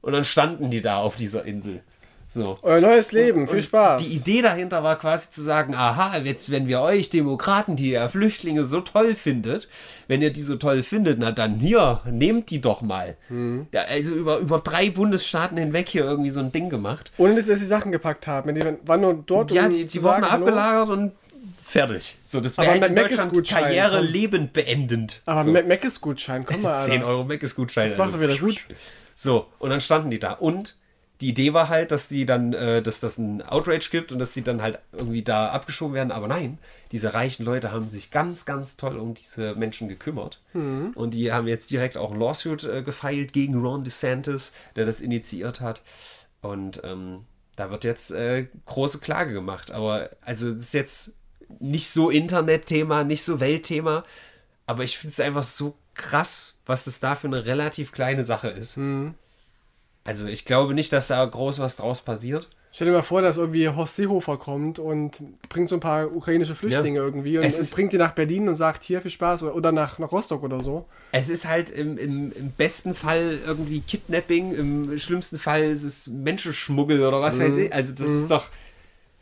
[0.00, 1.82] und dann standen die da auf dieser Insel.
[2.30, 2.58] So.
[2.60, 4.02] Euer neues Leben, viel Spaß.
[4.02, 8.06] Die Idee dahinter war quasi zu sagen, aha, jetzt wenn wir euch Demokraten, die ihr
[8.10, 9.66] Flüchtlinge so toll findet,
[10.08, 13.16] wenn ihr die so toll findet, na dann hier, nehmt die doch mal.
[13.28, 13.66] Hm.
[13.72, 17.12] Ja, also über, über drei Bundesstaaten hinweg hier irgendwie so ein Ding gemacht.
[17.16, 18.54] Ohne dass sie Sachen gepackt haben.
[18.54, 21.12] Die waren nur dort, Ja, die, die wurden sagen, abgelagert und
[21.68, 22.16] fertig.
[22.24, 24.06] So, das wäre halt in Deutschland Karriere komm.
[24.06, 25.22] lebend beendend.
[25.26, 25.52] Aber so.
[25.52, 26.74] Mac ist Gutschein, komm mal.
[26.74, 27.06] 10 Alter.
[27.06, 27.88] Euro Mac ist Gutschein.
[27.88, 28.64] Das machst du wieder gut.
[29.14, 30.32] So, und dann standen die da.
[30.32, 30.76] Und
[31.20, 34.32] die Idee war halt, dass die dann, äh, dass das ein Outrage gibt und dass
[34.32, 36.12] die dann halt irgendwie da abgeschoben werden.
[36.12, 36.58] Aber nein,
[36.92, 40.40] diese reichen Leute haben sich ganz, ganz toll um diese Menschen gekümmert.
[40.94, 45.00] Und die haben jetzt direkt auch ein Lawsuit äh, gefeilt gegen Ron DeSantis, der das
[45.00, 45.82] initiiert hat.
[46.40, 47.24] Und ähm,
[47.56, 49.72] da wird jetzt äh, große Klage gemacht.
[49.72, 51.17] Aber also das ist jetzt
[51.60, 54.04] nicht so Internetthema, nicht so Weltthema.
[54.66, 58.48] Aber ich finde es einfach so krass, was das da für eine relativ kleine Sache
[58.48, 58.78] ist.
[60.04, 62.48] Also ich glaube nicht, dass da groß was draus passiert.
[62.70, 66.54] Stell dir mal vor, dass irgendwie Horst Seehofer kommt und bringt so ein paar ukrainische
[66.54, 67.04] Flüchtlinge Ja.
[67.04, 69.72] irgendwie und, Es und bringt die nach Berlin und sagt, hier viel Spaß oder, oder
[69.72, 70.84] nach, nach Rostock oder so.
[71.10, 76.08] Es ist halt im, im, im besten Fall irgendwie Kidnapping, im schlimmsten Fall ist es
[76.08, 77.72] Menschenschmuggel oder was weiß ich.
[77.72, 78.46] Also das ist doch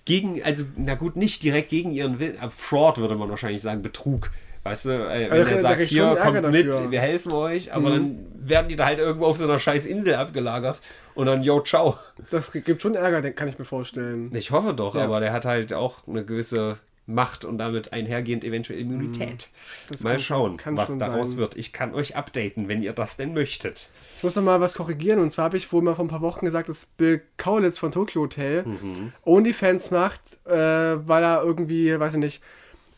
[0.06, 4.30] gegen, also na gut, nicht direkt gegen ihren Willen, Fraud würde man wahrscheinlich sagen, Betrug.
[4.62, 6.90] Weißt du, äh, wenn Also, er sagt, hier, kommt mit, dafür.
[6.90, 10.14] wir helfen euch, aber dann werden die da halt irgendwo auf so einer scheiß Insel
[10.16, 10.80] abgelagert
[11.14, 11.96] und dann, yo, ciao.
[12.30, 14.34] Das gibt schon Ärger, den kann ich mir vorstellen.
[14.34, 15.04] Ich hoffe doch, Ja.
[15.04, 16.78] aber der hat halt auch eine gewisse
[17.08, 19.48] Macht und damit einhergehend eventuell Immunität.
[19.88, 21.38] Das Mal kann- schauen, kann was daraus sein.
[21.38, 21.56] wird.
[21.56, 23.90] Ich kann euch updaten, wenn ihr das denn möchtet.
[24.16, 26.20] Ich muss noch mal was korrigieren und zwar habe ich wohl mal vor ein paar
[26.22, 29.12] Wochen gesagt, dass Bill Kaulitz von Tokyo Hotel Mhm.
[29.24, 32.42] OnlyFans macht, äh, weil er irgendwie, weiß ich nicht,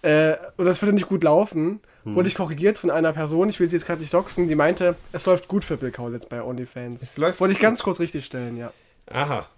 [0.01, 1.81] äh, oder es würde nicht gut laufen.
[2.05, 2.15] Mhm.
[2.15, 4.95] Wurde ich korrigiert von einer Person, ich will sie jetzt gerade nicht doxen, die meinte,
[5.13, 7.03] es läuft gut für Bill Kaulitz bei OnlyFans.
[7.03, 8.73] Es läuft Wollte ich ganz kurz richtig stellen, ja.
[9.11, 9.49] Aha.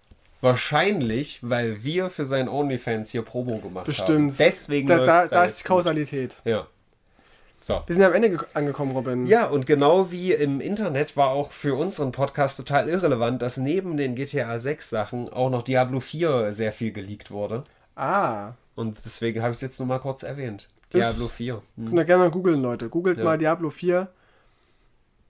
[0.41, 3.85] Wahrscheinlich, weil wir für sein OnlyFans hier Promo gemacht haben.
[3.87, 4.35] Bestimmt.
[4.39, 5.65] Deswegen Da, da, läuft's da ist die.
[5.65, 6.37] Kausalität.
[6.45, 6.67] Ja.
[7.63, 7.83] So.
[7.87, 9.27] Wir sind am Ende ge- angekommen, Robin.
[9.27, 13.99] Ja, und genau wie im Internet war auch für unseren Podcast total irrelevant, dass neben
[13.99, 17.65] den GTA 6 Sachen auch noch Diablo 4 sehr viel geleakt wurde.
[17.97, 18.53] Ah.
[18.77, 20.69] Und deswegen habe ich es jetzt nur mal kurz erwähnt.
[20.89, 22.89] Das- Diablo 4 hm, Könnt ihr gerne mal googeln, Leute.
[22.89, 24.09] Googelt mal Diablo 4.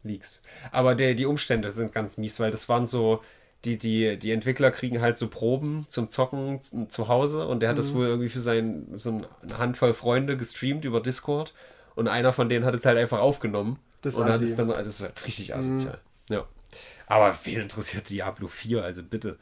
[0.04, 0.40] Leaks.
[0.72, 3.20] Aber der, die Umstände sind ganz mies, weil das waren so,
[3.64, 7.76] die, die, die Entwickler kriegen halt so Proben zum Zocken zu Hause und der hat
[7.76, 7.80] Mhm.
[7.80, 11.52] das wohl irgendwie für sein, so eine Handvoll Freunde gestreamt über Discord
[11.94, 13.78] und einer von denen hat es halt einfach aufgenommen.
[14.02, 14.38] Das und hat.
[14.40, 14.44] Mhm.
[14.44, 15.98] es dann, das ist halt richtig asozial.
[16.30, 16.46] Ja.
[17.06, 18.82] Aber wen interessiert Diablo 4?
[18.82, 19.36] Also bitte.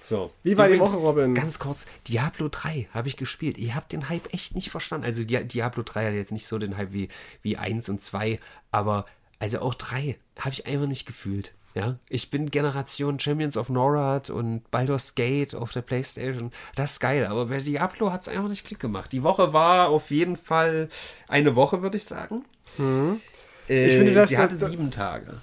[0.00, 0.32] So.
[0.42, 1.34] Wie war die Übrigens, Woche, Robin?
[1.34, 3.58] Ganz kurz, Diablo 3 habe ich gespielt.
[3.58, 5.06] Ich habe den Hype echt nicht verstanden.
[5.06, 7.08] Also Dia- Diablo 3 hat jetzt nicht so den Hype wie,
[7.42, 8.38] wie 1 und 2,
[8.70, 9.06] aber
[9.40, 11.52] also auch 3 habe ich einfach nicht gefühlt.
[11.74, 16.50] Ja, ich bin Generation Champions of Norad und Baldur's Gate auf der Playstation.
[16.74, 19.12] Das ist geil, aber bei Diablo hat es einfach nicht Klick gemacht.
[19.12, 20.88] Die Woche war auf jeden Fall
[21.28, 22.44] eine Woche, würde ich sagen.
[22.78, 23.20] Äh, Mhm.
[23.68, 25.40] Ich finde, das- sie hatte sieben Tage.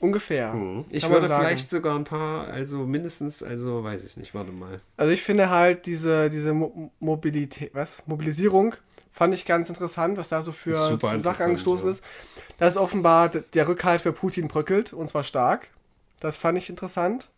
[0.00, 0.54] Ungefähr.
[0.90, 4.52] Ich Kann man würde vielleicht sogar ein paar, also mindestens, also weiß ich nicht, warte
[4.52, 4.80] mal.
[4.96, 8.02] Also ich finde halt diese, diese Mo Mobilität, was?
[8.06, 8.74] Mobilisierung
[9.18, 11.90] fand ich ganz interessant, was da so für, für Sachen angestoßen ja.
[11.90, 12.04] ist.
[12.56, 15.70] Dass offenbar der Rückhalt für Putin bröckelt und zwar stark.
[16.20, 17.28] Das fand ich interessant.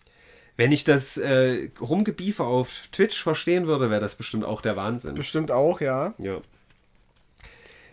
[0.59, 5.15] Wenn ich das äh, Rumgebiefe auf Twitch verstehen würde, wäre das bestimmt auch der Wahnsinn.
[5.15, 6.13] Bestimmt auch, ja.
[6.19, 6.43] Ja.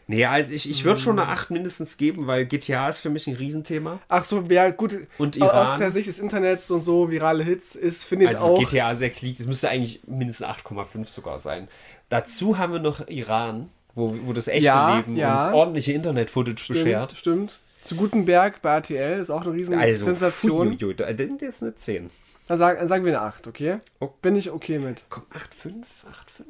[0.09, 3.27] Nee, also ich, ich würde schon eine 8 mindestens geben, weil GTA ist für mich
[3.27, 3.99] ein Riesenthema.
[4.07, 4.95] Ach so, ja, gut.
[5.17, 5.67] Und Iran?
[5.67, 8.59] Aus der Sicht des Internets und so virale Hits ist, finde ich Also auch.
[8.59, 11.67] GTA 6 liegt, es müsste eigentlich mindestens 8,5 sogar sein.
[12.07, 15.35] Dazu haben wir noch Iran, wo, wo das echte Ja, Leben ja.
[15.35, 17.13] uns ordentliche Internet-Footage stimmt, beschert.
[17.17, 17.59] stimmt.
[17.83, 20.77] Zu Gutenberg bei RTL ist auch eine riesen Also, Sensation.
[20.77, 20.95] Sensation.
[21.39, 22.09] Das ist eine 10.
[22.47, 23.77] Dann, sagen, dann sagen wir eine 8, okay?
[23.99, 24.09] Oh.
[24.21, 25.03] Bin ich okay mit.
[25.09, 26.45] Komm, 8,5, 8,5.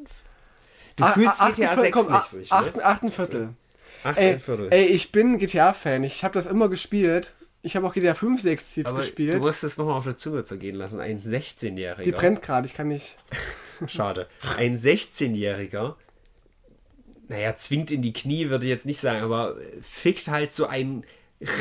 [0.98, 2.58] Du Ah, fühlst ah, GTA acht- 6 komm, nicht, sich, ne?
[2.58, 3.50] acht- acht ein Viertel.
[4.04, 4.68] 8 Ey, ein Viertel.
[4.72, 6.04] ey, ich bin GTA-Fan.
[6.04, 7.34] Ich habe das immer gespielt.
[7.64, 9.34] Ich habe auch GTA 5 sehr exzessiv Aber gespielt.
[9.36, 11.00] du musst es nochmal auf der Zunge zergehen lassen.
[11.00, 12.04] Ein 16-Jähriger.
[12.04, 13.18] Die brennt gerade, ich kann nicht.
[13.88, 14.28] Schade.
[14.58, 15.96] Ein 16-Jähriger,
[17.28, 21.04] naja, zwingt in die Knie, würde ich jetzt nicht sagen, aber fickt halt so einen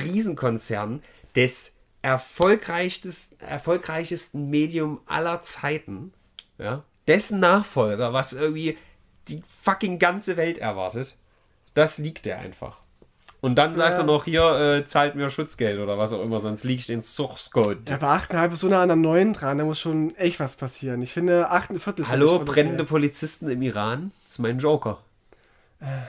[0.04, 1.02] Riesenkonzern
[1.34, 6.12] des erfolgreichsten, erfolgreichsten Medium aller Zeiten,
[6.58, 8.78] ja, dessen Nachfolger, was irgendwie
[9.28, 11.16] die fucking ganze Welt erwartet,
[11.74, 12.78] das liegt er einfach.
[13.40, 14.04] Und dann sagt Ja.
[14.04, 14.42] er noch, hier,
[14.78, 17.76] äh, zahlt mir Schutzgeld oder was auch immer, sonst liege ich den Source Code.
[17.76, 19.58] Der war 8,5 ist so nah an der 9 dran.
[19.58, 21.02] Da muss schon echt was passieren.
[21.02, 22.08] Ich finde 8 ein Viertel.
[22.08, 24.10] Hallo, brennende Polizisten im Iran?
[24.24, 24.98] Das ist mein Joker.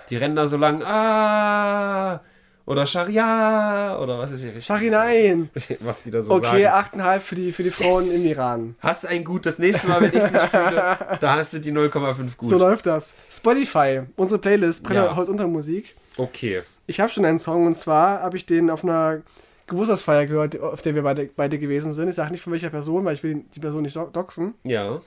[0.09, 2.21] Die rennen da so lang, ah,
[2.65, 4.59] oder Scharia, oder was ist hier?
[4.59, 5.49] Shari, nein.
[5.80, 6.99] Was die da so Okay, sagen.
[7.01, 8.23] 8,5 für die, für die Frauen Yes.
[8.25, 8.75] im Iran.
[8.80, 11.71] Hast ein gut, das nächste Mal, wenn ich es nicht fühle, da hast du die
[11.71, 12.49] 0,5 gut.
[12.49, 13.13] So läuft das.
[13.32, 15.15] Spotify, unsere Playlist, Brenner Ja.
[15.15, 15.95] heute unter Musik.
[16.17, 16.63] okay.
[16.89, 19.21] Ich habe schon einen Song und zwar habe ich den auf einer
[19.67, 22.07] Geburtstagsfeier gehört, auf der wir beide, beide gewesen sind.
[22.07, 24.53] Ich sage nicht von welcher Person, weil ich will die Person nicht do- doxen.
[24.63, 25.01] Ja.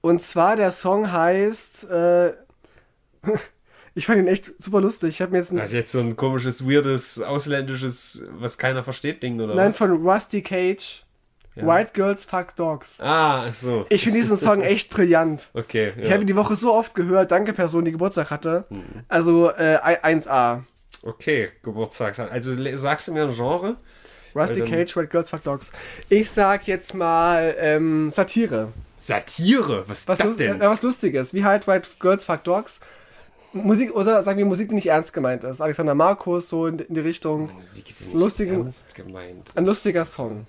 [0.00, 1.88] Und zwar der Song heißt.
[1.90, 2.32] Äh,
[3.98, 5.10] ich fand ihn echt super lustig.
[5.10, 9.22] Ich habe mir jetzt Das ist jetzt so ein komisches, weirdes, ausländisches, was keiner versteht
[9.22, 9.76] Ding, oder Nein, was?
[9.76, 11.04] von Rusty Cage.
[11.56, 11.66] Ja.
[11.66, 13.00] White Girls Fuck Dogs.
[13.00, 13.84] Ah, so.
[13.88, 15.48] Ich finde diesen Song echt brillant.
[15.54, 15.92] Okay.
[15.96, 16.12] Ich Ja.
[16.12, 17.32] habe ihn die Woche so oft gehört.
[17.32, 18.64] Danke, Person, die Geburtstag hatte.
[18.70, 18.84] Mhm.
[19.08, 20.62] Also äh, 1A.
[21.02, 22.20] Okay, Geburtstags.
[22.20, 23.76] Also sagst du mir ein Genre?
[24.36, 25.72] Rusty Cage, White Girls Fuck Dogs.
[26.08, 28.72] Ich sag jetzt mal ähm, Satire.
[28.96, 29.84] Satire?
[29.88, 30.60] Was ist Was, das lust denn?
[30.60, 31.34] äh, was Lustiges.
[31.34, 32.78] Wie halt White Girls Fuck Dogs.
[33.52, 35.60] Musik, oder sagen wir Musik, die nicht ernst gemeint ist.
[35.60, 37.50] Alexander Markus, so in, in die Richtung.
[37.54, 39.50] Musik ist nicht Lustigen- ernst gemeint.
[39.54, 40.46] Ein lustiger Song.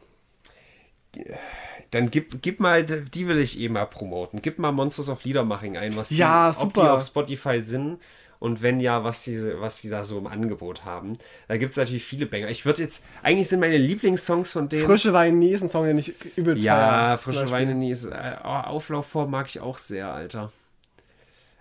[1.92, 4.42] Dann gib, gib mal, die will ich eh mal promoten.
[4.42, 7.98] Gib mal Monsters of Liedermaching ein, was die, Ja, ob die auf Spotify sind
[8.38, 11.18] und wenn ja, was die, was die da so im Angebot haben.
[11.48, 12.50] Da gibt es natürlich viele Banger.
[12.50, 14.86] Ich würde jetzt, eigentlich sind meine Lieblingssongs von denen.
[14.86, 17.52] Frische Wein nie ist ein Song, den ich übelst ja, feier, frische.
[17.52, 18.06] Weine nie ist.
[18.06, 20.52] Äh, Auflaufform mag ich auch sehr, Alter.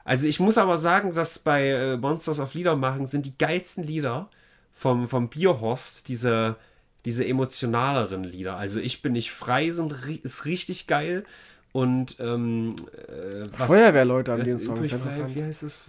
[0.09, 4.30] Also ich muss aber sagen, dass bei äh, Monsters of Liedermachen sind die geilsten Lieder
[4.72, 6.56] vom, vom Bierhorst, diese,
[7.05, 8.56] diese emotionaleren Lieder.
[8.56, 11.24] Also ich bin nicht frei, sind, ist richtig geil.
[11.72, 12.74] Und ähm,
[13.06, 14.82] äh, was Feuerwehrleute an den Song.
[14.82, 15.35] Ist interessant.
[15.35, 15.80] wie heißt es?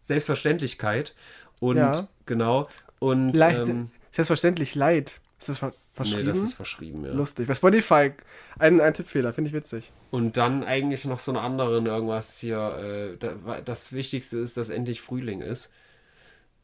[0.00, 1.12] Selbstverständlichkeit.
[1.58, 2.06] Und Ja.
[2.24, 2.68] genau.
[3.00, 5.20] Und Leid, ähm, selbstverständlich Leid.
[5.42, 6.28] Ist das ver nee, verschrieben?
[6.28, 7.12] das ist verschrieben, ja.
[7.12, 7.46] Lustig.
[7.48, 8.12] Bei Spotify
[8.58, 9.90] ein, ein Tippfehler, finde ich witzig.
[10.10, 13.14] Und dann eigentlich noch so einen anderen irgendwas hier.
[13.14, 15.72] Äh, da, das Wichtigste ist, dass endlich Frühling ist.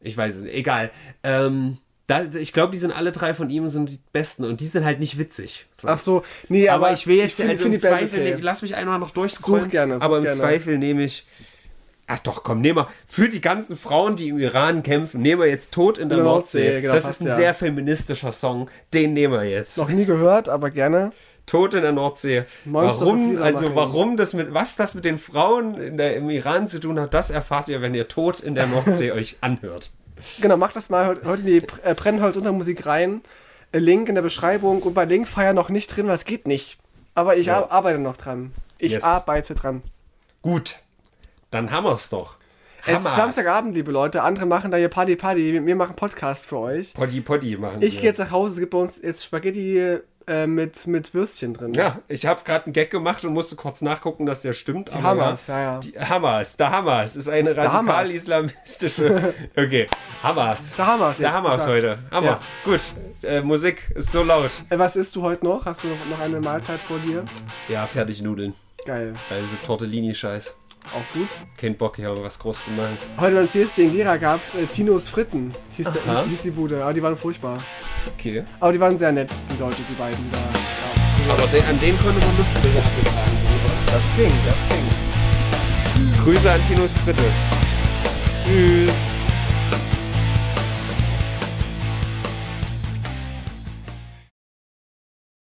[0.01, 0.55] Ich weiß es nicht.
[0.55, 0.93] Egal.
[1.25, 4.67] Ähm, da, ich glaube, die sind alle drei von ihm sind die besten und die
[4.67, 5.67] sind halt nicht witzig.
[5.73, 5.89] So.
[5.89, 8.35] Ach so, nee, aber, aber, ich will jetzt find- also find im Zweifel, okay.
[8.37, 9.65] ne- lass mich einmal noch durchscrollen.
[9.65, 10.39] Such gerne, such aber im gerne.
[10.39, 11.27] Zweifel nehme ich
[12.11, 15.49] Ach doch, komm, nehmen wir für die ganzen Frauen, die im Iran kämpfen, nehmen wir
[15.49, 16.59] jetzt Tod in der Nordsee.
[16.65, 17.35] Nordsee, genau, das passt ist ein ja.
[17.35, 18.71] sehr feministischer Song.
[18.95, 19.77] Den nehmen wir jetzt.
[19.77, 21.13] Noch nie gehört, aber gerne.
[21.45, 22.45] Tod in der Nordsee.
[22.65, 26.67] Monsters warum, also warum das mit, was das mit den Frauen in der, im Iran
[26.69, 29.93] zu tun hat, das erfahrt ihr, wenn ihr Tod in der Nordsee euch anhört.
[30.41, 33.21] Genau, macht das mal heute in die äh, Brennholz-Untermusik rein.
[33.73, 36.79] Äh, Link in der Beschreibung und bei Linkfire noch nicht drin, was geht nicht.
[37.15, 37.59] Aber ich Ja.
[37.65, 38.53] ar- arbeite noch dran.
[38.79, 39.05] Ich Yes.
[39.05, 39.83] arbeite dran.
[40.43, 40.77] Gut,
[41.51, 42.37] dann haben wir's doch.
[42.87, 43.17] Es ist.
[43.17, 44.23] Samstagabend, liebe Leute.
[44.23, 45.53] Andere machen da hier Party, Party.
[45.53, 46.95] Wir- Wir machen Podcast für euch.
[46.95, 48.01] Poddy Poddy machen Ich wir.
[48.03, 48.55] gehe jetzt nach Hause.
[48.55, 51.73] Es gibt bei uns jetzt Spaghetti äh, mit, mit Würstchen drin.
[51.75, 54.93] Ja, ich habe gerade einen Gag gemacht und musste kurz nachgucken, dass der stimmt.
[54.93, 55.81] Die Hammers, ja, ja.
[55.81, 57.75] Die Hamas, der Hamas ist eine Hamas.
[57.75, 59.35] radikal-islamistische.
[59.57, 59.89] Okay,
[60.23, 60.77] Hamas.
[60.77, 61.71] Der Hamas Der jetzt, Hamas gesagt.
[61.73, 61.99] heute.
[62.11, 62.27] Hammer.
[62.27, 62.41] Ja.
[62.65, 62.81] Gut.
[63.23, 64.53] Äh, Musik ist so laut.
[64.71, 65.65] Äh, was isst du heute noch?
[65.67, 67.25] Hast du noch eine Mahlzeit vor dir?
[67.69, 68.55] Ja, fertig Nudeln.
[68.87, 69.15] Geil.
[69.31, 70.55] Also Tortellini-Scheiß.
[70.87, 71.29] Auch gut.
[71.57, 72.97] Kein Bock hier was groß zu machen.
[73.19, 75.53] Heute beim CSD in Gera gab es äh, Tinos Fritten.
[75.77, 76.83] Hieß, der, hieß, hieß die Bude.
[76.83, 77.63] Aber die waren furchtbar.
[78.15, 78.45] Okay.
[78.61, 80.39] Aber die waren sehr nett, die Leute, die beiden da.
[80.39, 81.35] Ja.
[81.35, 83.49] Aber den, an denen konnte man lutschen, bis sie abgetragen sind?
[83.93, 86.25] Das ging, das ging.
[86.25, 87.23] Grüße an Tinos Fritte.
[88.45, 89.18] Tschüss.